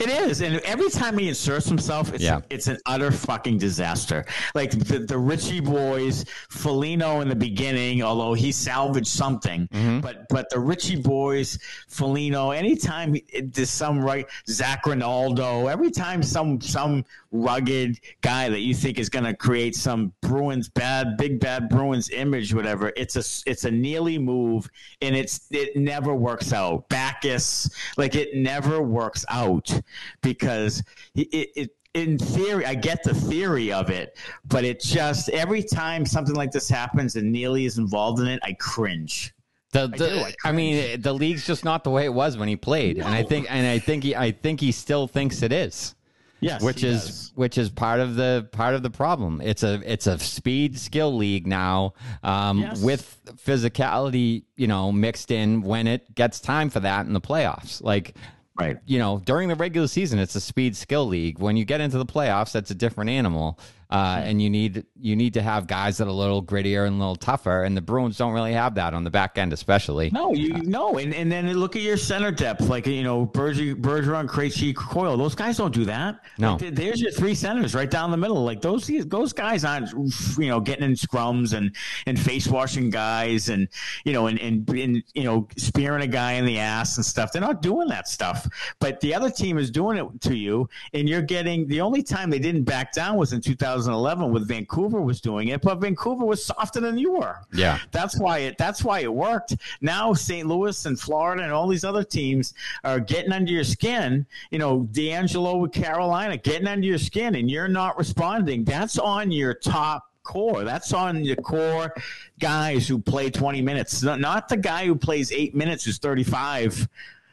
it 0.01 0.09
is, 0.09 0.41
and 0.41 0.57
every 0.61 0.89
time 0.89 1.19
he 1.19 1.29
inserts 1.29 1.67
himself, 1.67 2.15
it's 2.15 2.25
yeah. 2.25 2.41
it's 2.49 2.67
an 2.67 2.79
utter 2.87 3.11
fucking 3.11 3.59
disaster. 3.59 4.25
Like 4.55 4.71
the, 4.71 5.01
the 5.01 5.19
Ritchie 5.19 5.61
boys, 5.61 6.25
Foligno 6.49 7.21
in 7.21 7.29
the 7.29 7.37
beginning, 7.37 8.03
although 8.03 8.33
he 8.33 8.53
salvaged 8.53 9.09
something, 9.09 9.69
mm-hmm. 9.69 10.01
but 10.01 10.27
but 10.31 10.49
the 10.51 10.59
Ritchie 10.59 11.03
boys, 11.03 11.59
Foligno, 11.89 12.51
anytime 12.53 13.17
there's 13.43 13.71
some 13.71 14.03
right, 14.03 14.27
Zach 14.49 14.87
Rinaldo, 14.87 15.67
every 15.67 15.91
time 15.91 16.23
some 16.23 16.61
some 16.61 17.05
rugged 17.33 17.99
guy 18.21 18.49
that 18.49 18.61
you 18.61 18.75
think 18.75 18.99
is 18.99 19.09
going 19.09 19.25
to 19.25 19.35
create 19.35 19.75
some 19.75 20.13
Bruins 20.21 20.69
bad, 20.69 21.17
big 21.17 21.41
bad 21.41 21.69
Bruins 21.69 22.11
image, 22.11 22.55
whatever. 22.55 22.93
It's 22.97 23.17
a 23.17 23.51
it's 23.51 23.65
a 23.65 23.71
Neely 23.71 24.19
move, 24.19 24.69
and 25.01 25.17
it's 25.17 25.49
it 25.51 25.77
never 25.77 26.15
works 26.15 26.53
out. 26.53 26.89
Backes, 26.89 27.71
like 27.97 28.15
it 28.15 28.37
never 28.37 28.83
works 28.83 29.25
out 29.29 29.81
because 30.23 30.83
it, 31.15 31.51
it 31.57 31.71
in 31.95 32.19
theory, 32.19 32.65
I 32.65 32.75
get 32.75 33.03
the 33.03 33.15
theory 33.15 33.73
of 33.73 33.91
it, 33.91 34.17
but 34.47 34.65
it 34.65 34.81
just 34.81 35.29
every 35.31 35.63
time 35.63 36.07
something 36.07 36.35
like 36.35 36.51
this 36.51 36.69
happens 36.69 37.17
and 37.17 37.31
Neely 37.31 37.67
is 37.67 37.79
involved 37.79 38.21
in 38.21 38.29
it, 38.29 38.41
I 38.43 38.55
cringe. 38.55 39.35
The, 39.73 39.89
the 39.89 40.21
I, 40.21 40.35
I, 40.51 40.53
mean, 40.53 41.01
the 41.01 41.15
league's 41.15 41.47
just 41.47 41.65
not 41.65 41.83
the 41.83 41.91
way 41.91 42.05
it 42.05 42.13
was 42.13 42.37
when 42.37 42.47
he 42.47 42.57
played, 42.57 42.99
no. 42.99 43.07
and 43.07 43.15
I 43.15 43.23
think, 43.23 43.47
and 43.51 43.67
I 43.67 43.79
think 43.79 44.05
he, 44.05 44.15
I 44.15 44.31
think 44.31 44.61
he 44.61 44.71
still 44.71 45.07
thinks 45.07 45.43
it 45.43 45.51
is. 45.51 45.95
Yes, 46.43 46.63
which 46.63 46.83
is 46.83 47.05
does. 47.05 47.33
which 47.37 47.57
is 47.57 47.71
part 47.71 48.01
of 48.01 48.17
the 48.17 48.49
part 48.51 48.75
of 48.75 48.83
the 48.83 48.91
problem. 48.91 49.41
It's 49.41 49.63
a 49.63 49.81
it's 49.85 50.09
a 50.09 50.19
speed 50.19 50.77
skill 50.79 51.17
league 51.17 51.47
now 51.47 51.95
um, 52.23 52.59
yes. 52.59 52.83
with 52.83 53.19
physicality, 53.47 54.45
you 54.57 54.67
know, 54.67 54.91
mixed 54.91 55.31
in 55.31 55.63
when 55.63 55.87
it 55.87 56.15
gets 56.15 56.41
time 56.41 56.69
for 56.69 56.81
that 56.81 57.07
in 57.07 57.13
the 57.13 57.21
playoffs. 57.21 57.83
Like 57.83 58.17
Right. 58.59 58.77
you 58.85 58.99
know, 58.99 59.19
during 59.25 59.49
the 59.49 59.55
regular 59.55 59.89
season, 59.89 60.19
it's 60.19 60.35
a 60.35 60.41
speed 60.41 60.77
skill 60.77 61.07
league. 61.07 61.39
When 61.39 61.57
you 61.57 61.65
get 61.65 61.81
into 61.81 61.97
the 61.97 62.05
playoffs, 62.05 62.53
that's 62.53 62.71
a 62.71 62.75
different 62.75 63.09
animal. 63.09 63.59
Uh, 63.93 64.23
and 64.25 64.41
you 64.41 64.49
need 64.49 64.87
you 64.99 65.15
need 65.15 65.35
to 65.35 65.43
have 65.43 65.67
guys 65.67 65.99
that 65.99 66.07
are 66.07 66.09
a 66.09 66.15
little 66.15 66.43
grittier 66.43 66.87
and 66.87 66.97
a 66.97 66.99
little 66.99 67.15
tougher, 67.15 67.65
and 67.65 67.77
the 67.77 67.83
Bruins 67.83 68.17
don't 68.17 68.33
really 68.33 68.55
have 68.55 68.75
that 68.77 68.95
on 68.95 69.05
the 69.05 69.11
back 69.11 69.37
end, 69.37 69.53
especially. 69.53 70.09
No, 70.11 70.33
you 70.33 70.55
no, 70.63 70.97
and, 70.97 71.13
and 71.13 71.31
then 71.31 71.53
look 71.53 71.77
at 71.77 71.83
your 71.83 71.99
center 71.99 72.31
depth, 72.31 72.63
like 72.63 72.87
you 72.87 73.03
know 73.03 73.27
Berger, 73.27 73.77
Bergeron, 73.77 74.27
Krejci, 74.27 74.75
Coyle. 74.75 75.19
Those 75.19 75.35
guys 75.35 75.59
don't 75.59 75.75
do 75.75 75.85
that. 75.85 76.21
No. 76.39 76.53
Like, 76.53 76.75
there's 76.75 77.03
your 77.03 77.11
three 77.11 77.35
centers 77.35 77.75
right 77.75 77.91
down 77.91 78.11
the 78.11 78.17
middle. 78.17 78.43
Like 78.43 78.63
those 78.63 78.91
those 79.09 79.35
guys 79.35 79.63
aren't 79.63 79.93
you 80.39 80.49
know 80.49 80.59
getting 80.59 80.85
in 80.85 80.93
scrums 80.93 81.53
and 81.53 81.77
and 82.07 82.19
face 82.19 82.49
washing 82.49 82.89
guys 82.89 83.51
and 83.51 83.69
you 84.07 84.15
know 84.15 84.27
and, 84.29 84.41
and 84.41 84.67
and 84.71 85.03
you 85.13 85.25
know 85.25 85.47
spearing 85.59 86.03
a 86.03 86.07
guy 86.07 86.33
in 86.33 86.47
the 86.47 86.59
ass 86.59 86.97
and 86.97 87.05
stuff. 87.05 87.31
They're 87.31 87.43
not 87.43 87.61
doing 87.61 87.89
that 87.89 88.09
stuff. 88.09 88.49
But 88.81 89.01
the 89.01 89.15
other 89.15 89.29
team 89.29 89.59
is 89.59 89.71
doing 89.71 89.99
it 89.99 90.21
to 90.23 90.35
you, 90.35 90.71
and 90.95 91.07
you're 91.11 91.21
getting 91.21 91.67
the 91.67 91.83
only 91.83 92.03
time 92.03 92.31
they 92.31 92.39
didn't 92.39 92.65
back 92.65 92.95
down 92.95 93.19
was 93.19 93.35
in 93.35 93.43
2011 93.83 94.33
when 94.33 94.45
Vancouver 94.45 95.01
was 95.01 95.21
doing 95.21 95.49
it, 95.49 95.61
but 95.63 95.81
Vancouver 95.81 96.25
was 96.25 96.45
softer 96.45 96.81
than 96.81 96.99
you 96.99 97.13
were. 97.13 97.37
Yeah. 97.53 97.79
That's 97.91 98.19
why 98.19 98.39
it 98.39 98.59
that's 98.59 98.85
why 98.85 99.01
it 99.01 99.13
worked. 99.13 99.57
Now 99.81 100.13
St. 100.15 100.47
Louis 100.47 100.87
and 100.87 100.99
Florida 100.99 101.43
and 101.43 101.53
all 101.53 101.69
these 101.69 101.85
other 101.85 102.05
teams 102.05 102.55
are 102.85 103.01
getting 103.01 103.33
under 103.33 103.51
your 103.51 103.65
skin. 103.65 104.27
You 104.51 104.59
know, 104.59 104.89
D'Angelo 104.93 105.57
with 105.57 105.73
Carolina 105.73 106.37
getting 106.37 106.69
under 106.69 106.87
your 106.87 106.99
skin 106.99 107.35
and 107.35 107.51
you're 107.51 107.69
not 107.69 107.99
responding. 107.99 108.65
That's 108.65 108.99
on 108.99 109.31
your 109.33 109.55
top 109.55 110.09
core. 110.23 110.65
That's 110.65 110.93
on 110.93 111.23
the 111.23 111.37
core 111.37 111.93
guys 112.39 112.87
who 112.87 112.99
play 112.99 113.31
20 113.31 113.61
minutes. 113.63 114.03
Not, 114.03 114.21
not 114.21 114.49
the 114.49 114.57
guy 114.57 114.87
who 114.87 114.95
plays 114.95 115.33
8 115.33 115.55
minutes 115.55 115.85
who's 115.85 115.99
35 115.99 116.89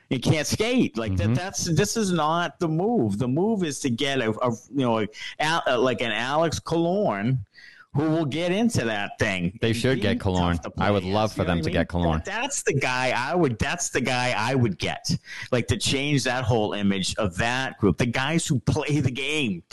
and 0.09 0.19
can't 0.19 0.47
skate. 0.47 0.97
Like 0.97 1.13
Mm-hmm. 1.13 1.33
that 1.33 1.39
that's 1.41 1.63
this 1.65 1.95
is 1.97 2.11
not 2.11 2.59
the 2.59 2.67
move. 2.67 3.17
The 3.19 3.27
move 3.27 3.63
is 3.63 3.79
to 3.81 3.89
get 3.89 4.19
a, 4.19 4.31
a 4.31 4.51
you 4.75 4.85
know 4.85 5.05
a, 5.67 5.77
like 5.77 6.01
an 6.01 6.11
Alex 6.11 6.59
Killorn 6.59 7.39
who 7.95 8.03
will 8.03 8.25
get 8.25 8.51
into 8.51 8.85
that 8.85 9.17
thing. 9.17 9.57
They 9.61 9.73
should 9.73 9.99
get 9.99 10.19
to 10.21 10.71
I 10.77 10.91
would 10.91 11.03
love 11.03 11.33
for 11.33 11.41
you 11.41 11.47
know 11.47 11.49
them 11.53 11.57
what 11.57 11.63
to 11.65 11.69
get 11.71 11.91
mean? 11.93 12.03
That- 12.03 12.25
That's 12.25 12.61
the 12.61 12.73
guy 12.73 13.13
I 13.17 13.33
would. 13.33 13.57
That's 13.57 13.89
the 13.89 14.01
guy 14.01 14.35
I 14.37 14.53
would 14.53 14.77
get. 14.77 15.09
Like 15.51 15.65
to 15.67 15.77
change 15.77 16.23
that 16.25 16.43
whole 16.43 16.73
image 16.73 17.15
of 17.15 17.35
that 17.37 17.79
group. 17.79 17.97
The 17.97 18.05
guys 18.05 18.45
who 18.45 18.59
play 18.59 18.99
the 18.99 19.09
game. 19.11 19.63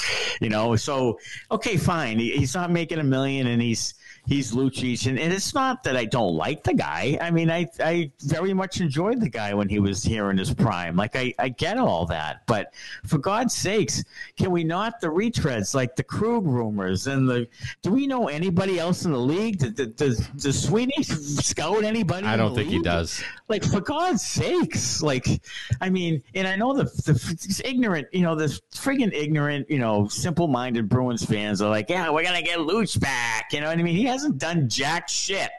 You 0.41 0.49
know. 0.49 0.77
So 0.77 1.19
okay, 1.51 1.77
fine. 1.77 2.19
He- 2.19 2.33
He's 2.39 2.55
not 2.55 2.71
making 2.71 2.99
a 3.01 3.05
million, 3.05 3.47
and 3.49 3.61
he's 3.61 3.93
he's 4.27 4.53
Lucic, 4.53 5.07
and, 5.07 5.19
and 5.19 5.33
it's 5.33 5.55
not 5.55 5.83
that 5.85 5.97
I 5.97 6.05
don't 6.05 6.35
like 6.35 6.63
the 6.63 6.75
guy. 6.75 7.19
I 7.21 7.31
mean, 7.31 7.51
I 7.51 7.69
I 7.81 8.11
very 8.21 8.53
much 8.53 8.81
enjoyed 8.81 9.21
the 9.21 9.29
guy 9.29 9.55
when 9.55 9.69
he 9.69 9.79
was 9.79 10.03
here 10.03 10.31
in 10.31 10.39
his 10.39 10.53
prime. 10.53 10.97
Like 10.97 11.17
I 11.17 11.35
I 11.39 11.49
get 11.49 11.79
all 11.79 12.07
that, 12.07 12.47
but 12.47 12.73
for 13.07 13.19
God's 13.19 13.55
sakes, 13.55 14.05
can 14.37 14.51
we 14.51 14.65
not 14.65 15.01
the 15.01 15.09
retreads 15.09 15.75
like 15.75 15.97
the 15.97 16.03
Krug 16.03 16.47
rumors 16.47 17.07
and 17.07 17.29
the? 17.29 17.49
Do 17.83 17.93
we 17.93 18.07
know 18.07 18.29
anybody 18.29 18.79
else 18.79 19.05
in 19.05 19.13
the 19.13 19.19
league? 19.19 19.59
Does, 19.59 19.89
does, 19.89 20.29
does 20.29 20.63
Sweeney 20.63 21.03
scout 21.03 21.85
anybody? 21.85 22.27
I 22.27 22.37
don't 22.37 22.55
think 22.55 22.69
he 22.69 22.83
does. 22.83 23.23
Like 23.49 23.65
for 23.65 23.81
God's 23.81 24.23
sakes, 24.23 25.03
like 25.03 25.27
I 25.81 25.89
mean, 25.91 26.23
and 26.35 26.47
I 26.47 26.57
know 26.57 26.75
the 26.75 26.85
the 26.85 27.63
ignorant, 27.65 28.09
you 28.13 28.23
know, 28.23 28.35
the 28.35 28.47
friggin' 28.75 29.13
ignorant, 29.13 29.71
you 29.71 29.79
know, 29.79 30.09
simple-minded 30.09 30.89
Bruins 30.89 31.25
fans 31.25 31.63
are 31.63 31.71
like, 31.71 31.89
yeah, 31.89 32.11
we're 32.11 32.25
gonna 32.25 32.43
get 32.43 32.59
Luch 32.59 32.99
back. 33.01 33.53
You 33.53 33.61
know 33.61 33.69
what 33.69 33.79
I 33.79 33.83
mean? 33.83 33.97
He 33.97 34.05
hasn't 34.17 34.39
done 34.39 34.67
jack 34.67 35.11
shit 35.11 35.51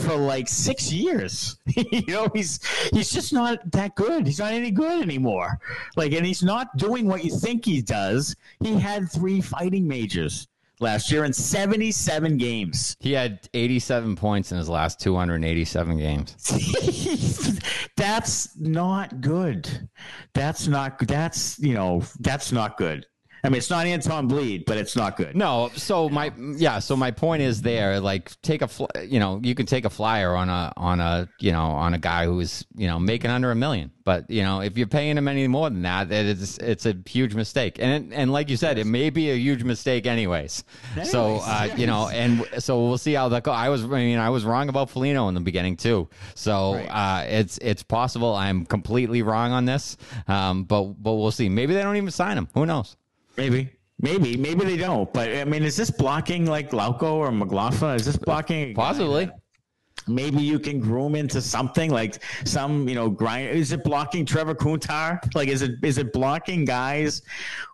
for 0.00 0.16
like 0.16 0.48
six 0.48 0.92
years. 0.92 1.56
you 1.76 2.02
know, 2.08 2.28
he's 2.34 2.58
he's 2.92 3.12
just 3.12 3.32
not 3.32 3.58
that 3.70 3.94
good. 3.94 4.26
He's 4.26 4.40
not 4.40 4.52
any 4.52 4.72
good 4.72 5.02
anymore. 5.02 5.60
Like, 5.96 6.12
and 6.12 6.26
he's 6.26 6.42
not 6.42 6.76
doing 6.76 7.06
what 7.06 7.24
you 7.24 7.30
think 7.30 7.64
he 7.64 7.80
does. 7.80 8.34
He 8.60 8.74
had 8.74 9.10
three 9.10 9.40
fighting 9.40 9.86
majors 9.86 10.48
last 10.80 11.12
year 11.12 11.24
in 11.24 11.32
77 11.32 12.38
games. 12.38 12.96
He 12.98 13.12
had 13.12 13.48
87 13.54 14.16
points 14.16 14.50
in 14.50 14.58
his 14.58 14.68
last 14.68 14.98
287 15.00 15.96
games. 15.96 17.60
that's 17.96 18.58
not 18.58 19.20
good. 19.20 19.88
That's 20.34 20.66
not. 20.66 20.98
That's 21.06 21.56
you 21.60 21.74
know. 21.74 22.02
That's 22.18 22.50
not 22.50 22.76
good. 22.76 23.06
I 23.44 23.48
mean, 23.48 23.56
it's 23.56 23.70
not 23.70 23.86
Anton 23.86 24.28
Blidh, 24.28 24.66
but 24.66 24.76
it's 24.78 24.94
not 24.94 25.16
good. 25.16 25.34
No, 25.34 25.68
so 25.74 26.08
my 26.08 26.32
yeah, 26.56 26.78
so 26.78 26.94
my 26.94 27.10
point 27.10 27.42
is 27.42 27.60
there. 27.60 27.98
Like, 27.98 28.40
take 28.42 28.62
a 28.62 28.68
fl- 28.68 28.86
you 29.04 29.18
know, 29.18 29.40
you 29.42 29.56
can 29.56 29.66
take 29.66 29.84
a 29.84 29.90
flyer 29.90 30.36
on 30.36 30.48
a 30.48 30.72
on 30.76 31.00
a 31.00 31.28
you 31.40 31.50
know 31.50 31.64
on 31.64 31.92
a 31.92 31.98
guy 31.98 32.26
who's 32.26 32.64
you 32.76 32.86
know 32.86 33.00
making 33.00 33.32
under 33.32 33.50
a 33.50 33.56
million, 33.56 33.90
but 34.04 34.30
you 34.30 34.44
know 34.44 34.60
if 34.60 34.78
you're 34.78 34.86
paying 34.86 35.18
him 35.18 35.26
any 35.26 35.48
more 35.48 35.68
than 35.70 35.82
that, 35.82 36.12
it's 36.12 36.58
it's 36.58 36.86
a 36.86 36.96
huge 37.04 37.34
mistake. 37.34 37.78
And 37.80 38.14
and 38.14 38.30
like 38.30 38.48
you 38.48 38.56
said, 38.56 38.78
it 38.78 38.86
may 38.86 39.10
be 39.10 39.30
a 39.30 39.36
huge 39.36 39.64
mistake 39.64 40.06
anyways. 40.06 40.62
so 41.02 41.24
Anyways, 41.24 41.42
uh, 41.48 41.74
you 41.76 41.86
know, 41.88 42.08
and 42.12 42.46
so 42.58 42.86
we'll 42.86 42.96
see 42.96 43.14
how 43.14 43.28
that 43.30 43.42
goes. 43.42 43.56
I 43.56 43.70
was 43.70 43.82
I 43.82 43.88
mean 43.88 44.18
I 44.18 44.30
was 44.30 44.44
wrong 44.44 44.68
about 44.68 44.88
Foligno 44.88 45.26
in 45.26 45.34
the 45.34 45.40
beginning 45.40 45.76
too. 45.76 46.08
So 46.36 46.74
uh, 46.74 47.24
it's 47.26 47.58
it's 47.58 47.82
possible 47.82 48.36
I'm 48.36 48.66
completely 48.66 49.22
wrong 49.22 49.50
on 49.50 49.64
this, 49.64 49.96
um, 50.28 50.62
but 50.62 50.84
but 51.02 51.14
we'll 51.14 51.32
see. 51.32 51.48
Maybe 51.48 51.74
they 51.74 51.82
don't 51.82 51.96
even 51.96 52.12
sign 52.12 52.38
him. 52.38 52.48
Who 52.54 52.66
knows? 52.66 52.96
Maybe, 53.36 53.70
maybe, 54.00 54.36
maybe 54.36 54.64
they 54.64 54.76
don't. 54.76 55.12
But 55.12 55.30
I 55.30 55.44
mean, 55.44 55.62
is 55.62 55.76
this 55.76 55.90
blocking 55.90 56.46
like 56.46 56.70
Lauko 56.70 57.14
or 57.14 57.30
McLaughlin? 57.32 57.96
Is 57.96 58.04
this 58.04 58.16
blocking? 58.16 58.74
Possibly. 58.74 59.30
Maybe 60.08 60.42
you 60.42 60.58
can 60.58 60.80
groom 60.80 61.14
into 61.14 61.40
something 61.40 61.90
like 61.90 62.22
some, 62.44 62.88
you 62.88 62.94
know, 62.94 63.08
grind. 63.08 63.50
Is 63.50 63.70
it 63.72 63.84
blocking 63.84 64.26
Trevor 64.26 64.54
Kuntar? 64.54 65.20
Like, 65.34 65.48
is 65.48 65.62
it 65.62 65.72
is 65.82 65.98
it 65.98 66.12
blocking 66.12 66.64
guys 66.64 67.22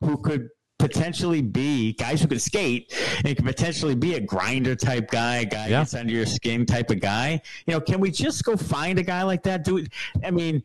who 0.02 0.18
could 0.18 0.48
potentially 0.78 1.42
be 1.42 1.92
guys 1.94 2.20
who 2.20 2.28
could 2.28 2.40
skate 2.40 2.94
and 3.24 3.34
could 3.34 3.44
potentially 3.44 3.96
be 3.96 4.14
a 4.14 4.20
grinder 4.20 4.76
type 4.76 5.10
guy, 5.10 5.38
a 5.38 5.44
guy 5.44 5.66
Yeah. 5.68 5.80
gets 5.80 5.94
under 5.94 6.12
your 6.12 6.26
skin 6.26 6.66
type 6.66 6.90
of 6.90 7.00
guy? 7.00 7.40
You 7.66 7.74
know, 7.74 7.80
can 7.80 7.98
we 7.98 8.10
just 8.10 8.44
go 8.44 8.56
find 8.56 8.98
a 8.98 9.02
guy 9.02 9.22
like 9.22 9.42
that? 9.44 9.64
Do 9.64 9.78
it. 9.78 9.88
I 10.22 10.30
mean, 10.30 10.62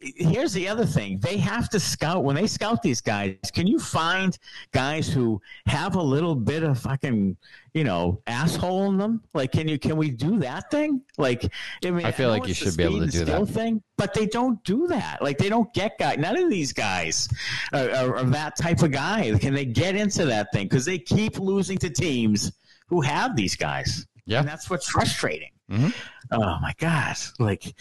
here's 0.00 0.52
the 0.52 0.68
other 0.68 0.86
thing: 0.86 1.18
they 1.20 1.36
have 1.38 1.68
to 1.70 1.80
scout 1.80 2.24
when 2.24 2.36
they 2.36 2.46
scout 2.46 2.82
these 2.82 3.00
guys. 3.00 3.36
Can 3.52 3.66
you 3.66 3.78
find 3.78 4.36
guys 4.72 5.08
who 5.08 5.40
have 5.66 5.94
a 5.96 6.02
little 6.02 6.34
bit 6.34 6.62
of 6.62 6.78
fucking, 6.78 7.36
you 7.74 7.84
know, 7.84 8.20
asshole 8.26 8.88
in 8.90 8.98
them? 8.98 9.22
Like, 9.34 9.52
can 9.52 9.68
you 9.68 9.78
can 9.78 9.96
we 9.96 10.10
do 10.10 10.38
that 10.40 10.70
thing? 10.70 11.02
Like, 11.16 11.50
I 11.84 11.90
mean, 11.90 12.06
I 12.06 12.12
feel 12.12 12.28
know 12.28 12.34
like 12.38 12.48
you 12.48 12.54
should 12.54 12.76
be 12.76 12.84
able 12.84 13.00
to 13.00 13.06
do 13.06 13.24
that. 13.24 13.48
thing, 13.48 13.82
but 13.96 14.14
they 14.14 14.26
don't 14.26 14.62
do 14.64 14.86
that. 14.88 15.22
Like, 15.22 15.38
they 15.38 15.48
don't 15.48 15.72
get 15.74 15.98
guys. 15.98 16.18
None 16.18 16.36
of 16.36 16.50
these 16.50 16.72
guys 16.72 17.28
are, 17.72 17.90
are, 17.90 18.16
are 18.18 18.24
that 18.24 18.56
type 18.56 18.82
of 18.82 18.92
guy. 18.92 19.36
Can 19.38 19.54
they 19.54 19.64
get 19.64 19.96
into 19.96 20.24
that 20.26 20.52
thing? 20.52 20.66
Because 20.66 20.84
they 20.84 20.98
keep 20.98 21.38
losing 21.38 21.78
to 21.78 21.90
teams 21.90 22.52
who 22.88 23.00
have 23.00 23.36
these 23.36 23.56
guys. 23.56 24.06
Yeah. 24.26 24.40
and 24.40 24.48
that's 24.48 24.68
what's 24.68 24.88
frustrating. 24.88 25.50
Mhm. 25.70 25.94
Oh 26.30 26.58
my 26.60 26.74
god! 26.78 27.16
Like, 27.38 27.74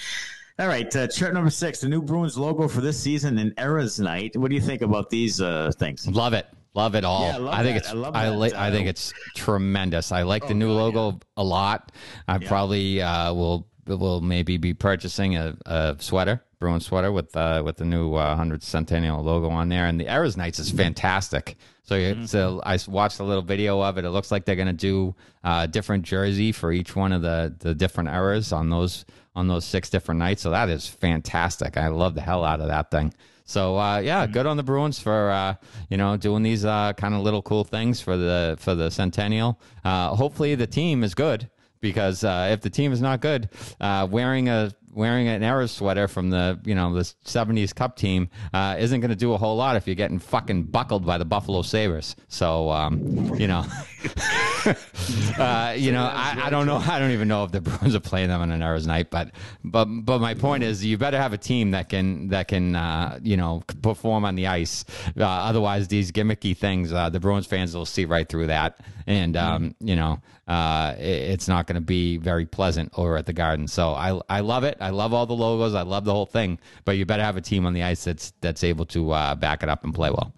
all 0.60 0.67
right, 0.67 0.93
uh, 0.96 1.08
chart 1.08 1.34
number 1.34 1.50
six, 1.52 1.82
the 1.82 1.88
new 1.88 2.02
Bruins 2.02 2.38
logo 2.38 2.67
for 2.67 2.82
this 2.82 3.00
season 3.00 3.38
in 3.38 3.54
Eras 3.60 4.00
Night. 4.00 4.36
What 4.36 4.50
do 4.50 4.56
you 4.56 4.62
think 4.62 4.82
about 4.82 5.10
these 5.10 5.39
uh, 5.39 5.72
things? 5.78 6.08
Love 6.08 6.34
it. 6.34 6.48
Love 6.74 6.96
it 6.96 7.04
all. 7.04 7.22
Yeah, 7.28 7.36
I 7.36 7.38
love 7.38 7.56
think 7.63 7.65
that. 7.76 7.76
it's 7.78 7.89
I 7.89 7.93
love 7.93 8.15
I, 8.15 8.30
li- 8.30 8.54
I 8.54 8.70
uh, 8.70 8.72
think 8.72 8.88
it's 8.88 9.13
tremendous. 9.36 10.12
I 10.12 10.24
like 10.24 10.43
the 10.48 10.54
Oh, 10.54 10.58
new 10.58 10.67
God, 10.70 10.96
logo 10.96 11.20
a 11.38 11.43
lot. 11.43 11.91
I 12.28 12.38
probably 12.39 13.02
uh, 13.02 13.34
will 13.34 13.67
will 13.88 14.22
maybe 14.22 14.58
be 14.58 14.74
purchasing 14.74 15.38
a, 15.38 15.56
a 15.65 15.96
sweater, 16.00 16.43
Bruin 16.60 16.80
sweater 16.80 17.12
with 17.12 17.36
uh, 17.36 17.62
with 17.65 17.78
the 17.78 17.86
new 17.86 18.13
uh, 18.15 18.28
100 18.30 18.62
Centennial 18.63 19.24
logo 19.24 19.50
on 19.50 19.70
there. 19.70 19.86
And 19.86 20.00
the 20.00 20.12
Eras 20.12 20.38
Nights 20.38 20.60
is 20.60 20.70
fantastic. 20.72 21.56
So, 21.84 21.96
Mm-hmm. 21.96 22.26
so 22.26 22.62
I 22.65 22.74
s- 22.74 22.88
watched 22.88 23.20
a 23.22 23.24
little 23.24 23.41
video 23.41 23.82
of 23.82 23.98
it. 23.98 24.04
It 24.06 24.10
looks 24.10 24.30
like 24.30 24.43
they're 24.43 24.58
going 24.58 24.67
to 24.67 24.74
do 24.74 25.15
a 25.43 25.67
different 25.70 26.04
jersey 26.04 26.52
for 26.52 26.72
each 26.72 26.96
one 26.96 27.12
of 27.13 27.22
the 27.22 27.56
the 27.60 27.74
different 27.74 28.10
eras 28.10 28.52
on 28.52 28.70
those 28.70 29.06
on 29.38 29.47
those 29.47 29.63
six 29.65 29.89
different 29.89 30.17
nights. 30.19 30.41
So 30.41 30.50
that 30.50 30.67
is 30.67 30.88
fantastic. 30.88 31.77
I 31.77 31.88
love 31.90 32.15
the 32.15 32.21
hell 32.21 32.44
out 32.44 32.60
of 32.60 32.67
that 32.67 32.90
thing. 32.92 33.13
So 33.46 33.77
uh, 33.77 34.00
yeah, 34.00 34.23
Mm-hmm. 34.23 34.33
good 34.33 34.46
on 34.48 34.58
the 34.58 34.63
Bruins 34.63 35.00
for 35.00 35.29
uh, 35.31 35.56
you 35.90 35.96
know 35.98 36.17
doing 36.17 36.44
these 36.44 36.65
uh, 36.65 36.92
kind 36.94 37.13
of 37.13 37.21
little 37.21 37.42
cool 37.44 37.63
things 37.63 38.02
for 38.02 38.17
the 38.17 38.58
for 38.60 38.75
the 38.75 38.90
Centennial. 38.90 39.58
Uh, 39.85 40.10
hopefully 40.15 40.56
the 40.56 40.67
team 40.67 41.04
is 41.04 41.13
good 41.15 41.50
because 41.79 42.23
uh, 42.23 42.50
if 42.52 42.62
the 42.62 42.69
team 42.69 42.92
is 42.92 43.00
not 43.02 43.21
good, 43.21 43.50
uh, 43.79 44.08
wearing 44.10 44.50
a 44.50 44.73
wearing 44.98 45.27
an 45.27 45.43
Eras 45.43 45.71
sweater 45.71 46.08
from 46.08 46.31
the 46.31 46.60
you 46.65 46.75
know 46.75 46.93
the 46.93 47.02
'70s 47.25 47.73
Cup 47.73 47.95
team 47.95 48.29
uh, 48.54 48.75
isn't 48.79 49.00
going 49.00 49.10
to 49.10 49.15
do 49.15 49.33
a 49.33 49.37
whole 49.37 49.56
lot 49.56 49.75
if 49.75 49.87
you're 49.87 49.95
getting 49.95 50.19
fucking 50.19 50.63
buckled 50.63 51.06
by 51.06 51.17
the 51.17 51.25
Buffalo 51.25 51.62
Sabres. 51.62 52.15
So 52.27 52.69
um, 52.71 53.33
you 53.35 53.48
know. 53.48 53.63
uh, 55.37 55.73
you 55.77 55.91
know, 55.91 56.04
I, 56.04 56.45
I, 56.45 56.50
don't 56.50 56.65
know. 56.65 56.77
I 56.77 57.00
don't 57.00 57.12
even 57.12 57.27
know 57.27 57.43
if 57.43 57.52
the 57.52 57.62
Bruins 57.67 57.95
are 57.95 58.00
playing 58.00 58.29
them 58.29 58.41
on 58.41 58.52
an 58.52 58.62
hour's 58.62 58.87
night, 58.87 59.10
but 59.10 59.31
but 59.63 59.85
but 59.85 60.19
my 60.19 60.33
point 60.33 60.63
is, 60.63 60.83
you 60.83 60.98
better 60.98 61.17
have 61.17 61.33
a 61.33 61.37
team 61.37 61.71
that 61.71 61.89
can 61.89 62.29
that 62.29 62.48
can 62.48 62.75
uh, 62.75 63.19
you 63.21 63.37
know 63.37 63.63
perform 63.81 64.25
on 64.25 64.35
the 64.35 64.48
ice. 64.48 64.83
Uh, 65.17 65.23
otherwise, 65.25 65.87
these 65.87 66.12
gimmicky 66.12 66.56
things, 66.56 66.91
uh, 66.91 67.10
the 67.10 67.19
Bruins 67.19 67.45
fans 67.45 67.75
will 67.75 67.85
see 67.85 68.06
right 68.06 68.27
through 68.27 68.48
that, 68.48 68.79
and 69.06 69.37
um, 69.37 69.75
you 69.79 69.95
know, 69.95 70.19
uh, 70.48 70.95
it, 70.98 71.04
it's 71.04 71.48
not 71.48 71.67
going 71.67 71.75
to 71.75 71.81
be 71.81 72.17
very 72.17 72.45
pleasant 72.45 72.91
over 72.98 73.17
at 73.17 73.25
the 73.25 73.33
Garden. 73.33 73.67
So 73.67 73.91
I 73.91 74.19
I 74.29 74.41
love 74.41 74.63
it. 74.63 74.77
I 74.79 74.87
love 74.90 75.13
all 75.13 75.25
the 75.25 75.33
logos. 75.33 75.73
I 75.73 75.81
love 75.81 76.06
the 76.06 76.13
whole 76.13 76.25
thing. 76.25 76.60
But 76.85 76.98
you 76.98 77.06
better 77.06 77.23
have 77.23 77.38
a 77.38 77.42
team 77.42 77.65
on 77.65 77.73
the 77.73 77.83
ice 77.83 78.04
that's 78.04 78.33
that's 78.42 78.63
able 78.63 78.85
to 78.88 79.12
uh, 79.12 79.35
back 79.35 79.63
it 79.63 79.69
up 79.69 79.83
and 79.83 79.94
play 79.94 80.10
well. 80.10 80.33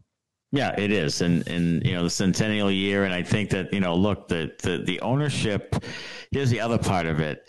Yeah, 0.51 0.73
it 0.79 0.91
is, 0.91 1.21
and 1.21 1.47
and 1.47 1.85
you 1.85 1.93
know 1.93 2.03
the 2.03 2.09
centennial 2.09 2.71
year, 2.71 3.03
and 3.03 3.13
I 3.13 3.21
think 3.21 3.51
that 3.51 3.71
you 3.71 3.79
know, 3.79 3.95
look, 3.95 4.27
the 4.27 4.51
the, 4.63 4.79
the 4.83 4.99
ownership. 5.01 5.75
Here's 6.31 6.49
the 6.49 6.59
other 6.59 6.79
part 6.79 7.05
of 7.05 7.19
it, 7.19 7.47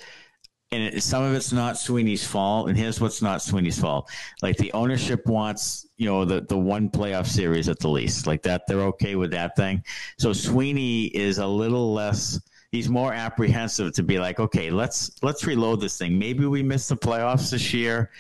and 0.71 0.83
it, 0.83 1.03
some 1.03 1.23
of 1.23 1.35
it's 1.35 1.51
not 1.51 1.79
Sweeney's 1.79 2.27
fault, 2.27 2.69
and 2.69 2.77
here's 2.77 3.01
what's 3.01 3.23
not 3.23 3.41
Sweeney's 3.41 3.81
fault. 3.81 4.11
Like 4.43 4.59
the 4.59 4.73
ownership 4.75 5.27
wants, 5.27 5.87
you 5.97 6.07
know, 6.07 6.27
the 6.27 6.43
the 6.43 6.59
one 6.59 6.91
playoff 6.91 7.27
series 7.27 7.71
at 7.71 7.79
the 7.79 7.89
least, 7.89 8.27
like 8.27 8.43
that. 8.43 8.67
They're 8.69 8.83
okay 8.83 9.17
with 9.17 9.31
that 9.31 9.57
thing. 9.57 9.83
So 10.19 10.35
Sweeney 10.35 11.07
is 11.07 11.39
a 11.39 11.47
little 11.47 11.95
less. 11.95 12.39
He's 12.73 12.89
more 12.89 13.13
apprehensive 13.13 13.93
to 13.95 14.03
be 14.03 14.19
like, 14.19 14.39
okay, 14.39 14.71
let's 14.71 15.11
let's 15.23 15.45
reload 15.45 15.81
this 15.81 15.99
thing. 15.99 16.19
Maybe 16.19 16.47
we 16.47 16.63
missed 16.63 16.89
the 16.89 16.97
playoffs 16.97 17.51
this 17.51 17.75
year 17.75 18.11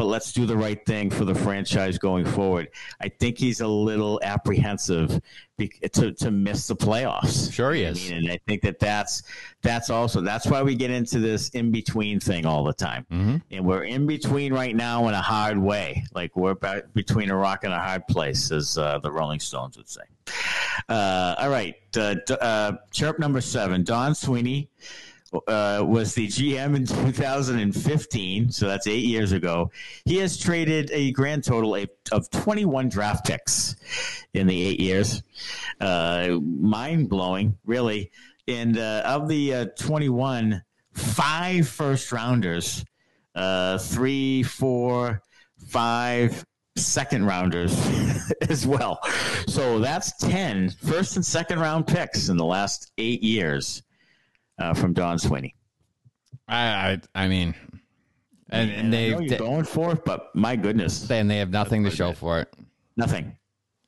but 0.00 0.06
let's 0.06 0.32
do 0.32 0.46
the 0.46 0.56
right 0.56 0.84
thing 0.86 1.10
for 1.10 1.26
the 1.26 1.34
franchise 1.34 1.98
going 1.98 2.24
forward. 2.24 2.68
I 3.02 3.08
think 3.08 3.36
he's 3.36 3.60
a 3.60 3.66
little 3.68 4.18
apprehensive 4.22 5.20
to 5.58 6.12
to 6.12 6.30
miss 6.30 6.68
the 6.68 6.74
playoffs. 6.74 7.52
Sure, 7.52 7.72
he 7.72 7.82
is. 7.82 8.06
I 8.06 8.14
mean, 8.14 8.24
and 8.24 8.32
I 8.32 8.38
think 8.46 8.62
that 8.62 8.78
that's 8.78 9.22
that's 9.60 9.90
also 9.90 10.22
that's 10.22 10.46
why 10.46 10.62
we 10.62 10.74
get 10.74 10.90
into 10.90 11.18
this 11.18 11.50
in 11.50 11.70
between 11.70 12.18
thing 12.18 12.46
all 12.46 12.64
the 12.64 12.72
time, 12.72 13.04
mm-hmm. 13.10 13.36
and 13.50 13.64
we're 13.66 13.84
in 13.84 14.06
between 14.06 14.54
right 14.54 14.74
now 14.74 15.06
in 15.08 15.14
a 15.14 15.20
hard 15.20 15.58
way. 15.58 16.02
Like 16.14 16.34
we're 16.34 16.54
between 16.94 17.30
a 17.30 17.36
rock 17.36 17.64
and 17.64 17.74
a 17.74 17.78
hard 17.78 18.06
place, 18.06 18.50
as 18.52 18.78
uh, 18.78 19.00
the 19.00 19.12
Rolling 19.12 19.40
Stones 19.40 19.76
would 19.76 19.90
say. 19.90 20.02
Uh, 20.88 21.34
all 21.38 21.50
right, 21.50 21.76
uh, 21.96 22.14
uh 22.40 22.72
chirp 22.90 23.18
number 23.18 23.40
seven, 23.40 23.84
Don 23.84 24.14
Sweeney 24.14 24.68
uh, 25.32 25.84
was 25.86 26.14
the 26.14 26.26
GM 26.26 26.76
in 26.76 26.86
2015, 27.12 28.50
so 28.50 28.66
that's 28.66 28.86
eight 28.86 29.04
years 29.04 29.32
ago. 29.32 29.70
He 30.04 30.16
has 30.16 30.38
traded 30.38 30.90
a 30.92 31.12
grand 31.12 31.44
total 31.44 31.76
of 32.12 32.30
21 32.30 32.88
draft 32.88 33.26
picks 33.26 33.76
in 34.34 34.46
the 34.46 34.62
eight 34.62 34.80
years. 34.80 35.22
Uh, 35.80 36.38
Mind 36.42 37.08
blowing, 37.08 37.56
really. 37.64 38.10
And 38.48 38.78
uh, 38.78 39.02
of 39.04 39.28
the 39.28 39.54
uh, 39.54 39.66
21, 39.78 40.62
five 40.92 41.68
first 41.68 42.10
rounders, 42.10 42.84
three, 43.78 44.42
four, 44.42 45.22
five 45.68 46.44
second 46.76 47.26
rounders 47.26 47.74
as 48.48 48.66
well. 48.66 49.00
So 49.46 49.78
that's 49.78 50.12
10 50.18 50.70
first 50.70 51.16
and 51.16 51.24
second 51.24 51.58
round 51.58 51.86
picks 51.86 52.28
in 52.28 52.36
the 52.36 52.44
last 52.44 52.92
eight 52.98 53.22
years 53.22 53.82
uh, 54.58 54.74
from 54.74 54.92
Don 54.92 55.18
Sweeney. 55.18 55.54
I, 56.48 56.98
I, 57.14 57.24
I 57.24 57.28
mean, 57.28 57.54
and, 58.50 58.70
and, 58.70 58.92
they 58.92 59.08
you're 59.10 59.38
going 59.38 59.64
for 59.64 59.92
it, 59.92 60.04
but 60.04 60.34
my 60.34 60.56
goodness, 60.56 61.08
and 61.10 61.30
they 61.30 61.38
have 61.38 61.50
nothing 61.50 61.84
to 61.84 61.90
show 61.90 62.12
for 62.12 62.40
it. 62.40 62.52
Nothing, 62.96 63.36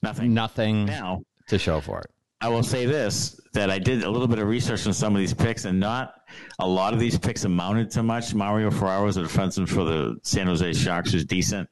nothing, 0.02 0.32
nothing 0.32 0.84
now 0.84 1.22
to 1.48 1.58
show 1.58 1.80
for 1.80 2.00
it. 2.00 2.10
I 2.42 2.48
will 2.48 2.64
say 2.64 2.86
this: 2.86 3.40
that 3.52 3.70
I 3.70 3.78
did 3.78 4.02
a 4.02 4.10
little 4.10 4.26
bit 4.26 4.40
of 4.40 4.48
research 4.48 4.86
on 4.86 4.92
some 4.92 5.14
of 5.14 5.20
these 5.20 5.32
picks, 5.32 5.64
and 5.64 5.78
not 5.78 6.22
a 6.58 6.66
lot 6.66 6.92
of 6.92 6.98
these 6.98 7.16
picks 7.16 7.44
amounted 7.44 7.88
to 7.92 8.02
much. 8.02 8.34
Mario 8.34 8.68
Ferraro 8.70 9.06
is 9.06 9.16
a 9.16 9.22
defenseman 9.22 9.68
for 9.68 9.84
the 9.84 10.18
San 10.22 10.48
Jose 10.48 10.72
Sharks, 10.72 11.12
who's 11.12 11.24
decent. 11.24 11.68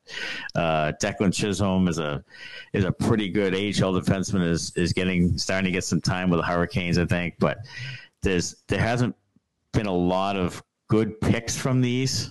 Uh, 0.54 0.92
Declan 1.02 1.34
Chisholm 1.34 1.88
is 1.88 1.98
a 1.98 2.22
is 2.72 2.84
a 2.84 2.92
pretty 2.92 3.28
good 3.28 3.52
AHL 3.52 3.92
defenseman. 3.92 4.48
is 4.48 4.72
is 4.76 4.92
getting 4.92 5.36
starting 5.38 5.64
to 5.64 5.72
get 5.72 5.82
some 5.82 6.00
time 6.00 6.30
with 6.30 6.38
the 6.38 6.46
Hurricanes, 6.46 6.98
I 6.98 7.04
think, 7.04 7.34
but 7.40 7.58
there's 8.22 8.62
there 8.68 8.80
hasn't 8.80 9.16
been 9.72 9.86
a 9.86 9.92
lot 9.92 10.36
of 10.36 10.62
good 10.88 11.20
picks 11.20 11.56
from 11.56 11.80
these, 11.80 12.30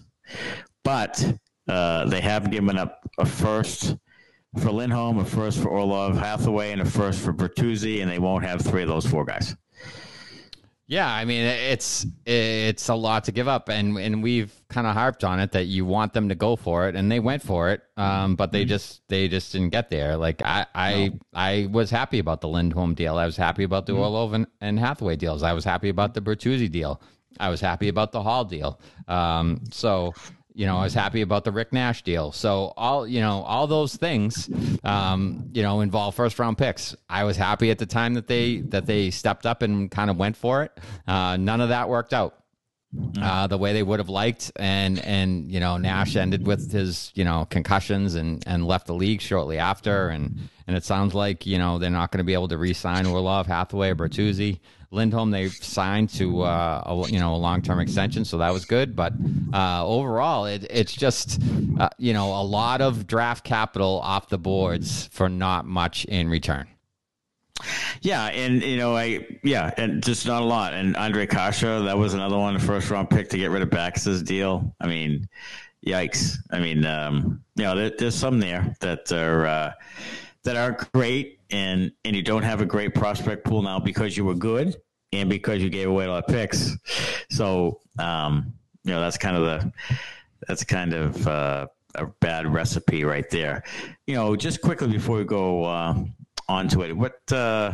but 0.84 1.40
uh, 1.68 2.06
they 2.06 2.22
have 2.22 2.52
given 2.52 2.78
up 2.78 3.10
a 3.18 3.26
first 3.26 3.98
for 4.58 4.72
Lindholm, 4.72 5.20
a 5.20 5.26
first 5.26 5.62
for 5.62 5.70
Orlov 5.70 6.18
Hathaway, 6.18 6.72
and 6.72 6.82
a 6.82 6.86
first 6.86 7.22
for 7.22 7.34
Bertuzzi, 7.34 8.02
and 8.02 8.10
they 8.10 8.20
won't 8.20 8.44
have 8.44 8.62
three 8.62 8.82
of 8.82 8.88
those 8.88 9.06
four 9.06 9.26
guys. 9.26 9.56
Yeah, 10.90 11.08
I 11.08 11.24
mean 11.24 11.44
it's 11.46 12.08
it's 12.26 12.90
a 12.90 12.96
lot 12.96 13.26
to 13.26 13.32
give 13.32 13.48
up, 13.48 13.70
and 13.70 13.96
and 14.00 14.24
we've 14.24 14.52
kind 14.70 14.88
of 14.88 14.96
harped 14.96 15.24
on 15.24 15.40
it 15.40 15.52
that 15.52 15.66
you 15.66 15.86
want 15.86 16.14
them 16.14 16.30
to 16.30 16.36
go 16.36 16.56
for 16.56 16.90
it, 16.90 16.96
and 16.96 17.12
they 17.12 17.20
went 17.20 17.44
for 17.44 17.70
it, 17.70 17.84
um, 17.96 18.36
but 18.36 18.52
they 18.52 18.62
mm-hmm. 18.62 18.70
just 18.70 19.08
they 19.08 19.28
just 19.28 19.52
didn't 19.52 19.70
get 19.70 19.92
there. 19.92 20.18
Like 20.18 20.42
I 20.44 20.66
I 20.74 21.10
no. 21.10 21.20
I 21.32 21.68
was 21.72 21.92
happy 21.92 22.18
about 22.18 22.42
the 22.42 22.48
Lindholm 22.48 22.96
deal. 22.96 23.18
I 23.20 23.28
was 23.28 23.38
happy 23.38 23.64
about 23.64 23.86
the 23.86 23.94
mm-hmm. 23.94 24.02
Orlov 24.02 24.34
and, 24.34 24.48
and 24.62 24.80
Hathaway 24.80 25.16
deals. 25.16 25.44
I 25.44 25.54
was 25.54 25.64
happy 25.64 25.90
about 25.90 26.16
the 26.16 26.22
Bertuzzi 26.22 26.72
deal. 26.72 27.00
I 27.40 27.50
was 27.50 27.62
happy 27.62 27.90
about 27.90 28.12
the 28.12 28.24
Hall 28.24 28.44
deal. 28.44 28.82
Um, 29.08 29.62
so 29.70 30.16
you 30.60 30.66
know, 30.66 30.76
I 30.76 30.84
was 30.84 30.94
happy 30.94 31.22
about 31.22 31.46
the 31.46 31.54
Rick 31.54 31.72
Nash 31.72 32.02
deal. 32.02 32.34
So 32.34 32.74
all 32.76 33.08
you 33.08 33.22
know, 33.22 33.44
all 33.44 33.66
those 33.66 33.96
things, 33.96 34.50
um, 34.84 35.50
you 35.54 35.64
know, 35.64 35.80
involve 35.80 36.16
first 36.16 36.38
round 36.38 36.58
picks. 36.58 36.94
I 37.10 37.24
was 37.24 37.38
happy 37.38 37.72
at 37.72 37.78
the 37.78 37.86
time 37.86 38.16
that 38.16 38.28
they 38.28 38.58
that 38.58 38.86
they 38.86 39.10
stepped 39.10 39.46
up 39.46 39.62
and 39.62 39.90
kind 39.90 40.10
of 40.10 40.18
went 40.18 40.36
for 40.36 40.64
it. 40.64 40.78
Uh, 41.08 41.38
none 41.38 41.62
of 41.62 41.70
that 41.70 41.88
worked 41.88 42.14
out. 42.14 42.36
Uh, 43.22 43.48
the 43.48 43.58
way 43.58 43.72
they 43.72 43.84
would 43.84 44.00
have 44.00 44.10
liked, 44.10 44.52
and 44.58 45.00
and 45.06 45.50
you 45.50 45.62
know 45.62 45.78
Nash 45.78 46.18
ended 46.18 46.46
with 46.46 46.74
his 46.74 47.14
you 47.16 47.24
know 47.24 47.46
concussions 47.46 48.16
and 48.16 48.44
and 48.46 48.68
left 48.68 48.88
the 48.88 48.96
league 48.96 49.22
shortly 49.22 49.60
after, 49.60 50.10
and 50.10 50.50
and 50.68 50.76
it 50.76 50.84
sounds 50.84 51.14
like 51.14 51.46
you 51.46 51.58
know 51.58 51.80
they're 51.80 51.90
not 51.90 52.12
going 52.12 52.18
to 52.18 52.26
be 52.26 52.34
able 52.34 52.50
to 52.50 52.58
re-sign 52.58 53.06
Orlov, 53.06 53.48
Hathaway, 53.48 53.92
or 53.92 53.96
Bertuzzi. 53.96 54.60
Lindholm 54.92 55.30
they 55.30 55.50
signed 55.50 56.10
to 56.12 56.42
uh, 56.42 56.84
a, 56.86 57.10
you 57.10 57.20
know 57.20 57.36
a 57.36 57.38
long 57.38 57.62
term 57.62 57.80
extension, 57.80 58.26
so 58.26 58.40
that 58.40 58.52
was 58.52 58.66
good. 58.66 58.96
But 58.96 59.14
uh, 59.54 59.86
overall, 59.86 60.46
it, 60.46 60.66
it's 60.70 60.94
just 60.94 61.40
uh, 61.80 61.90
you 61.98 62.14
know 62.14 62.34
a 62.34 62.44
lot 62.44 62.82
of 62.82 63.06
draft 63.06 63.44
capital 63.44 64.00
off 64.04 64.30
the 64.30 64.40
boards 64.40 65.08
for 65.12 65.30
not 65.30 65.66
much 65.66 66.06
in 66.06 66.30
return. 66.30 66.68
Yeah, 68.02 68.28
and 68.28 68.64
you 68.64 68.78
know, 68.78 68.96
I 68.96 69.28
yeah, 69.44 69.72
and 69.78 70.04
just 70.04 70.26
not 70.26 70.42
a 70.42 70.46
lot. 70.46 70.74
And 70.74 70.96
Andre 70.96 71.28
Kase, 71.28 71.62
that 71.62 71.98
was 71.98 72.14
another 72.14 72.38
one, 72.38 72.58
first 72.60 72.90
round 72.90 73.10
pick 73.10 73.30
to 73.30 73.38
get 73.38 73.52
rid 73.52 73.62
of 73.62 73.70
Backes's 73.70 74.24
deal. 74.24 74.74
I 74.80 74.88
mean, 74.88 75.28
yikes. 75.86 76.38
I 76.52 76.60
mean, 76.60 76.86
um, 76.86 77.44
you 77.56 77.64
know, 77.64 77.76
there, 77.76 77.92
there's 77.92 78.16
some 78.16 78.40
there 78.40 78.74
that 78.80 79.12
are 79.12 79.46
uh, 79.46 79.72
that 80.44 80.56
are 80.56 80.78
great, 80.94 81.39
and 81.52 81.92
and 82.06 82.16
you 82.16 82.22
don't 82.22 82.44
have 82.44 82.62
a 82.62 82.66
great 82.66 82.94
prospect 82.94 83.46
pool 83.46 83.62
now 83.62 83.80
because 83.80 84.16
you 84.16 84.26
were 84.26 84.36
good 84.36 84.76
and 85.12 85.30
because 85.30 85.62
you 85.62 85.70
gave 85.70 85.88
away 85.88 86.06
a 86.06 86.10
lot 86.10 86.24
of 86.24 86.34
picks. 86.34 86.76
So, 87.30 87.80
um, 87.98 88.54
you 88.84 88.92
know, 88.92 89.00
that's 89.00 89.18
kind 89.18 89.36
of 89.36 89.44
the 89.44 89.74
that's 90.48 90.64
kind 90.64 90.94
of 90.94 91.28
uh, 91.28 91.68
a 91.96 92.06
bad 92.22 92.52
recipe 92.52 93.04
right 93.04 93.30
there. 93.30 93.64
You 94.08 94.16
know, 94.16 94.36
just 94.36 94.62
quickly 94.62 94.88
before 94.88 95.18
we 95.18 95.24
go. 95.24 95.64
Uh, 95.64 96.04
onto 96.50 96.82
it. 96.82 96.92
What 96.92 97.32
uh, 97.32 97.74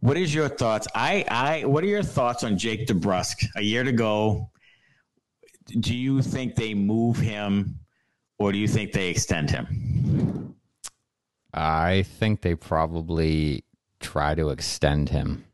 what 0.00 0.16
is 0.16 0.32
your 0.32 0.48
thoughts? 0.48 0.86
I 0.94 1.24
I 1.28 1.64
what 1.64 1.82
are 1.82 1.88
your 1.88 2.04
thoughts 2.04 2.44
on 2.44 2.56
Jake 2.56 2.86
DeBrusk? 2.86 3.48
A 3.56 3.62
year 3.62 3.82
to 3.82 3.92
go. 3.92 4.50
Do 5.80 5.96
you 5.96 6.22
think 6.22 6.54
they 6.54 6.74
move 6.74 7.18
him, 7.18 7.80
or 8.38 8.52
do 8.52 8.58
you 8.58 8.68
think 8.68 8.92
they 8.92 9.08
extend 9.08 9.50
him? 9.50 10.54
I 11.54 12.02
think 12.02 12.42
they 12.42 12.54
probably 12.54 13.64
try 14.00 14.34
to 14.34 14.50
extend 14.50 15.08
him. 15.08 15.44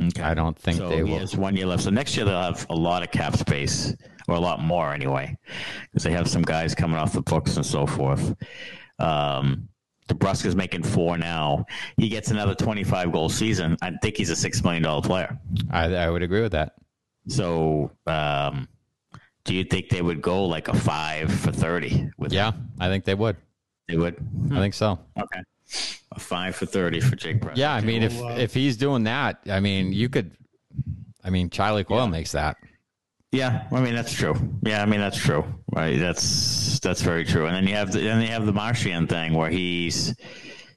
Okay. 0.00 0.22
I 0.22 0.34
don't 0.34 0.58
think 0.58 0.78
so 0.78 0.88
they 0.88 1.02
will. 1.04 1.18
Has 1.18 1.36
one 1.36 1.56
year 1.56 1.66
left. 1.66 1.84
So 1.84 1.90
next 1.90 2.16
year 2.16 2.24
they'll 2.26 2.40
have 2.40 2.66
a 2.68 2.74
lot 2.74 3.02
of 3.02 3.10
cap 3.10 3.36
space, 3.36 3.94
or 4.28 4.34
a 4.34 4.40
lot 4.40 4.60
more 4.60 4.92
anyway, 4.92 5.36
because 5.90 6.02
they 6.02 6.10
have 6.12 6.28
some 6.28 6.42
guys 6.42 6.74
coming 6.74 6.96
off 6.96 7.12
the 7.12 7.22
books 7.22 7.56
and 7.56 7.64
so 7.64 7.86
forth. 7.86 8.34
Um, 8.98 9.68
DeBrusk 10.08 10.54
making 10.54 10.82
four 10.82 11.16
now. 11.16 11.64
He 11.96 12.08
gets 12.08 12.30
another 12.30 12.54
25 12.54 13.12
goal 13.12 13.28
season. 13.28 13.76
I 13.80 13.92
think 14.02 14.16
he's 14.16 14.30
a 14.30 14.34
$6 14.48 14.62
million 14.62 15.02
player. 15.02 15.38
I, 15.70 15.94
I 15.94 16.10
would 16.10 16.22
agree 16.22 16.42
with 16.42 16.52
that. 16.52 16.74
So, 17.28 17.90
um, 18.06 18.68
do 19.44 19.54
you 19.54 19.64
think 19.64 19.88
they 19.88 20.02
would 20.02 20.20
go 20.20 20.44
like 20.44 20.68
a 20.68 20.74
five 20.74 21.32
for 21.32 21.52
30 21.52 22.10
with 22.18 22.32
Yeah, 22.32 22.52
him? 22.52 22.70
I 22.80 22.88
think 22.88 23.04
they 23.04 23.14
would. 23.14 23.36
They 23.88 23.96
would? 23.96 24.16
I 24.52 24.56
think 24.56 24.74
so. 24.74 24.98
Okay. 25.18 25.40
A 26.12 26.20
five 26.20 26.54
for 26.56 26.66
30 26.66 27.00
for 27.00 27.16
Jake 27.16 27.40
Brusk. 27.40 27.58
Yeah, 27.58 27.74
I 27.74 27.80
mean, 27.80 28.02
if, 28.02 28.20
uh, 28.20 28.28
if 28.28 28.54
he's 28.54 28.76
doing 28.76 29.04
that, 29.04 29.40
I 29.50 29.60
mean, 29.60 29.92
you 29.92 30.08
could, 30.08 30.36
I 31.24 31.30
mean, 31.30 31.50
Charlie 31.50 31.84
Coyle 31.84 32.04
yeah. 32.04 32.10
makes 32.10 32.32
that. 32.32 32.56
Yeah, 33.34 33.66
I 33.72 33.80
mean 33.80 33.96
that's 33.96 34.12
true. 34.12 34.36
Yeah, 34.62 34.80
I 34.80 34.86
mean 34.86 35.00
that's 35.00 35.18
true. 35.18 35.44
Right, 35.72 35.98
that's 35.98 36.78
that's 36.78 37.02
very 37.02 37.24
true. 37.24 37.46
And 37.46 37.56
then 37.56 37.66
you 37.66 37.74
have 37.74 37.90
the 37.90 37.98
then 37.98 38.20
you 38.20 38.28
have 38.28 38.46
the 38.46 38.52
Marchand 38.52 39.08
thing 39.08 39.34
where 39.34 39.50
he's 39.50 40.14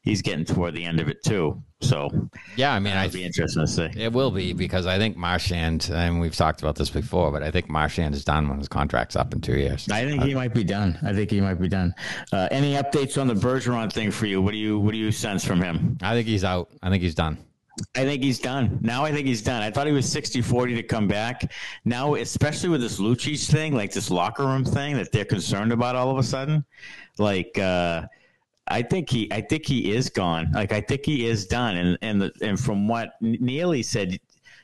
he's 0.07 0.21
getting 0.21 0.45
toward 0.45 0.73
the 0.73 0.85
end 0.85 0.99
of 0.99 1.09
it 1.09 1.23
too. 1.23 1.61
So 1.81 2.09
yeah, 2.55 2.73
I 2.73 2.79
mean, 2.79 2.93
I'd 2.93 3.11
be 3.11 3.23
interesting 3.23 3.61
to 3.63 3.67
see. 3.67 3.89
It 3.95 4.11
will 4.11 4.31
be 4.31 4.53
because 4.53 4.87
I 4.87 4.97
think 4.97 5.15
Marchand, 5.15 5.91
and 5.93 6.19
we've 6.19 6.35
talked 6.35 6.61
about 6.61 6.75
this 6.75 6.89
before, 6.89 7.31
but 7.31 7.43
I 7.43 7.51
think 7.51 7.69
Marchand 7.69 8.15
is 8.15 8.25
done 8.25 8.49
when 8.49 8.57
his 8.57 8.67
contract's 8.67 9.15
up 9.15 9.33
in 9.33 9.41
two 9.41 9.57
years. 9.57 9.87
I 9.89 10.05
think 10.05 10.23
he 10.23 10.33
might 10.33 10.53
be 10.53 10.63
done. 10.63 10.97
I 11.03 11.13
think 11.13 11.29
he 11.29 11.39
might 11.39 11.59
be 11.61 11.67
done. 11.67 11.93
Uh, 12.33 12.47
any 12.49 12.73
updates 12.73 13.19
on 13.19 13.27
the 13.27 13.35
Bergeron 13.35 13.91
thing 13.91 14.09
for 14.09 14.25
you? 14.25 14.41
What 14.41 14.51
do 14.51 14.57
you 14.57 14.79
what 14.79 14.91
do 14.91 14.97
you 14.97 15.11
sense 15.11 15.45
from 15.45 15.61
him? 15.61 15.97
I 16.01 16.13
think 16.13 16.27
he's 16.27 16.43
out. 16.43 16.69
I 16.81 16.89
think 16.89 17.03
he's 17.03 17.15
done. 17.15 17.37
I 17.95 18.05
think 18.05 18.23
he's 18.23 18.39
done. 18.39 18.79
Now 18.81 19.05
I 19.05 19.11
think 19.11 19.27
he's 19.27 19.43
done. 19.43 19.61
I 19.61 19.69
thought 19.69 19.85
he 19.85 19.93
was 19.93 20.11
60 20.11 20.41
40 20.41 20.75
to 20.75 20.83
come 20.83 21.07
back. 21.07 21.51
Now, 21.85 22.15
especially 22.15 22.69
with 22.69 22.81
this 22.81 22.99
Lucic 22.99 23.47
thing, 23.51 23.75
like 23.75 23.91
this 23.91 24.09
locker 24.09 24.45
room 24.45 24.65
thing 24.65 24.95
that 24.95 25.11
they're 25.11 25.25
concerned 25.25 25.71
about 25.71 25.95
all 25.95 26.09
of 26.09 26.17
a 26.17 26.23
sudden, 26.23 26.65
like, 27.19 27.57
uh, 27.59 28.03
I 28.69 28.81
think 28.81 29.09
he, 29.09 29.31
I 29.31 29.41
think 29.41 29.65
he 29.65 29.91
is 29.91 30.09
gone. 30.09 30.51
Like, 30.51 30.71
I 30.71 30.81
think 30.81 31.05
he 31.05 31.25
is 31.25 31.45
done. 31.45 31.77
And 31.77 31.97
and 32.01 32.21
the, 32.21 32.31
and 32.41 32.59
from 32.59 32.87
what 32.87 33.13
Neely 33.21 33.83
said 33.83 34.19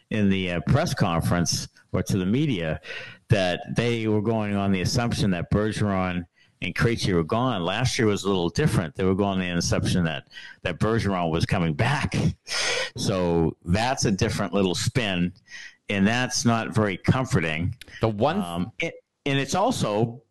in 0.10 0.30
the 0.30 0.52
uh, 0.52 0.60
press 0.68 0.94
conference 0.94 1.68
or 1.92 2.04
to 2.04 2.18
the 2.18 2.26
media, 2.26 2.82
that 3.30 3.62
they 3.76 4.08
were 4.08 4.22
going 4.22 4.56
on 4.56 4.72
the 4.72 4.82
assumption 4.82 5.32
that 5.32 5.52
Bergeron 5.52 6.26
and 6.64 6.74
Krejci 6.74 7.14
were 7.14 7.24
gone. 7.24 7.64
Last 7.64 8.00
year 8.00 8.08
was 8.08 8.24
a 8.24 8.28
little 8.28 8.50
different. 8.50 8.96
They 8.96 9.04
were 9.04 9.16
going 9.16 9.34
on 9.34 9.40
the 9.40 9.50
assumption 9.50 10.04
that 10.06 10.28
that 10.64 10.80
Bergeron 10.80 11.30
was 11.32 11.46
coming 11.46 11.74
back. 11.74 12.16
So 12.96 13.58
that's 13.66 14.06
a 14.06 14.12
different 14.12 14.54
little 14.54 14.76
spin, 14.76 15.34
and 15.90 16.06
that's 16.06 16.46
not 16.46 16.76
very 16.76 16.96
comforting. 16.96 17.76
The 18.02 18.10
one, 18.10 18.40
um, 18.40 18.72
it, 18.78 18.94
and 19.26 19.40
it's 19.40 19.56
also 19.56 20.22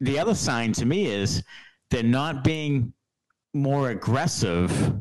the 0.00 0.18
other 0.18 0.34
sign 0.34 0.72
to 0.72 0.86
me 0.86 1.06
is 1.06 1.44
they're 1.88 2.02
not 2.02 2.42
being 2.42 2.92
more 3.52 3.90
aggressive 3.90 4.94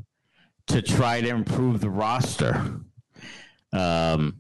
to 0.68 0.82
try 0.82 1.22
to 1.22 1.28
improve 1.28 1.82
the 1.82 1.90
roster. 1.90 2.82
Um, 3.74 4.38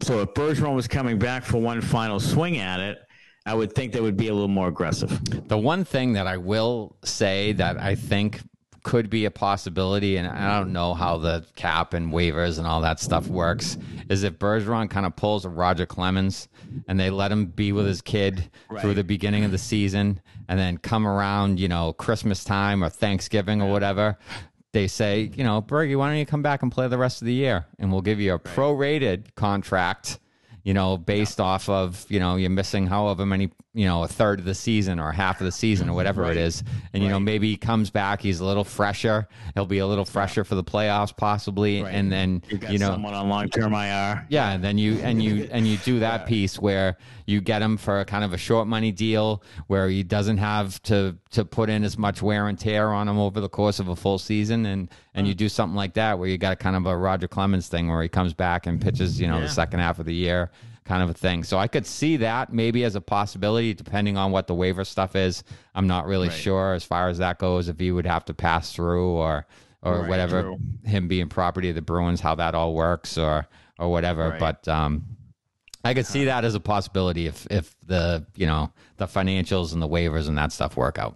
so 0.00 0.20
if 0.20 0.34
Bergeron 0.34 0.74
was 0.74 0.88
coming 0.88 1.18
back 1.18 1.44
for 1.44 1.58
one 1.58 1.80
final 1.80 2.20
swing 2.20 2.58
at 2.58 2.80
it, 2.80 2.98
I 3.46 3.54
would 3.54 3.72
think 3.72 3.92
they 3.92 4.00
would 4.00 4.16
be 4.16 4.28
a 4.28 4.32
little 4.32 4.48
more 4.48 4.68
aggressive. 4.68 5.48
The 5.48 5.56
one 5.56 5.84
thing 5.84 6.12
that 6.12 6.26
I 6.26 6.36
will 6.36 6.96
say 7.04 7.52
that 7.52 7.78
I 7.78 7.94
think 7.94 8.40
could 8.82 9.10
be 9.10 9.24
a 9.24 9.30
possibility, 9.30 10.16
and 10.16 10.28
I 10.28 10.58
don't 10.58 10.72
know 10.72 10.94
how 10.94 11.18
the 11.18 11.44
cap 11.56 11.94
and 11.94 12.12
waivers 12.12 12.58
and 12.58 12.66
all 12.66 12.80
that 12.82 13.00
stuff 13.00 13.26
works, 13.26 13.76
is 14.08 14.22
if 14.22 14.38
Bergeron 14.38 14.88
kind 14.88 15.06
of 15.06 15.16
pulls 15.16 15.44
a 15.44 15.48
Roger 15.48 15.86
Clemens 15.86 16.48
and 16.86 16.98
they 16.98 17.10
let 17.10 17.32
him 17.32 17.46
be 17.46 17.72
with 17.72 17.86
his 17.86 18.00
kid 18.02 18.50
right. 18.68 18.80
through 18.80 18.94
the 18.94 19.04
beginning 19.04 19.44
of 19.44 19.50
the 19.50 19.58
season 19.58 20.20
and 20.48 20.58
then 20.58 20.78
come 20.78 21.06
around, 21.06 21.60
you 21.60 21.68
know, 21.68 21.92
Christmas 21.92 22.44
time 22.44 22.82
or 22.82 22.88
Thanksgiving 22.88 23.60
or 23.60 23.70
whatever. 23.70 24.18
They 24.72 24.86
say, 24.86 25.30
you 25.34 25.44
know, 25.44 25.62
Bergie, 25.62 25.96
why 25.96 26.08
don't 26.08 26.18
you 26.18 26.26
come 26.26 26.42
back 26.42 26.62
and 26.62 26.70
play 26.70 26.88
the 26.88 26.98
rest 26.98 27.22
of 27.22 27.26
the 27.26 27.32
year? 27.32 27.66
And 27.78 27.90
we'll 27.90 28.02
give 28.02 28.20
you 28.20 28.34
a 28.34 28.38
prorated 28.38 29.34
contract 29.34 30.18
you 30.68 30.74
know, 30.74 30.98
based 30.98 31.38
yeah. 31.38 31.46
off 31.46 31.66
of, 31.70 32.04
you 32.10 32.20
know, 32.20 32.36
you're 32.36 32.50
missing 32.50 32.86
however 32.86 33.24
many, 33.24 33.50
you 33.72 33.86
know, 33.86 34.02
a 34.02 34.06
third 34.06 34.38
of 34.38 34.44
the 34.44 34.54
season 34.54 35.00
or 35.00 35.10
half 35.12 35.40
of 35.40 35.46
the 35.46 35.50
season 35.50 35.88
or 35.88 35.94
whatever 35.94 36.20
right. 36.20 36.32
it 36.32 36.36
is. 36.36 36.62
And, 36.92 37.02
you 37.02 37.08
right. 37.08 37.14
know, 37.14 37.20
maybe 37.20 37.48
he 37.48 37.56
comes 37.56 37.88
back, 37.88 38.20
he's 38.20 38.40
a 38.40 38.44
little 38.44 38.64
fresher. 38.64 39.26
He'll 39.54 39.64
be 39.64 39.78
a 39.78 39.86
little 39.86 40.04
fresher 40.04 40.44
for 40.44 40.56
the 40.56 40.62
playoffs 40.62 41.16
possibly. 41.16 41.82
Right. 41.82 41.94
And 41.94 42.12
then, 42.12 42.42
you, 42.50 42.60
you 42.68 42.78
know, 42.78 42.88
someone 42.90 43.14
on 43.14 43.30
long 43.30 43.48
term 43.48 43.72
IR. 43.72 44.26
Yeah. 44.28 44.50
And 44.50 44.62
then 44.62 44.76
you, 44.76 44.98
and 44.98 45.22
you, 45.22 45.48
and 45.50 45.66
you 45.66 45.78
do 45.78 46.00
that 46.00 46.20
yeah. 46.20 46.26
piece 46.26 46.58
where 46.58 46.98
you 47.24 47.40
get 47.40 47.62
him 47.62 47.78
for 47.78 48.00
a 48.00 48.04
kind 48.04 48.22
of 48.22 48.34
a 48.34 48.38
short 48.38 48.68
money 48.68 48.92
deal 48.92 49.42
where 49.68 49.88
he 49.88 50.02
doesn't 50.02 50.36
have 50.36 50.82
to, 50.82 51.16
to 51.30 51.44
put 51.44 51.68
in 51.68 51.84
as 51.84 51.98
much 51.98 52.22
wear 52.22 52.48
and 52.48 52.58
tear 52.58 52.92
on 52.92 53.08
him 53.08 53.18
over 53.18 53.40
the 53.40 53.48
course 53.48 53.80
of 53.80 53.88
a 53.88 53.96
full 53.96 54.18
season. 54.18 54.64
And, 54.66 54.88
and 55.14 55.26
you 55.26 55.34
do 55.34 55.48
something 55.48 55.76
like 55.76 55.94
that 55.94 56.18
where 56.18 56.28
you 56.28 56.38
got 56.38 56.58
kind 56.58 56.76
of 56.76 56.86
a 56.86 56.96
Roger 56.96 57.28
Clemens 57.28 57.68
thing 57.68 57.88
where 57.88 58.02
he 58.02 58.08
comes 58.08 58.32
back 58.32 58.66
and 58.66 58.80
pitches, 58.80 59.20
you 59.20 59.28
know, 59.28 59.36
yeah. 59.36 59.42
the 59.42 59.48
second 59.48 59.80
half 59.80 59.98
of 59.98 60.06
the 60.06 60.14
year 60.14 60.50
kind 60.88 61.02
of 61.02 61.10
a 61.10 61.14
thing. 61.14 61.44
So 61.44 61.58
I 61.58 61.68
could 61.68 61.86
see 61.86 62.16
that 62.16 62.50
maybe 62.50 62.82
as 62.82 62.94
a 62.94 63.00
possibility, 63.00 63.74
depending 63.74 64.16
on 64.16 64.32
what 64.32 64.46
the 64.46 64.54
waiver 64.54 64.84
stuff 64.84 65.14
is. 65.14 65.44
I'm 65.74 65.86
not 65.86 66.06
really 66.06 66.28
right. 66.28 66.36
sure 66.36 66.72
as 66.72 66.82
far 66.82 67.10
as 67.10 67.18
that 67.18 67.38
goes, 67.38 67.68
if 67.68 67.78
he 67.78 67.92
would 67.92 68.06
have 68.06 68.24
to 68.24 68.34
pass 68.34 68.72
through 68.72 69.10
or 69.10 69.46
or 69.80 70.00
right, 70.00 70.08
whatever, 70.08 70.42
true. 70.42 70.58
him 70.84 71.06
being 71.06 71.28
property 71.28 71.68
of 71.68 71.76
the 71.76 71.82
Bruins, 71.82 72.20
how 72.20 72.34
that 72.34 72.54
all 72.54 72.74
works 72.74 73.16
or 73.18 73.46
or 73.78 73.90
whatever. 73.90 74.30
Right. 74.30 74.40
But 74.40 74.66
um, 74.66 75.04
I 75.84 75.94
could 75.94 76.06
see 76.06 76.26
uh-huh. 76.26 76.40
that 76.40 76.44
as 76.44 76.54
a 76.54 76.60
possibility 76.60 77.26
if 77.26 77.46
if 77.50 77.74
the 77.86 78.26
you 78.34 78.46
know 78.46 78.72
the 78.96 79.06
financials 79.06 79.72
and 79.72 79.80
the 79.80 79.88
waivers 79.88 80.28
and 80.28 80.36
that 80.38 80.52
stuff 80.52 80.76
work 80.76 80.98
out. 80.98 81.14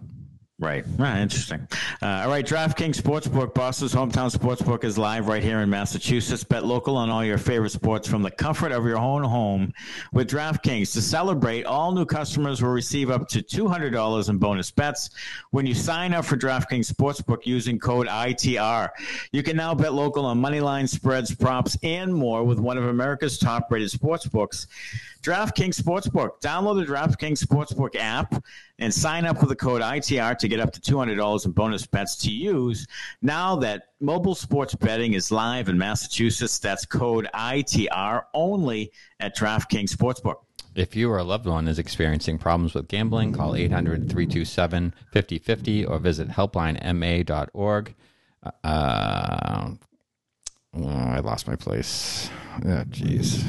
Right. 0.63 0.85
Ah, 0.97 1.19
interesting. 1.19 1.67
Uh, 2.01 2.23
all 2.23 2.29
right. 2.29 2.45
DraftKings 2.45 2.95
Sportsbook, 2.95 3.53
Boston's 3.53 3.93
hometown 3.93 4.33
sportsbook, 4.33 4.85
is 4.85 4.97
live 4.97 5.27
right 5.27 5.43
here 5.43 5.59
in 5.59 5.69
Massachusetts. 5.69 6.45
Bet 6.45 6.63
local 6.63 6.95
on 6.95 7.09
all 7.09 7.25
your 7.25 7.37
favorite 7.37 7.71
sports 7.71 8.07
from 8.07 8.21
the 8.21 8.31
comfort 8.31 8.71
of 8.71 8.85
your 8.85 8.97
own 8.97 9.23
home 9.23 9.73
with 10.13 10.29
DraftKings. 10.29 10.93
To 10.93 11.01
celebrate, 11.01 11.65
all 11.65 11.91
new 11.91 12.05
customers 12.05 12.61
will 12.61 12.69
receive 12.69 13.09
up 13.09 13.27
to 13.27 13.43
$200 13.43 14.29
in 14.29 14.37
bonus 14.37 14.71
bets 14.71 15.09
when 15.51 15.65
you 15.65 15.73
sign 15.73 16.13
up 16.13 16.23
for 16.23 16.37
DraftKings 16.37 16.89
Sportsbook 16.89 17.45
using 17.45 17.77
code 17.77 18.07
ITR. 18.07 18.87
You 19.33 19.43
can 19.43 19.57
now 19.57 19.75
bet 19.75 19.93
local 19.93 20.25
on 20.25 20.37
money 20.37 20.61
line 20.61 20.87
spreads, 20.87 21.35
props, 21.35 21.77
and 21.83 22.15
more 22.15 22.45
with 22.45 22.57
one 22.57 22.77
of 22.77 22.85
America's 22.85 23.37
top 23.37 23.69
rated 23.69 23.89
sportsbooks. 23.89 24.67
DraftKings 25.23 25.81
Sportsbook. 25.81 26.41
Download 26.41 26.75
the 26.75 26.91
DraftKings 26.91 27.41
Sportsbook 27.41 27.95
app 27.95 28.43
and 28.77 28.93
sign 28.93 29.25
up 29.25 29.39
with 29.39 29.47
the 29.47 29.55
code 29.55 29.81
ITR 29.81 30.37
to 30.37 30.49
get 30.53 30.59
up 30.59 30.71
to 30.71 30.79
$200 30.79 31.45
in 31.45 31.51
bonus 31.51 31.87
bets 31.87 32.15
to 32.15 32.31
use. 32.31 32.85
Now 33.21 33.55
that 33.57 33.89
mobile 33.99 34.35
sports 34.35 34.75
betting 34.75 35.13
is 35.13 35.31
live 35.31 35.67
in 35.67 35.77
Massachusetts, 35.77 36.59
that's 36.59 36.85
code 36.85 37.27
ITR 37.33 38.23
only 38.33 38.91
at 39.19 39.35
DraftKings 39.35 39.95
Sportsbook. 39.95 40.35
If 40.75 40.95
you 40.95 41.09
or 41.09 41.17
a 41.17 41.23
loved 41.23 41.45
one 41.47 41.67
is 41.67 41.79
experiencing 41.79 42.37
problems 42.37 42.73
with 42.73 42.87
gambling, 42.87 43.33
call 43.33 43.55
800 43.55 44.09
327 44.09 44.93
5050 45.11 45.85
or 45.85 45.99
visit 45.99 46.29
helplinema.org. 46.29 47.95
Uh, 48.63 49.71
oh, 50.75 50.87
I 50.87 51.19
lost 51.19 51.47
my 51.47 51.55
place. 51.55 52.29
Oh, 52.65 52.83
jeez 52.89 53.43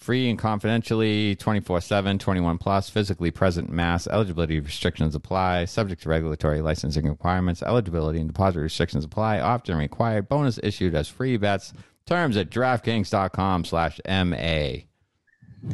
free 0.00 0.30
and 0.30 0.38
confidentially 0.38 1.36
24-7 1.36 2.18
21 2.18 2.58
plus 2.58 2.88
physically 2.88 3.30
present 3.30 3.70
mass 3.70 4.06
eligibility 4.06 4.58
restrictions 4.58 5.14
apply 5.14 5.66
subject 5.66 6.02
to 6.02 6.08
regulatory 6.08 6.62
licensing 6.62 7.06
requirements 7.06 7.62
eligibility 7.62 8.18
and 8.18 8.28
deposit 8.28 8.60
restrictions 8.60 9.04
apply 9.04 9.38
often 9.38 9.76
required 9.76 10.28
bonus 10.28 10.58
issued 10.62 10.94
as 10.94 11.08
free 11.08 11.36
bets. 11.36 11.72
Terms 12.06 12.36
at 12.36 12.50
draftkings.com 12.50 13.64
slash 13.64 14.00
ma 14.06 14.72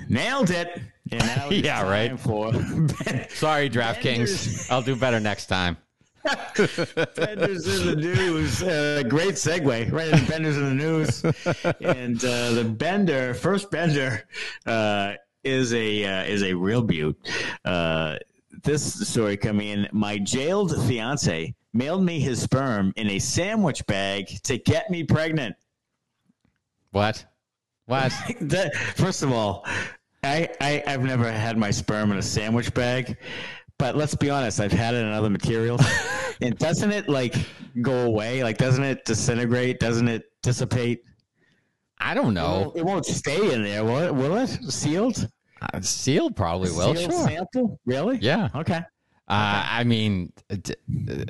nailed 0.09 0.51
it. 0.51 0.81
Yeah 1.53 1.89
right. 1.89 2.19
for 2.19 2.53
sorry 3.29 3.71
draftkings. 3.71 4.69
I'll 4.73 4.83
do 4.83 4.97
better 4.97 5.21
next 5.21 5.47
time 5.47 5.77
Benders 7.15 7.67
in 7.67 7.87
the 7.87 7.97
news. 7.97 8.63
Uh, 8.63 9.03
great 9.09 9.35
segue. 9.35 9.93
Right 9.93 10.09
into 10.09 10.27
Benders 10.27 10.57
in 10.57 10.65
the 10.65 10.75
news. 10.75 11.25
And 11.81 12.25
uh, 12.25 12.53
the 12.53 12.65
Bender, 12.65 13.35
first 13.35 13.71
Bender, 13.71 14.27
uh, 14.67 15.15
is 15.45 15.73
a 15.73 16.05
uh, 16.05 16.25
is 16.25 16.43
a 16.43 16.55
real 16.55 16.83
beaut. 16.83 17.17
Uh, 17.65 18.17
this 18.65 19.09
story 19.09 19.37
coming 19.37 19.69
in. 19.69 19.89
My 19.93 20.19
jailed 20.19 20.75
fiance 20.87 21.55
mailed 21.73 22.03
me 22.03 22.21
his 22.21 22.43
sperm 22.43 22.93
in 22.97 23.11
a 23.11 23.19
sandwich 23.19 23.87
bag 23.87 24.27
to 24.45 24.59
get 24.59 24.91
me 24.91 25.05
pregnant. 25.05 25.57
What? 26.91 27.25
What? 27.87 28.13
that, 28.41 28.75
first 28.75 29.23
of 29.23 29.33
all, 29.33 29.65
I, 30.23 30.49
I 30.61 30.83
I've 30.87 31.03
never 31.03 31.31
had 31.31 31.57
my 31.57 31.71
sperm 31.71 32.11
in 32.11 32.19
a 32.19 32.23
sandwich 32.23 32.75
bag. 32.75 33.17
But 33.79 33.97
let's 33.97 34.15
be 34.15 34.31
honest, 34.31 34.61
I've 34.61 34.73
had 34.73 34.95
it 34.95 34.99
in 34.99 35.13
other 35.13 35.31
materials. 35.31 35.83
and 36.41 36.57
doesn't 36.59 36.93
it 36.93 37.09
like 37.09 37.35
go 37.83 38.05
away? 38.05 38.43
Like, 38.43 38.59
doesn't 38.59 38.85
it 38.85 39.05
disintegrate? 39.05 39.81
Doesn't 39.81 40.09
it 40.09 40.25
dissipate? 40.43 41.03
I 41.99 42.15
don't 42.15 42.35
know. 42.35 42.45
It 42.45 42.65
won't, 42.65 42.77
it 42.77 42.85
won't 42.85 43.07
stay 43.07 43.53
in 43.55 43.63
there, 43.63 43.85
will 43.85 43.99
it? 43.99 44.15
Will 44.15 44.37
it? 44.37 44.49
Sealed? 44.71 45.29
Uh, 45.63 45.81
sealed 45.81 46.37
probably 46.37 46.71
will. 46.71 46.95
Sealed 46.95 47.13
sure. 47.13 47.29
Sample? 47.29 47.81
Really? 47.87 48.19
Yeah. 48.19 48.49
Okay. 48.55 48.81
Uh, 49.29 49.65
I 49.69 49.85
mean, 49.85 50.33
d- 50.49 50.75
d- 51.05 51.27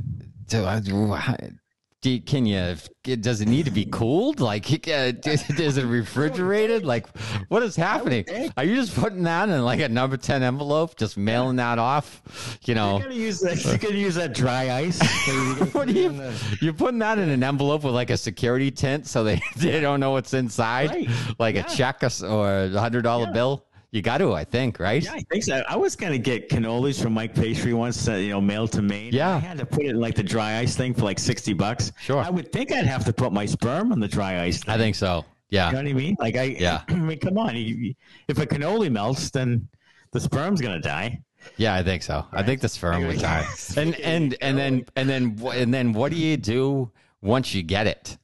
do, 2.03 2.21
can 2.21 2.47
you? 2.47 2.77
Does 3.03 3.41
it 3.41 3.49
need 3.49 3.65
to 3.65 3.71
be 3.71 3.85
cooled? 3.85 4.41
Like, 4.41 4.67
uh, 4.89 5.13
is 5.25 5.77
it 5.77 5.85
refrigerated? 5.85 6.85
Like, 6.85 7.07
what 7.49 7.63
is 7.63 7.75
happening? 7.77 8.25
Are 8.57 8.65
you 8.65 8.77
just 8.77 8.95
putting 8.95 9.23
that 9.25 9.49
in 9.49 9.65
like 9.65 9.81
a 9.81 9.89
number 9.89 10.17
ten 10.17 10.43
envelope, 10.43 10.97
just 10.97 11.17
mailing 11.17 11.57
that 11.57 11.79
off? 11.79 12.59
You 12.65 12.75
know, 12.75 12.99
you're 12.99 13.09
gonna 13.09 13.15
use 13.15 13.41
that. 13.41 13.65
You're 13.65 13.79
gonna 13.79 13.97
use 13.97 14.15
that 14.17 14.35
dry 14.35 14.73
ice. 14.73 15.01
what 15.73 15.89
are 15.89 15.93
you? 15.93 16.11
The... 16.11 16.59
You're 16.61 16.75
putting 16.75 16.99
that 17.01 17.19
in 17.19 17.29
an 17.29 17.43
envelope 17.43 17.85
with 17.85 17.95
like 17.95 18.11
a 18.11 18.17
security 18.17 18.71
tint, 18.71 19.07
so 19.07 19.25
they 19.25 19.41
they 19.57 19.81
don't 19.81 20.01
know 20.01 20.13
what's 20.13 20.35
inside, 20.35 20.91
right. 20.91 21.09
like 21.39 21.55
yeah. 21.57 21.67
a 21.67 21.75
check 21.75 22.03
or 22.23 22.65
a 22.65 22.79
hundred 22.79 23.03
dollar 23.03 23.27
yeah. 23.27 23.33
bill. 23.33 23.66
You 23.97 24.03
got 24.03 24.19
to, 24.19 24.35
I 24.35 24.45
think, 24.45 24.79
right? 24.79 25.03
Yeah, 25.03 25.15
I 25.15 25.21
think 25.31 25.43
so. 25.43 25.63
I 25.67 25.75
was 25.75 25.97
gonna 25.97 26.19
get 26.19 26.51
cannolis 26.51 27.03
from 27.03 27.15
Mike 27.15 27.35
Pastry 27.35 27.73
once, 27.73 28.07
uh, 28.07 28.13
you 28.17 28.29
know, 28.29 28.43
mailed 28.43 28.71
to 28.73 28.83
Maine. 28.83 29.11
Yeah. 29.11 29.37
I 29.37 29.39
had 29.39 29.57
to 29.57 29.65
put 29.65 29.87
it 29.87 29.89
in 29.89 30.01
like 30.01 30.15
the 30.15 30.23
dry 30.23 30.59
ice 30.59 30.77
thing 30.77 30.93
for 30.93 31.01
like 31.01 31.19
sixty 31.19 31.55
bucks. 31.55 31.93
Sure. 32.03 32.19
I 32.19 32.29
would 32.29 32.53
think 32.53 32.73
I'd 32.73 32.85
have 32.85 33.07
to 33.07 33.13
put 33.15 33.33
my 33.33 33.47
sperm 33.47 33.93
on 33.93 33.99
the 33.99 34.07
dry 34.07 34.43
ice. 34.43 34.63
Thing. 34.63 34.75
I 34.75 34.77
think 34.77 34.97
so. 34.97 35.25
Yeah. 35.49 35.69
You 35.69 35.73
know 35.77 35.83
what 35.85 35.89
I 35.89 35.93
mean? 35.95 36.17
Like 36.21 36.37
I, 36.37 36.43
Yeah. 36.43 36.83
I 36.89 36.95
mean, 36.95 37.19
come 37.19 37.39
on. 37.39 37.57
If 37.57 38.37
a 38.39 38.45
cannoli 38.47 38.93
melts, 38.93 39.31
then 39.31 39.67
the 40.13 40.21
sperm's 40.21 40.61
gonna 40.61 40.79
die. 40.79 41.23
Yeah, 41.57 41.75
I 41.75 41.83
think 41.83 42.03
so. 42.03 42.27
I 42.33 42.43
think 42.43 42.61
the 42.61 42.69
sperm 42.69 43.07
would 43.07 43.19
die. 43.19 43.47
And 43.79 43.95
and 44.01 44.37
and 44.43 44.59
then 44.59 44.85
and 44.97 45.09
then 45.09 45.39
and 45.55 45.73
then 45.73 45.95
what 45.95 46.13
do 46.13 46.19
you 46.19 46.37
do 46.37 46.91
once 47.23 47.55
you 47.55 47.63
get 47.63 47.87
it? 47.87 48.19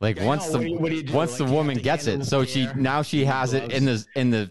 Like 0.00 0.18
Yeah, 0.18 0.26
once 0.26 0.52
know. 0.52 0.58
the 0.58 0.58
What 0.58 0.64
do 0.66 0.68
you- 0.70 0.78
what 0.80 0.90
do 0.90 1.02
do? 1.02 1.12
once 1.14 1.40
Like, 1.40 1.48
the 1.48 1.54
woman 1.54 1.78
gets 1.78 2.06
it, 2.08 2.26
so 2.26 2.44
she 2.44 2.68
now 2.76 3.00
she 3.00 3.24
has 3.24 3.54
it 3.54 3.72
in 3.72 3.86
the 3.86 4.04
in 4.14 4.28
the 4.28 4.50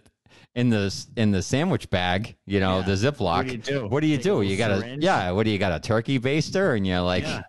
in 0.57 0.69
the 0.69 1.05
in 1.15 1.31
the 1.31 1.41
sandwich 1.41 1.87
bag, 1.89 2.35
you 2.47 2.59
know, 2.59 2.79
Yeah. 2.79 2.85
the 2.87 2.91
Ziploc. 2.93 3.19
What 3.19 3.45
do 3.47 3.51
you 3.53 3.57
do? 3.59 3.87
What 3.87 4.01
do 4.01 4.07
you 4.07 4.17
do? 4.17 4.41
You 4.41 4.57
got 4.57 4.71
a 4.71 4.97
yeah. 4.99 5.31
What 5.31 5.43
do 5.45 5.51
you 5.51 5.59
got 5.59 5.71
a 5.71 5.79
turkey 5.79 6.19
baster, 6.19 6.75
and 6.75 6.85
you're 6.85 6.99
like, 7.01 7.23
Yeah. 7.23 7.43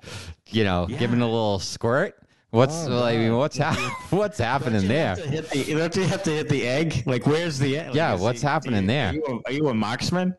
you 0.51 0.63
know, 0.63 0.87
giving 0.87 1.21
a 1.23 1.27
little 1.27 1.59
squirt. 1.59 2.15
What's 2.51 2.87
Oh, 2.87 3.03
I 3.05 3.17
mean, 3.17 3.35
what's 3.37 3.57
hap- 3.59 3.77
what's 4.11 4.39
happening 4.39 4.83
You 4.83 4.89
there? 4.89 5.17
have 5.17 5.51
the, 5.51 5.75
don't 5.75 5.97
you 5.97 6.05
have 6.05 6.23
to 6.23 6.31
hit 6.31 6.49
the 6.49 6.67
egg? 6.67 7.03
Like, 7.07 7.27
where's 7.27 7.59
the 7.59 7.79
egg? 7.79 7.87
Like, 7.89 7.97
Yeah, 7.97 8.15
what's 8.15 8.41
the- 8.43 8.49
happening 8.49 8.87
the- 8.87 8.93
there? 8.93 9.09
Are 9.11 9.15
you, 9.15 9.25
a, 9.27 9.49
are 9.49 9.53
you 9.53 9.69
a 9.69 9.75
marksman? 9.75 10.35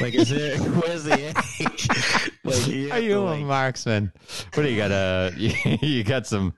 like, 0.00 0.14
is 0.14 0.28
there? 0.30 0.58
Where's 0.80 1.04
the 1.04 1.14
egg? 1.14 2.29
like, 2.44 2.92
Are 2.92 2.98
you 2.98 3.10
to, 3.10 3.18
a 3.18 3.20
like, 3.20 3.44
marksman? 3.44 4.12
What 4.54 4.62
do 4.62 4.70
you 4.70 4.76
got? 4.76 4.90
A 4.90 5.32
you 5.36 6.04
got 6.04 6.26
some? 6.26 6.54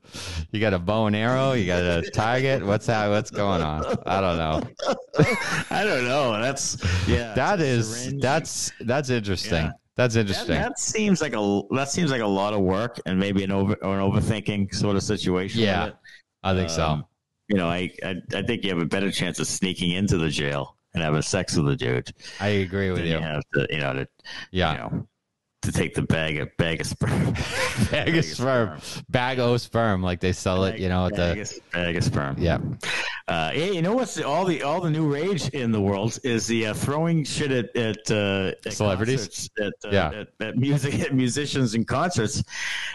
You 0.51 0.61
got 0.61 0.75
a 0.75 0.79
bow 0.79 1.07
and 1.07 1.17
arrow? 1.17 1.53
You 1.53 1.67
got 1.67 1.83
a 1.83 2.09
target? 2.11 2.65
What's 2.65 2.87
that? 2.87 3.09
What's 3.09 3.31
going 3.31 3.63
on? 3.63 3.85
I 4.07 4.21
don't 4.21 4.39
know. 4.39 4.63
I 5.71 5.85
don't 5.85 6.05
know. 6.05 6.41
That's 6.41 6.77
yeah. 7.09 7.35
That 7.35 7.61
is 7.61 8.15
that's 8.19 8.73
that's 8.81 9.11
interesting. 9.11 9.65
Yeah. 9.65 9.73
That's 9.97 10.17
interesting. 10.17 10.55
that 10.55 10.79
seems 10.79 11.21
like 11.21 11.35
a 11.35 11.63
that 11.73 11.91
seems 11.91 12.11
like 12.11 12.23
a 12.23 12.27
lot 12.27 12.55
of 12.55 12.61
work 12.61 12.99
and 13.05 13.19
maybe 13.19 13.45
an 13.45 13.51
over 13.53 13.75
or 13.83 13.99
an 13.99 14.11
overthinking 14.11 14.75
sort 14.75 14.97
of 14.97 15.03
situation. 15.03 15.61
Yeah. 15.61 15.91
I 16.43 16.55
think 16.55 16.71
so. 16.71 16.87
Um, 16.87 17.05
You 17.49 17.57
know, 17.57 17.69
I, 17.69 17.91
I 18.05 18.17
I 18.35 18.43
think 18.43 18.65
you 18.65 18.71
have 18.71 18.81
a 18.81 18.87
better 18.87 19.11
chance 19.11 19.39
of 19.39 19.47
sneaking 19.47 19.91
into 19.91 20.17
the 20.17 20.29
jail 20.29 20.77
and 20.95 21.03
having 21.03 21.23
sex 21.23 21.57
with 21.57 21.67
the 21.67 21.77
dude 21.77 22.13
I 22.41 22.49
agree 22.49 22.91
with 22.91 23.01
you. 23.01 23.13
you 23.13 23.19
have 23.19 23.43
to 23.55 23.67
you 23.71 23.79
know 23.81 23.93
to 23.95 24.09
Yeah, 24.51 24.73
you 24.73 24.79
know 24.79 25.09
to 25.63 25.73
take 25.73 25.95
the 25.95 26.03
bag 26.03 26.39
of 26.39 26.55
bag 26.57 26.81
of 26.81 26.87
sperm. 26.87 27.33
bag 27.91 28.17
of 28.17 28.25
sperm, 28.25 28.81
bag 29.09 29.39
o 29.39 29.57
sperm, 29.57 30.03
like 30.03 30.21
they 30.21 30.33
sell 30.33 30.65
it. 30.65 30.79
You 30.79 30.89
know, 30.89 31.07
at 31.07 31.15
bag, 31.17 31.37
the 31.37 31.43
of, 31.43 31.73
bag 31.73 31.97
of 31.97 32.05
sperm. 32.05 32.37
yeah. 32.39 32.59
Uh, 33.29 33.51
hey, 33.53 33.75
you 33.75 33.83
know 33.83 33.95
what's 33.95 34.15
the, 34.15 34.27
all 34.27 34.45
the 34.45 34.63
all 34.63 34.81
the 34.81 34.91
new 34.91 35.13
rage 35.13 35.49
in 35.51 35.71
the 35.73 35.81
world 35.81 36.19
is 36.25 36.47
the 36.47 36.67
uh, 36.67 36.75
throwing 36.75 37.25
shit 37.25 37.51
at 37.53 37.75
at, 37.77 38.11
uh, 38.11 38.53
at 38.67 38.73
Celebrities? 38.73 39.49
at, 39.61 39.73
uh, 39.85 39.89
Yeah. 39.91 40.11
at, 40.11 40.29
at 40.47 40.57
music 40.57 40.99
at 41.01 41.15
musicians 41.15 41.75
and 41.75 41.87
concerts. 41.87 42.43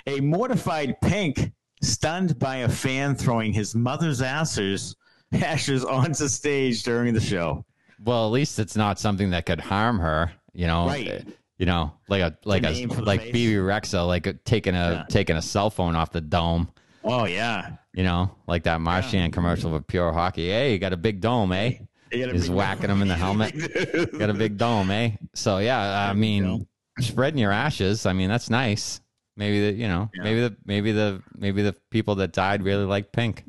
A 0.05 0.20
mortified 0.20 0.99
Pink 1.01 1.51
stunned 1.82 2.38
by 2.39 2.57
a 2.57 2.70
fan 2.70 3.15
throwing 3.15 3.53
his 3.53 3.76
mother's 3.76 4.22
ashes 4.22 4.95
ashes 5.34 5.86
onto 5.86 6.28
stage 6.28 6.84
during 6.84 7.13
the 7.13 7.22
show. 7.22 7.65
Well, 8.03 8.26
at 8.26 8.32
least 8.32 8.59
it's 8.59 8.76
not 8.76 8.99
something 8.99 9.30
that 9.32 9.45
could 9.45 9.59
harm 9.61 9.99
her. 9.99 10.32
You 10.53 10.68
know, 10.68 10.88
Right. 10.88 11.26
You 11.58 11.66
know, 11.66 11.93
like 12.08 12.22
a 12.22 12.38
like 12.45 12.64
a 12.64 12.72
name 12.72 12.89
for 12.89 12.97
the 12.97 13.01
like. 13.08 13.32
Bebe 13.32 13.55
Rexha, 13.55 14.05
like 14.05 14.28
a, 14.28 14.34
taking 14.34 14.76
a 14.76 14.91
Yeah. 14.91 15.05
taking 15.10 15.36
a 15.36 15.41
cell 15.41 15.70
phone 15.70 15.95
off 15.95 16.12
the 16.12 16.22
dome. 16.22 16.70
Oh 17.03 17.26
yeah, 17.26 17.78
You 17.93 18.03
know, 18.03 18.36
like 18.47 18.64
that 18.64 18.82
Marchand 18.82 19.34
commercial 19.34 19.72
for 19.72 19.82
pure 19.82 20.12
hockey. 20.12 20.49
Hey, 20.49 20.74
you 20.74 20.78
got 20.80 20.93
a 20.93 20.97
big 20.97 21.22
dome, 21.22 21.51
eh? 21.53 21.74
He's 22.12 22.49
whacking 22.49 22.89
him 22.89 23.01
in 23.01 23.08
the 23.08 23.16
helmet. 23.26 23.53
got 24.20 24.30
a 24.30 24.34
big 24.34 24.58
dome, 24.58 24.91
eh? 24.91 25.12
So 25.34 25.58
yeah, 25.60 26.08
I 26.10 26.14
mean, 26.14 26.68
spreading 26.99 27.39
your 27.39 27.51
ashes. 27.51 28.05
I 28.05 28.14
mean, 28.14 28.30
that's 28.30 28.49
nice. 28.49 29.01
Maybe 29.36 29.72
the 29.72 29.74
you 29.74 29.88
know, 29.88 30.10
Yeah. 30.14 30.24
maybe 30.24 30.41
the 30.41 30.58
maybe 30.66 30.91
the 30.91 31.24
maybe 31.36 31.62
the 31.64 31.74
people 31.91 32.16
that 32.16 32.34
died 32.34 32.62
really 32.62 32.86
like 32.86 33.12
pink. 33.12 33.45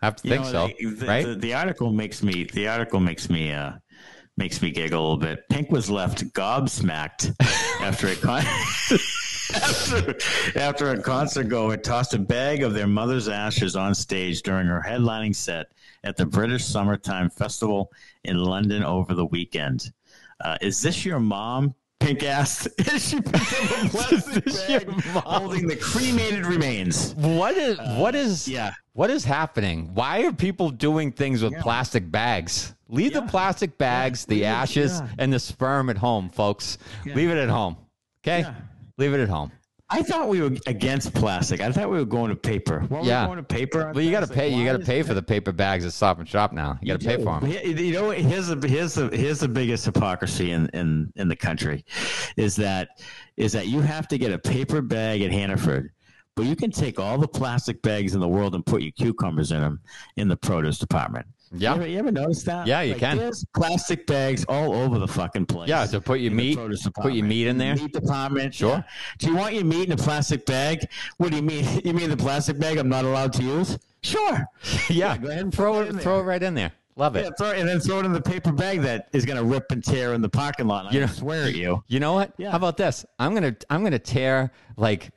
I 0.00 0.06
Have 0.06 0.16
to 0.16 0.28
You 0.28 0.34
think 0.34 0.44
know, 0.44 0.52
so, 0.52 0.68
the, 0.96 1.06
right? 1.06 1.26
The, 1.26 1.34
the 1.34 1.54
article 1.54 1.90
makes 1.92 2.22
me 2.22 2.44
the 2.44 2.68
article 2.68 3.00
makes 3.00 3.28
me 3.30 3.52
uh 3.52 3.72
makes 4.38 4.62
me 4.62 4.70
giggle 4.70 5.00
a 5.00 5.02
little 5.02 5.16
bit. 5.18 5.46
Pink 5.50 5.70
was 5.70 5.90
left 5.90 6.24
gobsmacked 6.32 7.34
after 7.82 8.06
a 8.08 8.14
con- 8.16 8.44
after, 9.54 10.16
after 10.56 10.90
a 10.90 11.02
concert 11.02 11.48
goer 11.48 11.76
tossed 11.76 12.14
a 12.14 12.18
bag 12.18 12.62
of 12.62 12.72
their 12.72 12.86
mother's 12.86 13.28
ashes 13.28 13.74
on 13.76 13.94
stage 13.94 14.42
during 14.42 14.66
her 14.66 14.82
headlining 14.86 15.34
set 15.34 15.66
at 16.04 16.16
the 16.16 16.24
British 16.24 16.64
Summertime 16.64 17.28
Festival 17.30 17.90
in 18.24 18.38
London 18.38 18.84
over 18.84 19.12
the 19.14 19.26
weekend. 19.26 19.92
Uh, 20.42 20.56
is 20.60 20.80
this 20.80 21.04
your 21.04 21.18
mom? 21.18 21.74
Pink 21.98 22.22
asked 22.22 22.68
is 22.78 23.08
she 23.08 23.20
picked 23.20 23.34
up 23.36 23.84
a 23.84 23.88
plastic 23.88 24.44
this 24.44 24.68
your 24.70 24.86
mom? 24.86 25.22
holding 25.24 25.66
the 25.66 25.74
cremated 25.74 26.46
remains. 26.46 27.12
what 27.16 27.56
is 27.56 27.76
what 27.98 28.14
is 28.14 28.46
Uh, 28.46 28.52
yeah. 28.52 28.72
what 28.92 29.10
is 29.10 29.24
happening? 29.24 29.90
Why 29.94 30.22
are 30.22 30.32
people 30.32 30.70
doing 30.70 31.10
things 31.10 31.42
with 31.42 31.54
plastic 31.56 32.08
bags? 32.08 32.72
Leave 32.88 33.12
the 33.12 33.22
plastic 33.22 33.76
bags, 33.78 34.24
the 34.24 34.36
leave 34.36 34.44
it- 34.44 34.46
ashes, 34.46 35.00
yeah. 35.00 35.08
and 35.18 35.32
the 35.32 35.38
sperm 35.38 35.90
at 35.90 35.98
home, 35.98 36.30
folks. 36.30 36.78
Leave 37.04 37.30
it 37.30 37.38
at 37.38 37.48
home. 37.48 37.76
Okay? 38.24 38.40
Yeah. 38.40 38.54
Leave 38.96 39.14
it 39.14 39.20
at 39.20 39.28
home. 39.28 39.52
I 39.90 40.02
thought 40.02 40.28
we 40.28 40.42
were 40.42 40.54
against 40.66 41.14
plastic. 41.14 41.62
I 41.62 41.72
thought 41.72 41.88
we 41.88 41.96
were 41.96 42.04
going 42.04 42.28
to 42.28 42.36
paper. 42.36 42.86
Yeah. 43.02 43.24
going 43.24 43.38
to 43.38 43.42
paper? 43.42 43.90
Well, 43.94 44.04
you 44.04 44.10
got 44.10 44.20
to 44.20 44.26
things? 44.26 44.36
Like, 44.36 44.50
pay. 44.50 44.54
You 44.54 44.64
got 44.66 44.78
to 44.78 44.84
pay 44.84 45.02
for 45.02 45.14
the 45.14 45.22
paper 45.22 45.50
bags 45.50 45.86
at 45.86 45.94
Stop 45.94 46.18
and 46.18 46.28
Shop 46.28 46.52
now. 46.52 46.78
You 46.82 46.92
got 46.92 47.00
to 47.00 47.06
pay 47.06 47.16
for 47.16 47.40
them. 47.40 47.50
You 47.50 47.92
know, 47.92 48.10
here's 48.10 48.48
the 48.48 48.68
here's 48.68 48.94
the 48.94 49.08
here's 49.08 49.40
the 49.40 49.48
biggest 49.48 49.86
hypocrisy 49.86 50.50
in, 50.50 50.68
in 50.74 51.10
in 51.16 51.28
the 51.28 51.36
country, 51.36 51.86
is 52.36 52.54
that 52.56 53.00
is 53.38 53.52
that 53.52 53.68
you 53.68 53.80
have 53.80 54.06
to 54.08 54.18
get 54.18 54.30
a 54.30 54.38
paper 54.38 54.82
bag 54.82 55.22
at 55.22 55.32
Hannaford, 55.32 55.90
but 56.36 56.44
you 56.44 56.54
can 56.54 56.70
take 56.70 57.00
all 57.00 57.16
the 57.16 57.28
plastic 57.28 57.80
bags 57.80 58.14
in 58.14 58.20
the 58.20 58.28
world 58.28 58.54
and 58.54 58.66
put 58.66 58.82
your 58.82 58.92
cucumbers 58.92 59.52
in 59.52 59.60
them 59.60 59.80
in 60.18 60.28
the 60.28 60.36
produce 60.36 60.78
department. 60.78 61.24
Yeah. 61.52 61.74
You 61.74 61.80
ever, 61.80 61.86
you 61.88 61.98
ever 61.98 62.12
notice 62.12 62.42
that? 62.44 62.66
Yeah, 62.66 62.82
you 62.82 62.94
can. 62.94 63.16
There's 63.16 63.44
plastic 63.54 64.06
bags 64.06 64.44
all 64.48 64.74
over 64.74 64.98
the 64.98 65.08
fucking 65.08 65.46
place. 65.46 65.68
Yeah, 65.68 65.86
to 65.86 66.00
put 66.00 66.20
your 66.20 66.30
in 66.30 66.36
meat, 66.36 66.58
put 67.00 67.12
your 67.12 67.24
meat 67.24 67.46
in 67.46 67.58
there. 67.58 67.74
Meat 67.76 67.92
department. 67.92 68.54
Sure. 68.54 68.70
yeah. 68.76 68.82
Do 69.18 69.28
you 69.30 69.36
want 69.36 69.54
your 69.54 69.64
meat 69.64 69.86
in 69.86 69.92
a 69.92 69.96
plastic 69.96 70.44
bag? 70.46 70.88
What 71.16 71.30
do 71.30 71.36
you 71.36 71.42
mean? 71.42 71.64
You 71.84 71.94
mean 71.94 72.10
the 72.10 72.16
plastic 72.16 72.58
bag 72.58 72.76
I'm 72.76 72.88
not 72.88 73.04
allowed 73.04 73.32
to 73.34 73.42
use? 73.42 73.78
Sure. 74.02 74.44
Yeah, 74.90 75.16
go 75.16 75.28
ahead 75.28 75.42
and 75.42 75.54
throw 75.54 75.80
it, 75.80 75.88
it 75.94 76.00
throw 76.00 76.20
it 76.20 76.22
right 76.24 76.42
in 76.42 76.54
there. 76.54 76.72
Love 76.96 77.14
it. 77.16 77.24
Yeah, 77.24 77.30
throw, 77.38 77.52
and 77.52 77.68
then 77.68 77.78
throw 77.78 78.00
it 78.00 78.04
in 78.06 78.12
the 78.12 78.20
paper 78.20 78.50
bag 78.50 78.80
that 78.82 79.08
is 79.12 79.24
going 79.24 79.36
to 79.38 79.44
rip 79.44 79.70
and 79.70 79.84
tear 79.84 80.14
in 80.14 80.20
the 80.20 80.28
parking 80.28 80.66
lot. 80.66 80.86
And 80.86 80.94
You 80.94 81.02
I 81.02 81.06
know- 81.06 81.12
swear 81.12 81.44
at 81.44 81.54
you. 81.54 81.82
You 81.86 82.00
know 82.00 82.12
what? 82.12 82.32
Yeah. 82.38 82.50
How 82.50 82.56
about 82.56 82.76
this? 82.76 83.06
I'm 83.18 83.32
gonna 83.34 83.54
I'm 83.70 83.82
gonna 83.84 83.98
tear 83.98 84.50
like. 84.76 85.10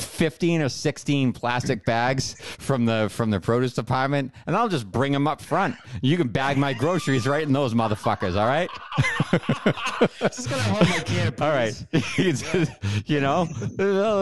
15 0.00 0.62
or 0.62 0.68
16 0.68 1.32
plastic 1.32 1.84
bags 1.84 2.36
from 2.58 2.84
the 2.84 3.08
from 3.10 3.30
the 3.30 3.40
produce 3.40 3.74
department 3.74 4.32
and 4.46 4.56
I'll 4.56 4.68
just 4.68 4.90
bring 4.90 5.12
them 5.12 5.26
up 5.26 5.40
front. 5.40 5.76
You 6.02 6.16
can 6.16 6.28
bag 6.28 6.56
my 6.56 6.72
groceries 6.72 7.26
right 7.26 7.42
in 7.42 7.52
those 7.52 7.74
motherfuckers, 7.74 8.36
all 8.36 8.46
right? 8.46 8.70
Just 10.20 10.48
to 10.48 10.54
hold 10.64 10.88
my 10.88 10.98
can 11.04 11.28
of 11.28 11.42
All 11.42 11.50
right. 11.50 11.74
you 13.06 13.20
know, 13.20 13.46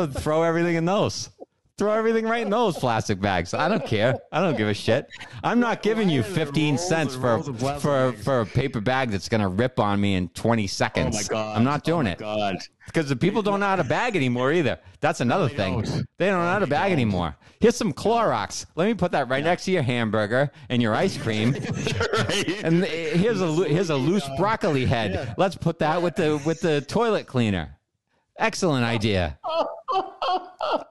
throw 0.06 0.42
everything 0.42 0.76
in 0.76 0.84
those. 0.84 1.30
Throw 1.78 1.92
everything 1.92 2.24
right 2.24 2.40
in 2.40 2.48
those 2.48 2.78
plastic 2.78 3.20
bags. 3.20 3.52
I 3.52 3.68
don't 3.68 3.84
care. 3.84 4.18
I 4.32 4.40
don't 4.40 4.56
give 4.56 4.66
a 4.66 4.72
shit. 4.72 5.10
I'm 5.44 5.60
not 5.60 5.82
giving 5.82 6.08
you 6.08 6.22
Why 6.22 6.28
are 6.28 6.32
there 6.32 6.46
15 6.46 6.78
cents 6.78 7.14
for 7.14 7.34
rolls 7.34 7.48
of 7.48 7.58
plastic 7.58 7.82
for 7.82 8.12
for 8.22 8.40
a 8.40 8.46
paper 8.46 8.80
bag 8.80 9.10
that's 9.10 9.28
going 9.28 9.42
to 9.42 9.48
rip 9.48 9.78
on 9.78 10.00
me 10.00 10.14
in 10.14 10.30
20 10.30 10.66
seconds. 10.68 11.16
Oh 11.16 11.18
my 11.18 11.28
god! 11.28 11.56
I'm 11.58 11.64
not 11.64 11.84
doing 11.84 12.06
oh 12.06 12.12
it 12.12 12.18
God. 12.18 12.56
because 12.86 13.10
the 13.10 13.16
people 13.16 13.42
don't 13.42 13.60
know 13.60 13.66
how 13.66 13.76
to 13.76 13.84
bag 13.84 14.16
anymore 14.16 14.54
either. 14.54 14.78
That's 15.00 15.20
another 15.20 15.48
they 15.48 15.54
thing. 15.54 15.82
don't. 15.82 16.06
They 16.16 16.28
don't 16.28 16.38
know 16.38 16.50
how 16.50 16.60
to 16.60 16.66
bag 16.66 16.92
anymore. 16.92 17.36
Here's 17.60 17.76
some 17.76 17.92
Clorox. 17.92 18.64
Let 18.74 18.86
me 18.86 18.94
put 18.94 19.12
that 19.12 19.28
right 19.28 19.44
next 19.44 19.66
to 19.66 19.70
your 19.70 19.82
hamburger 19.82 20.50
and 20.70 20.80
your 20.80 20.94
ice 20.94 21.18
cream. 21.18 21.52
right? 22.14 22.64
And 22.64 22.84
eh, 22.84 23.16
here's 23.18 23.42
a 23.42 23.52
here's 23.64 23.90
a 23.90 23.96
loose 23.96 24.26
broccoli 24.38 24.86
head. 24.86 25.34
Let's 25.36 25.56
put 25.56 25.78
that 25.80 26.00
with 26.00 26.16
the 26.16 26.40
with 26.46 26.60
the 26.60 26.80
toilet 26.80 27.26
cleaner. 27.26 27.75
Excellent 28.38 28.84
idea. 28.84 29.38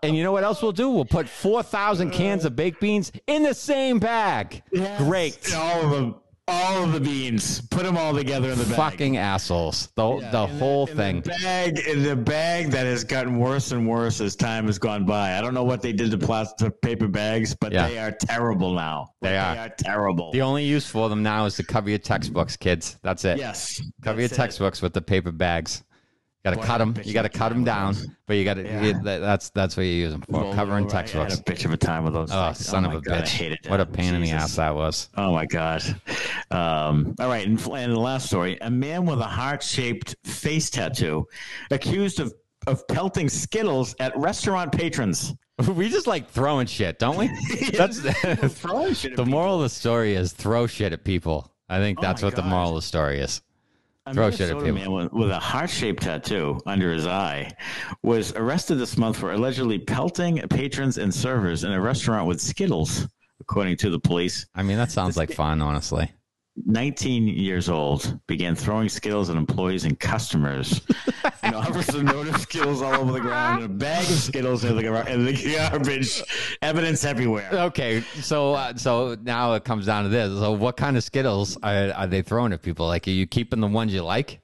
And 0.02 0.16
you 0.16 0.24
know 0.24 0.32
what 0.32 0.44
else 0.44 0.62
we'll 0.62 0.72
do? 0.72 0.90
We'll 0.90 1.06
put 1.06 1.28
four 1.28 1.62
thousand 1.64 2.12
cans 2.12 2.46
of 2.46 2.56
baked 2.56 2.80
beans 2.80 3.12
in 3.28 3.44
the 3.44 3.54
same 3.54 4.00
bag. 4.00 4.64
Yes. 4.72 5.02
Great. 5.02 5.54
All 5.56 5.82
of 5.84 5.92
them. 5.92 6.16
All 6.48 6.84
of 6.84 6.94
the 6.94 7.00
beans. 7.00 7.60
Put 7.70 7.84
them 7.84 7.98
all 7.98 8.14
together 8.14 8.52
in 8.52 8.58
the 8.60 8.66
bag. 8.66 8.76
Fucking 8.76 9.18
assholes. 9.18 9.90
The 9.96 10.18
Yeah, 10.18 10.30
the 10.32 10.44
in 10.44 10.60
whole 10.60 10.86
in 10.86 10.96
thing. 10.96 11.22
The 11.22 11.30
bag, 11.42 11.80
in 11.80 12.04
the 12.04 12.16
bag 12.16 12.70
that 12.70 12.86
has 12.86 13.04
gotten 13.04 13.40
worse 13.40 13.72
and 13.72 13.88
worse 13.88 14.22
as 14.22 14.36
time 14.36 14.68
has 14.68 14.78
gone 14.78 15.06
by. 15.06 15.38
I 15.38 15.42
don't 15.42 15.56
know 15.56 15.64
what 15.64 15.82
they 15.82 15.92
did 15.92 16.12
to 16.12 16.20
plastic 16.20 16.80
paper 16.82 17.08
bags, 17.08 17.56
but 17.60 17.72
Yeah. 17.74 17.88
they 17.88 17.98
are 17.98 18.12
terrible 18.12 18.74
now. 18.74 19.08
They 19.22 19.38
are. 19.40 19.56
They 19.56 19.62
are 19.62 19.74
terrible. 19.80 20.32
The 20.32 20.44
only 20.44 20.64
use 20.66 20.86
for 20.88 21.10
them 21.10 21.24
now 21.24 21.46
is 21.46 21.56
to 21.56 21.64
cover 21.64 21.90
your 21.90 21.98
textbooks, 22.00 22.56
kids. 22.56 22.98
That's 23.02 23.26
it. 23.26 23.40
yes. 23.40 23.82
Cover 24.04 24.20
your 24.20 24.28
that's 24.28 24.38
it. 24.38 24.42
textbooks 24.42 24.82
with 24.84 24.94
the 24.94 25.02
paper 25.02 25.32
bags. 25.32 25.84
Got 26.46 26.62
to 26.62 26.62
cut 26.62 26.78
them. 26.78 26.96
You 27.04 27.12
got 27.12 27.24
to 27.24 27.30
cut 27.30 27.50
them 27.50 27.64
down, 27.64 27.96
but 28.28 28.36
you 28.36 28.46
got 28.46 28.54
to. 28.54 28.64
Yeah. 28.64 29.00
that's 29.02 29.50
that's 29.50 29.76
what 29.76 29.84
you 29.88 29.94
use 29.94 30.12
them 30.12 30.22
for. 30.22 30.42
Roll 30.42 30.54
Covering 30.54 30.86
over. 30.86 30.96
I 30.96 31.00
had 31.00 31.08
textbooks. 31.08 31.40
a 31.40 31.44
bitch 31.44 31.66
of 31.66 31.72
a 31.72 31.78
time 31.78 32.04
with 32.04 32.14
those. 32.14 32.30
Oh, 32.32 32.54
things. 32.54 32.64
son 32.64 32.86
Oh 32.86 32.90
of 32.90 32.96
a 32.98 33.02
God, 33.02 33.24
bitch! 33.24 33.68
What 33.68 33.80
a 33.80 33.86
pain 33.88 34.14
in 34.14 34.22
the 34.22 34.30
ass 34.30 34.56
that 34.58 34.76
was. 34.76 35.10
Oh 35.18 35.32
my 35.32 35.48
god. 35.48 35.82
Um, 36.52 37.16
all 37.20 37.30
right, 37.30 37.48
and, 37.48 37.60
and 37.60 37.92
the 37.92 38.00
last 38.00 38.28
story: 38.28 38.60
a 38.62 38.70
man 38.70 39.08
with 39.08 39.20
a 39.20 39.24
heart-shaped 39.24 40.16
face 40.24 40.70
tattoo 40.70 41.26
accused 41.72 42.20
of 42.20 42.32
of 42.68 42.88
pelting 42.88 43.28
Skittles 43.28 43.96
at 44.00 44.16
restaurant 44.16 44.72
patrons. 44.72 45.34
we 45.68 45.90
just 45.90 46.06
like 46.06 46.30
throwing 46.30 46.68
shit, 46.68 47.00
don't 47.00 47.18
we? 47.18 47.30
That's 47.74 48.00
Throwing 48.60 48.94
shit 48.94 49.14
at 49.14 49.18
the 49.18 49.26
moral 49.26 49.56
of 49.56 49.62
the 49.62 49.70
story 49.70 50.14
is 50.14 50.32
throw 50.32 50.68
shit 50.68 50.94
at 50.94 51.04
people. 51.04 51.52
I 51.70 51.80
think 51.80 51.98
Oh 51.98 52.02
that's 52.04 52.22
my 52.22 52.28
what 52.28 52.36
the 52.36 52.44
moral 52.44 52.70
of 52.70 52.76
the 52.76 52.82
story 52.84 53.20
is. 53.20 53.42
A 54.08 54.14
Throw 54.14 54.30
shit 54.30 54.52
at 54.52 54.58
Minnesota 54.58 54.74
man 54.74 54.92
with, 54.92 55.14
with 55.14 55.32
a 55.32 55.40
heart-shaped 55.40 56.04
tattoo 56.04 56.60
under 56.68 56.94
his 56.94 57.08
eye 57.08 57.52
was 58.04 58.34
arrested 58.34 58.76
this 58.76 58.98
month 58.98 59.18
for 59.18 59.32
allegedly 59.32 59.80
pelting 59.80 60.38
patrons 60.48 61.00
and 61.00 61.12
servers 61.12 61.64
in 61.64 61.72
a 61.72 61.82
restaurant 61.82 62.28
with 62.28 62.40
Skittles, 62.40 63.08
according 63.40 63.78
to 63.78 63.90
the 63.90 64.00
police. 64.00 64.46
I 64.54 64.62
mean, 64.62 64.78
that 64.78 64.92
sounds 64.92 65.18
like 65.18 65.34
fun, 65.34 65.60
honestly. 65.60 66.12
19 66.66 67.28
years 67.28 67.70
old, 67.70 68.20
began 68.28 68.56
throwing 68.56 68.88
Skittles 68.90 69.30
at 69.30 69.36
employees 69.36 69.84
and 69.84 70.00
customers. 70.00 70.82
and 71.44 71.54
offers 71.56 71.90
a 71.90 72.02
note 72.04 72.28
of 72.28 72.38
Skittles 72.38 72.82
all 72.82 72.94
over 72.96 73.12
the 73.12 73.20
ground 73.20 73.64
and 73.64 73.72
a 73.74 73.76
bag 73.76 74.04
of 74.06 74.16
Skittles 74.16 74.64
in 74.64 74.76
the, 74.78 74.84
gar- 74.84 75.08
in 75.10 75.26
the 75.26 75.34
garbage. 75.58 76.24
Evidence 76.62 77.04
everywhere. 77.04 77.50
Okay, 77.52 78.02
so 78.22 78.54
uh, 78.54 78.76
so 78.76 79.18
now 79.24 79.54
it 79.54 79.66
comes 79.66 79.86
down 79.86 80.04
to 80.04 80.10
this. 80.10 80.30
So, 80.40 80.54
what 80.54 80.78
kind 80.78 80.96
of 80.98 81.04
Skittles 81.04 81.58
are, 81.62 81.92
are 81.94 82.08
they 82.08 82.22
throwing 82.22 82.54
at 82.54 82.62
people? 82.62 82.88
Like, 82.88 83.08
are 83.08 83.12
you 83.12 83.28
keeping 83.28 83.60
the 83.60 83.68
ones 83.68 83.94
you 83.94 84.02
like? 84.04 84.40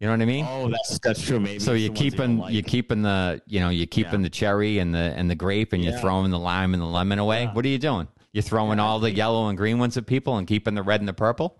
You 0.00 0.08
know 0.08 0.14
what 0.14 0.22
I 0.22 0.24
mean? 0.24 0.44
Oh, 0.48 0.68
that's 0.68 0.98
that's 0.98 1.22
true. 1.24 1.38
Maybe 1.38 1.60
so 1.60 1.74
you're 1.74 1.90
you 1.90 1.92
keeping 1.92 2.38
like. 2.38 2.52
you're 2.52 2.64
keeping 2.64 3.02
the 3.02 3.40
you 3.46 3.60
know 3.60 3.68
you're 3.68 3.86
keeping 3.86 4.14
Yeah. 4.20 4.24
the 4.24 4.30
cherry 4.30 4.78
and 4.80 4.92
the 4.92 4.98
and 4.98 5.30
the 5.30 5.36
grape 5.36 5.72
and 5.72 5.84
you're 5.84 5.96
throwing 6.00 6.32
the 6.32 6.40
lime 6.40 6.74
and 6.74 6.82
the 6.82 6.86
lemon 6.88 7.20
away. 7.20 7.46
What 7.52 7.64
are 7.64 7.68
you 7.68 7.78
doing? 7.78 8.08
You're 8.32 8.42
throwing 8.42 8.78
all 8.80 8.98
the 8.98 9.10
yellow 9.12 9.48
and 9.48 9.58
green 9.58 9.78
ones 9.78 9.96
at 9.96 10.06
people 10.06 10.36
and 10.38 10.46
keeping 10.46 10.74
the 10.74 10.82
red 10.82 11.00
and 11.00 11.08
the 11.08 11.12
purple. 11.12 11.58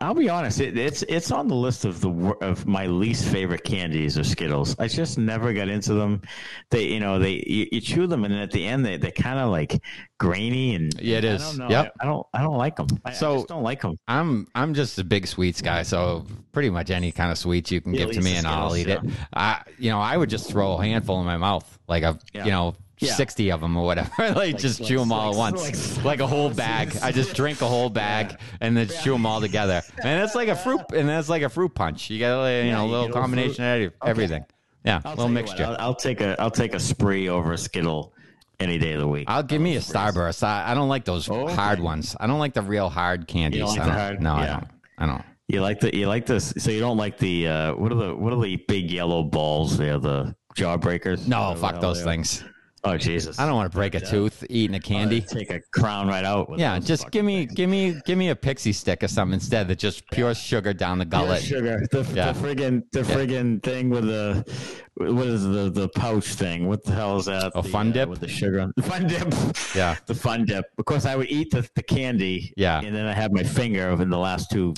I'll 0.00 0.14
be 0.14 0.28
honest. 0.28 0.60
It, 0.60 0.76
it's 0.78 1.02
it's 1.04 1.30
on 1.30 1.46
the 1.46 1.54
list 1.54 1.84
of 1.84 2.00
the 2.00 2.10
of 2.40 2.66
my 2.66 2.86
least 2.86 3.28
favorite 3.28 3.62
candies 3.64 4.18
or 4.18 4.24
Skittles. 4.24 4.74
I 4.78 4.88
just 4.88 5.18
never 5.18 5.52
got 5.52 5.68
into 5.68 5.94
them. 5.94 6.22
They, 6.70 6.84
you 6.88 6.98
know, 7.00 7.18
they 7.18 7.44
you, 7.46 7.66
you 7.70 7.80
chew 7.80 8.06
them 8.06 8.24
and 8.24 8.32
then 8.32 8.40
at 8.40 8.50
the 8.50 8.64
end 8.66 8.84
they 8.84 8.96
they 8.96 9.10
kind 9.12 9.38
of 9.38 9.50
like 9.50 9.80
grainy 10.18 10.74
and 10.74 10.92
Yeah, 11.00 11.18
it 11.18 11.24
is. 11.24 11.42
I 11.42 11.46
don't 11.50 11.58
know. 11.58 11.68
Yep. 11.68 11.92
I, 12.00 12.04
I 12.04 12.06
don't 12.08 12.26
I 12.34 12.42
don't 12.42 12.56
like 12.56 12.76
them. 12.76 12.86
I, 13.04 13.12
So- 13.12 13.32
I 13.32 13.36
just 13.36 13.48
don't 13.48 13.62
like 13.62 13.82
them. 13.82 13.98
I'm 14.08 14.48
I'm 14.54 14.74
just 14.74 14.98
a 14.98 15.04
big 15.04 15.26
sweets 15.26 15.60
guy, 15.60 15.82
so 15.82 16.24
pretty 16.52 16.70
much 16.70 16.90
any 16.90 17.12
kind 17.12 17.30
of 17.30 17.36
sweets 17.38 17.70
you 17.70 17.80
can 17.80 17.92
Yeah, 17.94 18.06
give 18.06 18.14
to 18.14 18.20
me 18.22 18.36
and 18.36 18.46
the 18.46 18.50
I'll 18.50 18.74
eat 18.76 18.84
Skittles, 18.84 19.12
it. 19.12 19.18
I 19.34 19.62
you 19.78 19.90
know 19.90 20.00
I 20.00 20.16
would 20.16 20.30
just 20.30 20.48
throw 20.50 20.78
a 20.78 20.82
handful 20.82 21.20
in 21.20 21.26
my 21.26 21.36
mouth, 21.36 21.78
like 21.86 22.02
a 22.04 22.18
Yeah. 22.32 22.44
you 22.46 22.50
know 22.50 22.74
Yeah. 23.00 23.12
sixty 23.14 23.50
of 23.52 23.60
them 23.60 23.76
or 23.76 23.84
whatever, 23.84 24.10
like, 24.34 24.58
just 24.58 24.80
like- 24.80 24.88
chew 24.88 24.98
them 24.98 25.12
all 25.12 25.32
like- 25.34 25.52
at 25.54 25.58
once, 25.58 25.96
like- 25.96 26.04
like, 26.04 26.20
a 26.20 26.26
whole 26.26 26.50
bag. 26.50 26.96
I 27.02 27.12
just 27.12 27.34
drink 27.34 27.60
a 27.62 27.66
whole 27.68 27.90
bag 27.90 28.36
and 28.60 28.76
then 28.76 28.88
chew 28.88 29.12
them 29.12 29.24
all 29.26 29.40
together, 29.40 29.82
and 30.02 30.22
it's 30.22 30.34
like 30.34 30.48
a 30.48 30.56
fruit, 30.56 30.80
and 30.94 31.08
that's 31.08 31.28
like 31.28 31.42
a 31.42 31.48
fruit 31.48 31.74
punch. 31.74 32.10
You 32.10 32.18
got 32.18 32.46
you 32.48 32.70
know 32.72 32.82
a 32.82 32.86
you 32.86 32.90
little 32.90 32.90
get 32.90 32.92
a 32.92 32.98
little 33.14 33.20
combination 33.22 33.64
of 33.64 33.70
every- 33.70 33.90
everything. 34.04 34.44
Yeah, 34.84 35.00
I'll 35.04 35.10
little 35.12 35.16
tell 35.16 35.28
you 35.30 35.34
what, 35.34 35.44
mixture. 35.44 35.64
I'll, 35.64 35.76
I'll 35.78 35.94
take 35.94 36.20
a 36.20 36.40
I'll 36.40 36.50
take 36.50 36.74
a 36.74 36.80
spree 36.80 37.28
over 37.28 37.52
a 37.52 37.58
Skittle 37.58 38.14
any 38.60 38.78
day 38.78 38.92
of 38.94 39.00
the 39.00 39.08
week. 39.08 39.24
I'll 39.28 39.42
give 39.42 39.60
me 39.60 39.76
a 39.76 39.80
Starburst. 39.80 40.42
I, 40.42 40.70
I 40.70 40.74
don't 40.74 40.88
like 40.88 41.04
those 41.04 41.28
Oh, 41.28 41.42
okay. 41.46 41.54
hard 41.54 41.80
ones. 41.80 42.16
I 42.18 42.26
don't 42.26 42.38
like 42.38 42.54
the 42.54 42.62
real 42.62 42.88
hard 42.88 43.26
candies. 43.28 43.62
like 43.62 43.80
I 43.80 43.84
don't- 43.86 43.94
hard- 43.94 44.22
No, 44.22 44.34
I 44.34 44.46
don't. 44.46 44.64
I 44.98 45.06
don't. 45.06 45.22
You 45.48 45.62
like 45.62 45.80
the 45.80 45.94
you 45.96 46.06
like 46.08 46.26
this? 46.26 46.52
So 46.58 46.70
you 46.70 46.80
don't 46.80 46.96
like 46.96 47.18
the 47.18 47.48
uh, 47.48 47.74
what 47.74 47.90
are 47.92 47.94
the 47.94 48.14
what 48.16 48.32
are 48.32 48.40
the 48.40 48.56
big 48.68 48.90
yellow 48.90 49.22
balls? 49.22 49.76
There, 49.78 49.98
the 49.98 50.34
jawbreakers. 50.56 51.26
No, 51.26 51.40
Whatever 51.50 51.54
the 51.54 51.60
fuck 51.60 51.80
those 51.80 52.02
things. 52.04 52.42
are. 52.42 52.50
Things. 52.80 52.94
Oh 52.94 52.96
Jesus! 52.96 53.38
I 53.38 53.46
don't 53.46 53.54
want 53.54 53.70
to 53.70 53.76
break 53.76 53.94
a 53.94 54.00
tooth 54.00 54.44
eating 54.48 54.74
a 54.76 54.80
candy. 54.80 55.20
Take 55.20 55.50
a 55.50 55.60
crown 55.72 56.08
right 56.08 56.24
out. 56.24 56.50
With 56.50 56.60
Yeah, 56.60 56.78
just 56.78 57.10
give 57.10 57.24
me, 57.24 57.46
things. 57.46 57.54
give 57.54 57.70
me, 57.70 57.96
give 58.06 58.18
me 58.18 58.28
a 58.30 58.36
pixie 58.36 58.72
stick 58.72 59.02
or 59.02 59.08
something 59.08 59.34
instead. 59.34 59.68
That's 59.68 59.80
just 59.80 60.08
pure 60.10 60.34
sugar 60.34 60.72
down 60.72 60.98
the 60.98 61.04
Yeah, 61.04 61.10
gullet. 61.10 61.42
sugar. 61.42 61.86
The, 61.90 62.02
Yeah. 62.14 62.32
the 62.32 62.38
friggin' 62.40 62.82
the 62.92 63.00
friggin' 63.02 63.62
thing 63.62 63.90
with 63.90 64.06
the 64.06 64.44
what 64.96 65.26
is 65.26 65.44
the 65.44 65.70
the 65.70 65.88
pouch 65.90 66.26
thing? 66.26 66.66
What 66.66 66.84
the 66.84 66.92
hell 66.92 67.18
is 67.18 67.26
that? 67.26 67.52
Oh, 67.54 67.62
The, 67.62 67.68
Fun 67.68 67.90
uh, 67.90 67.92
Dip? 67.92 68.08
with 68.08 68.20
the 68.20 68.28
sugar. 68.28 68.70
The 68.76 68.82
fun 68.90 69.06
dip. 69.06 69.32
Yeah. 69.74 69.96
the 70.06 70.14
fun 70.14 70.44
dip. 70.44 70.64
Of 70.78 70.84
course, 70.84 71.04
I 71.06 71.14
would 71.16 71.30
eat 71.30 71.50
the, 71.50 71.68
the 71.74 71.82
candy. 71.82 72.52
Yeah. 72.56 72.80
and 72.80 72.94
then 72.94 73.06
I 73.06 73.12
have 73.12 73.32
my 73.32 73.42
finger 73.44 73.90
in 73.90 74.10
the 74.10 74.18
last 74.18 74.50
two 74.50 74.74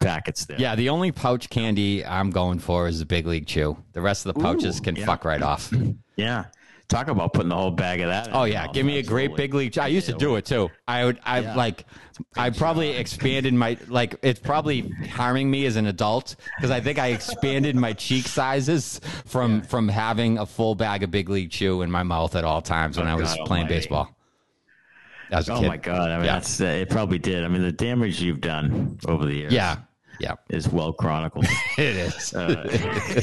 packets 0.00 0.46
there. 0.46 0.58
Yeah, 0.60 0.74
the 0.76 0.88
only 0.90 1.10
pouch 1.12 1.50
candy 1.50 2.04
I'm 2.06 2.30
going 2.30 2.60
for 2.60 2.86
is 2.88 3.00
the 3.00 3.04
Big 3.06 3.26
League 3.26 3.46
Chew. 3.46 3.76
The 3.92 4.00
rest 4.00 4.24
of 4.26 4.34
the 4.34 4.40
pouches 4.40 4.78
Ooh, 4.78 4.82
can 4.82 4.96
yeah. 4.96 5.04
fuck 5.06 5.24
right 5.24 5.42
off. 5.42 5.72
yeah. 6.16 6.44
Talk 6.88 7.08
about 7.08 7.34
putting 7.34 7.50
the 7.50 7.54
whole 7.54 7.70
bag 7.70 8.00
of 8.00 8.08
that. 8.08 8.30
Oh 8.32 8.44
yeah, 8.44 8.66
give 8.68 8.86
me 8.86 8.96
a 8.98 9.02
great 9.02 9.36
Big 9.36 9.52
League. 9.52 9.74
Chew. 9.74 9.82
I 9.82 9.88
used 9.88 10.06
to 10.06 10.14
do 10.14 10.36
it 10.36 10.46
too. 10.46 10.70
I 10.86 11.04
would, 11.04 11.20
I 11.22 11.40
Yeah. 11.40 11.54
like, 11.54 11.84
I 12.34 12.48
probably 12.48 12.90
expanded 12.96 13.52
my 13.52 13.76
like. 13.88 14.14
It's 14.22 14.40
probably 14.40 14.88
harming 15.10 15.50
me 15.50 15.66
as 15.66 15.76
an 15.76 15.84
adult 15.86 16.36
because 16.56 16.70
I 16.70 16.80
think 16.80 16.98
I 16.98 17.08
expanded 17.08 17.76
my 17.76 17.92
cheek 17.92 18.26
sizes 18.26 19.02
from 19.26 19.60
from 19.60 19.86
having 19.88 20.38
a 20.38 20.46
full 20.46 20.74
bag 20.74 21.02
of 21.02 21.10
Big 21.10 21.28
League 21.28 21.50
Chew 21.50 21.82
in 21.82 21.90
my 21.90 22.02
mouth 22.02 22.34
at 22.34 22.44
all 22.44 22.62
times 22.62 22.96
when 22.96 23.06
Oh, 23.06 23.10
I 23.10 23.14
was 23.16 23.34
God 23.34 23.46
playing 23.46 23.64
almighty. 23.64 23.80
baseball. 23.80 24.16
As 25.30 25.46
a 25.50 25.52
Oh 25.52 25.60
kid. 25.60 25.68
my 25.68 25.76
god! 25.76 26.10
I 26.10 26.16
mean, 26.16 26.24
Yeah. 26.24 26.32
that's 26.32 26.58
uh, 26.58 26.64
it. 26.64 26.88
Probably 26.88 27.18
did. 27.18 27.44
I 27.44 27.48
mean, 27.48 27.60
the 27.60 27.70
damage 27.70 28.22
you've 28.22 28.40
done 28.40 28.98
over 29.06 29.26
the 29.26 29.34
years. 29.34 29.52
Yeah, 29.52 29.76
yeah, 30.20 30.34
is 30.50 30.68
well 30.68 30.92
chronicled. 30.92 31.46
it 31.78 31.96
is. 31.96 32.34
Uh, 32.34 32.66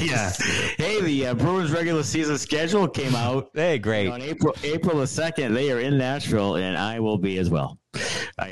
yeah. 0.02 0.32
Hey, 0.76 1.00
the 1.00 1.28
uh, 1.28 1.34
Bruins 1.34 1.70
regular 1.70 2.02
season 2.02 2.36
schedule 2.38 2.86
came 2.88 3.14
out 3.14 3.50
hey, 3.54 3.78
great. 3.78 4.08
on 4.08 4.20
April 4.22 4.54
April 4.62 4.98
the 4.98 5.06
second. 5.06 5.54
They 5.54 5.70
are 5.72 5.80
in 5.80 5.96
Nashville, 5.98 6.56
and 6.56 6.76
I 6.76 7.00
will 7.00 7.18
be 7.18 7.38
as 7.38 7.50
well. 7.50 7.78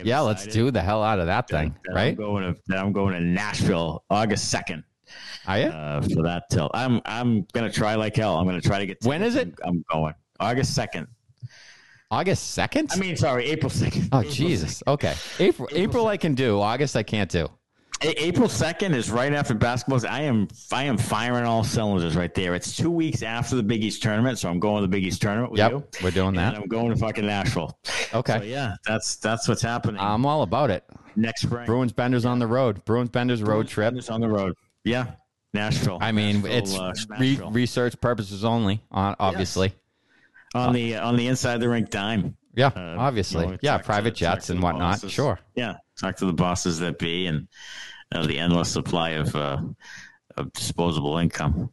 Yeah, 0.03 0.21
let's 0.21 0.47
do 0.47 0.71
the 0.71 0.81
hell 0.81 1.03
out 1.03 1.19
of 1.19 1.27
that 1.27 1.49
thing, 1.49 1.75
that 1.85 1.91
I'm 1.91 1.97
right? 1.97 2.17
going 2.17 2.55
to 2.55 2.61
that 2.69 2.79
I'm 2.79 2.93
going 2.93 3.13
to 3.15 3.21
Nashville 3.21 4.03
August 4.09 4.51
second 4.51 4.85
Are 5.47 5.59
you? 5.59 5.67
uh, 5.67 6.01
for 6.01 6.23
that. 6.23 6.45
Till 6.51 6.71
I'm 6.73 7.01
I'm 7.05 7.47
gonna 7.53 7.71
try 7.71 7.95
like 7.95 8.17
hell. 8.17 8.37
I'm 8.39 8.47
gonna 8.47 8.61
try 8.61 8.79
to 8.79 8.87
get. 8.87 8.99
When 9.03 9.23
is 9.23 9.37
it? 9.37 9.55
I'm, 9.65 9.75
I'm 9.75 9.85
going 9.93 10.15
August 10.41 10.75
second. 10.75 11.07
August 12.11 12.53
second? 12.53 12.91
I 12.93 12.97
mean, 12.97 13.17
sorry, 13.17 13.47
April 13.47 13.71
second. 13.71 14.09
oh 14.13 14.23
Jesus. 14.23 14.83
Okay, 14.87 15.15
April. 15.39 15.69
April 15.73 16.07
I 16.07 16.17
can 16.17 16.35
do. 16.35 16.61
August 16.61 16.97
I 16.97 17.03
can't 17.03 17.31
do. 17.31 17.49
April 18.03 18.49
second 18.49 18.95
is 18.95 19.11
right 19.11 19.33
after 19.33 19.55
basketball. 19.55 20.01
I 20.11 20.23
am 20.23 20.49
I 20.73 20.85
am 20.85 20.99
firing 20.99 21.45
all 21.47 21.65
cylinders 21.65 22.17
right 22.17 22.35
there. 22.35 22.55
It's 22.55 22.77
two 22.77 22.91
weeks 22.91 23.23
after 23.23 23.57
the 23.57 23.63
Big 23.63 23.83
East 23.83 24.03
tournament, 24.03 24.39
so 24.39 24.51
I'm 24.51 24.59
going 24.61 24.77
to 24.77 24.83
the 24.83 24.91
Big 24.91 25.05
East 25.05 25.23
tournament 25.23 25.53
with 25.53 25.59
Yep, 25.59 25.71
you. 25.73 25.85
we're 26.03 26.11
doing 26.11 26.29
And 26.29 26.39
that. 26.39 26.55
I'm 26.57 26.67
going 26.67 26.91
to 26.91 26.97
fucking 26.97 27.25
Nashville. 27.27 27.79
Okay, 28.13 28.39
So 28.39 28.45
yeah, 28.45 28.75
that's 28.87 29.17
that's 29.17 29.49
what's 29.49 29.63
happening 29.63 30.01
I'm 30.01 30.27
all 30.27 30.43
about 30.43 30.71
it. 30.71 30.85
next 31.17 31.43
spring. 31.43 31.65
Bruins 31.67 31.93
Benders 31.93 32.27
on 32.27 32.39
the 32.39 32.47
road. 32.47 32.85
Bruins 32.85 33.09
Benders 33.11 33.43
road 33.43 33.69
trip. 33.69 33.95
It's 33.97 34.11
on 34.11 34.21
the 34.21 34.29
road. 34.29 34.55
Yeah, 34.85 35.13
Nashville. 35.55 35.99
I 36.01 36.13
mean, 36.13 36.43
Nashville, 36.43 36.59
it's 36.59 36.79
uh, 37.11 37.17
re- 37.19 37.41
research 37.51 37.99
purposes 38.01 38.45
only. 38.45 38.83
On 38.91 39.17
obviously. 39.19 39.73
on 40.55 40.75
the 40.75 40.97
on 40.97 41.17
the 41.17 41.27
inside 41.29 41.59
the 41.61 41.69
rink 41.71 41.89
dime. 41.91 42.37
Yeah, 42.57 42.69
Uh, 42.69 42.97
obviously. 42.99 43.45
you 43.45 43.51
know, 43.53 43.59
yeah, 43.63 43.73
talk 43.73 43.81
to- 43.83 43.87
private 43.87 44.15
jets 44.15 44.51
and 44.51 44.63
whatnot. 44.63 44.93
bosses. 44.95 45.13
Sure. 45.13 45.39
Yeah, 45.55 45.77
talk 46.01 46.17
to 46.17 46.27
the 46.27 46.33
bosses 46.33 46.79
that 46.81 46.99
be 46.99 47.27
and 47.27 47.49
uh, 48.15 48.27
the 48.27 48.39
endless 48.39 48.71
supply 48.71 49.11
of. 49.11 49.35
Uh, 49.35 49.59
of 50.37 50.53
disposable 50.53 51.17
income. 51.19 51.71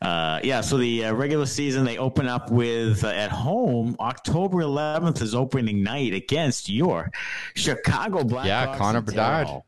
Uh, 0.00 0.38
yeah, 0.44 0.60
so 0.60 0.78
the 0.78 1.06
uh, 1.06 1.12
regular 1.12 1.44
season 1.44 1.84
they 1.84 1.98
open 1.98 2.28
up 2.28 2.52
with 2.52 3.02
uh, 3.02 3.08
at 3.08 3.32
home 3.32 3.96
October 3.98 4.58
11th 4.58 5.20
is 5.22 5.34
opening 5.34 5.82
night 5.82 6.14
against 6.14 6.68
your 6.68 7.10
Chicago 7.56 8.22
Blackhawks. 8.22 8.44
Yeah, 8.46 8.76
Connor 8.78 9.00
Bedard. 9.00 9.46
Terrell. 9.48 9.66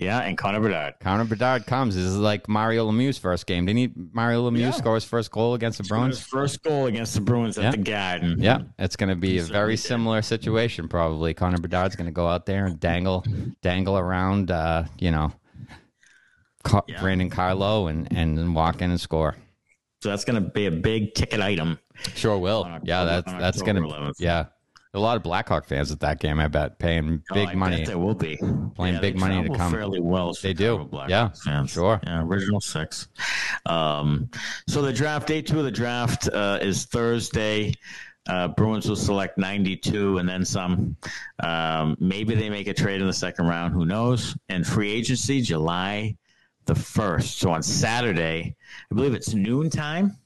Yeah, 0.00 0.20
and 0.20 0.36
Connor 0.38 0.60
Bedard. 0.60 0.94
Connor 1.00 1.24
Bedard 1.26 1.66
comes. 1.66 1.94
This 1.94 2.04
is 2.04 2.16
like 2.16 2.48
Mario 2.48 2.90
Lemieux's 2.90 3.18
first 3.18 3.46
game. 3.46 3.66
Didn't 3.66 3.78
he? 3.78 3.90
Mario 4.12 4.48
Lemieux 4.50 4.60
Yeah. 4.60 4.70
score 4.70 4.94
his 4.94 5.04
first 5.04 5.30
goal 5.30 5.52
against 5.54 5.76
the 5.78 5.82
His 5.84 5.88
Bruins. 5.88 6.20
first 6.22 6.62
goal 6.62 6.86
against 6.86 7.14
the 7.14 7.20
Bruins 7.20 7.58
at 7.58 7.64
Yeah. 7.64 7.70
the 7.72 7.76
Garden. 7.78 8.36
Yeah, 8.42 8.60
it's 8.78 8.96
going 8.96 9.10
to 9.10 9.14
be 9.16 9.38
a 9.38 9.42
very 9.44 9.76
similar 9.76 10.22
situation. 10.22 10.88
Probably 10.88 11.34
Connor 11.34 11.58
Bedard's 11.58 11.96
going 11.96 12.06
to 12.06 12.12
go 12.12 12.26
out 12.26 12.46
there 12.46 12.64
and 12.64 12.80
dangle, 12.80 13.24
dangle 13.62 13.98
around. 13.98 14.50
Uh, 14.50 14.84
you 14.98 15.10
know, 15.10 15.32
Ca- 16.64 16.82
Yeah. 16.88 17.00
Brandon 17.00 17.30
Carlo 17.30 17.86
and 17.86 18.08
and 18.10 18.36
then 18.36 18.54
walk 18.54 18.82
in 18.82 18.90
and 18.90 19.00
score. 19.00 19.36
So 20.02 20.08
that's 20.08 20.24
going 20.24 20.42
to 20.42 20.50
be 20.50 20.64
a 20.66 20.70
big 20.70 21.14
ticket 21.14 21.40
item. 21.40 21.78
Sure 22.14 22.38
will. 22.38 22.62
On 22.64 22.80
yeah, 22.84 23.00
October- 23.02 23.22
that's 23.22 23.32
that's 23.40 23.60
October 23.62 23.80
going 23.80 23.92
to 23.92 23.96
11th. 23.98 24.14
yeah. 24.18 24.44
A 24.92 24.98
lot 24.98 25.16
of 25.16 25.22
Blackhawk 25.22 25.66
fans 25.66 25.92
at 25.92 26.00
that 26.00 26.18
game. 26.18 26.40
I 26.40 26.48
bet 26.48 26.78
paying 26.80 27.22
big 27.32 27.48
Oh, 27.48 27.50
I 27.50 27.54
money. 27.54 27.76
Bet 27.78 27.86
there 27.86 27.98
will 27.98 28.14
be 28.14 28.36
Playing 28.74 28.94
Yeah, 28.96 29.00
big 29.00 29.16
money 29.18 29.48
to 29.48 29.54
come. 29.54 29.70
Fairly 29.72 30.00
well. 30.00 30.32
They 30.42 30.52
do. 30.52 30.88
Yeah, 31.08 31.28
fans. 31.44 31.70
sure. 31.70 32.00
Yeah, 32.04 32.22
original 32.24 32.60
six. 32.60 33.06
Um, 33.66 34.30
so 34.66 34.82
the 34.82 34.92
draft 34.92 35.28
day 35.28 35.42
two 35.42 35.58
of 35.58 35.64
the 35.64 35.70
draft 35.70 36.28
uh, 36.28 36.58
is 36.60 36.86
Thursday. 36.86 37.74
Uh, 38.28 38.48
Bruins 38.48 38.88
will 38.88 38.96
select 38.96 39.38
92 39.38 40.18
and 40.18 40.28
then 40.28 40.44
some. 40.44 40.96
Um, 41.42 41.96
maybe 42.00 42.34
they 42.34 42.50
make 42.50 42.66
a 42.66 42.74
trade 42.74 43.00
in 43.00 43.06
the 43.06 43.12
second 43.12 43.46
round. 43.46 43.72
Who 43.74 43.86
knows? 43.86 44.36
And 44.48 44.66
free 44.66 44.90
agency 44.90 45.40
July 45.40 46.16
the 46.66 46.74
first. 46.74 47.38
So 47.38 47.50
on 47.50 47.62
Saturday, 47.62 48.56
I 48.90 48.94
believe 48.94 49.14
it's 49.14 49.34
noontime. 49.34 50.16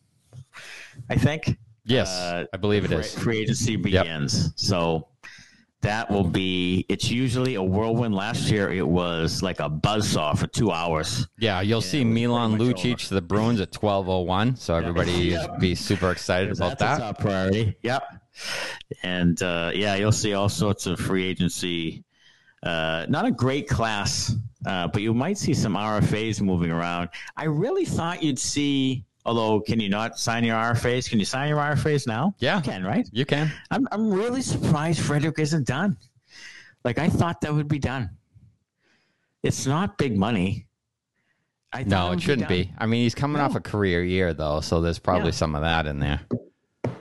I 1.10 1.16
think. 1.16 1.58
Yes, 1.84 2.08
Uh, 2.08 2.44
I 2.52 2.56
believe 2.56 2.84
it 2.84 2.88
free, 2.88 2.96
is. 2.98 3.14
free 3.14 3.38
agency 3.40 3.76
begins. 3.76 4.52
So 4.56 5.08
that 5.82 6.10
will 6.10 6.24
be. 6.24 6.86
It's 6.88 7.10
usually 7.10 7.56
a 7.56 7.62
whirlwind. 7.62 8.14
Last 8.14 8.50
year, 8.50 8.72
it 8.72 8.86
was 8.88 9.42
like 9.42 9.60
a 9.60 9.68
buzzsaw 9.68 10.36
for 10.38 10.46
two 10.46 10.70
hours. 10.70 11.26
Yeah, 11.38 11.60
you'll 11.60 11.82
see 11.82 12.02
Milan 12.04 12.58
Lucic 12.58 13.06
to 13.08 13.14
the 13.14 13.20
Bruins 13.20 13.60
at 13.60 13.70
twelve 13.70 14.08
oh 14.08 14.20
one. 14.22 14.56
So 14.56 14.74
everybody 14.76 15.12
yep. 15.12 15.58
be 15.60 15.74
super 15.74 16.10
excited 16.10 16.52
about 16.56 16.78
that. 16.78 16.98
top 16.98 17.18
priority. 17.18 17.76
Yep. 17.82 18.02
And 19.02 19.40
uh, 19.42 19.72
yeah, 19.74 19.94
you'll 19.96 20.10
see 20.12 20.32
all 20.34 20.48
sorts 20.48 20.86
of 20.86 20.98
free 20.98 21.24
agency. 21.26 22.02
Uh, 22.62 23.04
not 23.10 23.26
a 23.26 23.30
great 23.30 23.68
class, 23.68 24.34
uh, 24.66 24.88
but 24.88 25.02
you 25.02 25.12
might 25.12 25.36
see 25.36 25.52
some 25.52 25.74
RFAs 25.74 26.40
moving 26.40 26.70
around. 26.70 27.10
I 27.36 27.44
really 27.44 27.84
thought 27.84 28.22
you'd 28.22 28.38
see 28.38 29.04
Although, 29.26 29.60
can 29.60 29.80
you 29.80 29.88
not 29.88 30.18
sign 30.18 30.44
your 30.44 30.56
RFAs? 30.56 31.08
Can 31.08 31.18
you 31.18 31.24
sign 31.24 31.48
your 31.48 31.58
RFAs 31.58 32.06
now? 32.06 32.34
Yeah, 32.38 32.58
you 32.58 32.62
can 32.62 32.84
right? 32.84 33.08
You 33.12 33.24
can. 33.24 33.50
I'm 33.70 33.88
I'm 33.90 34.12
really 34.12 34.42
surprised 34.42 35.00
Frederic 35.00 35.38
isn't 35.38 35.66
done. 35.66 35.96
Like 36.84 36.98
I 36.98 37.08
thought 37.08 37.40
that 37.40 37.54
would 37.54 37.68
be 37.68 37.78
done. 37.78 38.10
It's 39.42 39.66
not 39.66 39.96
big 39.98 40.16
money. 40.16 40.66
no, 41.86 42.12
it 42.12 42.20
shouldn't 42.20 42.48
be, 42.48 42.64
be, 42.64 42.72
I 42.78 42.86
mean, 42.86 43.02
he's 43.02 43.14
coming 43.14 43.38
no. 43.38 43.44
off 43.44 43.56
a 43.56 43.60
career 43.60 44.02
year 44.04 44.34
though, 44.34 44.60
so 44.60 44.80
there's 44.80 44.98
probably 44.98 45.28
yeah. 45.28 45.32
some 45.32 45.54
of 45.54 45.62
that 45.62 45.86
in 45.86 45.98
there. 45.98 46.20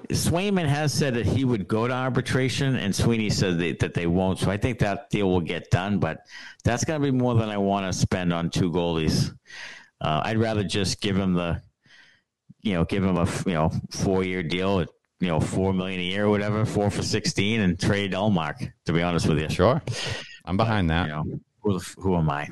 Swayman 0.10 0.68
has 0.68 0.94
said 0.94 1.16
that 1.16 1.26
he 1.26 1.46
would 1.46 1.68
go 1.68 1.88
to 1.88 1.94
arbitration, 1.94 2.76
and 2.76 2.96
Sweeney 2.96 3.30
said 3.30 3.58
that, 3.60 3.80
that 3.80 3.94
they 3.94 4.08
won't. 4.08 4.40
So 4.40 4.52
I 4.52 4.58
think 4.58 4.80
that 4.80 5.10
deal 5.10 5.30
will 5.30 5.42
get 5.42 5.72
done, 5.72 6.00
but 6.00 6.26
that's 6.64 6.84
going 6.84 7.02
to 7.02 7.06
be 7.06 7.12
more 7.12 7.36
than 7.36 7.50
I 7.50 7.58
want 7.58 7.92
to 7.92 7.98
spend 7.98 8.34
on 8.34 8.50
two 8.50 8.72
goalies. 8.72 9.36
Uh, 10.02 10.22
I'd 10.26 10.38
rather 10.38 10.64
just 10.64 11.02
give 11.02 11.18
him 11.18 11.34
the 11.34 11.62
you 12.64 12.74
know, 12.74 12.86
give 12.86 13.03
him 13.03 13.18
a 13.18 13.26
you 13.45 13.53
know 13.53 13.72
four 13.91 14.24
year 14.24 14.41
deal 14.41 14.80
at 14.80 14.89
you 15.20 15.28
know 15.28 15.39
four 15.39 15.74
million 15.74 15.99
a 15.99 16.03
year 16.03 16.26
or 16.26 16.30
whatever, 16.30 16.66
four 16.66 16.89
for 16.89 17.03
sixteen, 17.03 17.61
and 17.61 17.80
trade 17.80 18.14
Ullmark. 18.14 18.72
To 18.86 18.93
be 18.93 19.03
honest 19.03 19.28
with 19.28 19.39
you, 19.39 19.49
sure, 19.49 19.82
I'm 20.45 20.57
behind 20.57 20.89
that. 20.89 21.07
You 21.07 21.11
know, 21.14 21.39
who, 21.61 21.80
who 21.97 22.16
am 22.16 22.30
I? 22.30 22.49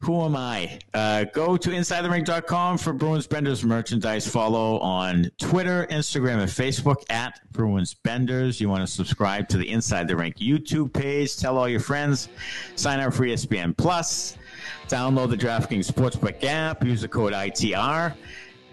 Who 0.00 0.24
am 0.24 0.34
I? 0.34 0.80
Uh, 0.92 1.24
go 1.32 1.56
to 1.56 1.70
InsideTheRink.com 1.70 2.78
for 2.78 2.92
Bruins 2.92 3.26
Benders 3.26 3.62
merchandise. 3.62 4.26
Follow 4.26 4.80
on 4.80 5.30
Twitter, 5.38 5.86
Instagram, 5.90 6.40
and 6.40 6.50
Facebook 6.50 7.04
at 7.08 7.40
Bruins 7.52 7.94
Benders. 7.94 8.60
You 8.60 8.68
want 8.68 8.80
to 8.80 8.92
subscribe 8.92 9.48
to 9.50 9.58
the 9.58 9.70
Inside 9.70 10.08
the 10.08 10.16
Rink 10.16 10.38
YouTube 10.38 10.92
page. 10.92 11.36
Tell 11.36 11.56
all 11.56 11.68
your 11.68 11.78
friends. 11.78 12.30
Sign 12.74 12.98
up 12.98 13.14
for 13.14 13.24
ESPN 13.24 13.76
Plus. 13.76 14.36
Download 14.88 15.30
the 15.30 15.36
DraftKings 15.36 15.90
Sportsbook 15.90 16.42
app. 16.42 16.84
Use 16.84 17.02
the 17.02 17.08
code 17.08 17.32
ITR. 17.32 18.14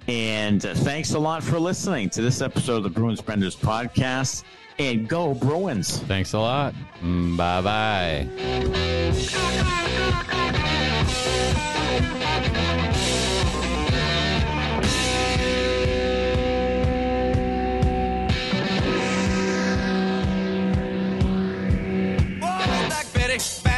And 0.09 0.65
uh, 0.65 0.73
thanks 0.73 1.13
a 1.13 1.19
lot 1.19 1.43
for 1.43 1.59
listening 1.59 2.09
to 2.09 2.23
this 2.23 2.41
episode 2.41 2.77
of 2.77 2.83
the 2.83 2.89
Bruins 2.89 3.21
Benders 3.21 3.55
podcast. 3.55 4.43
And 4.79 5.07
go 5.07 5.35
Bruins. 5.35 5.99
Thanks 5.99 6.33
a 6.33 6.39
lot. 6.39 6.73
Bye 7.03 7.61
bye. 7.61 8.27
Betty, 23.13 23.68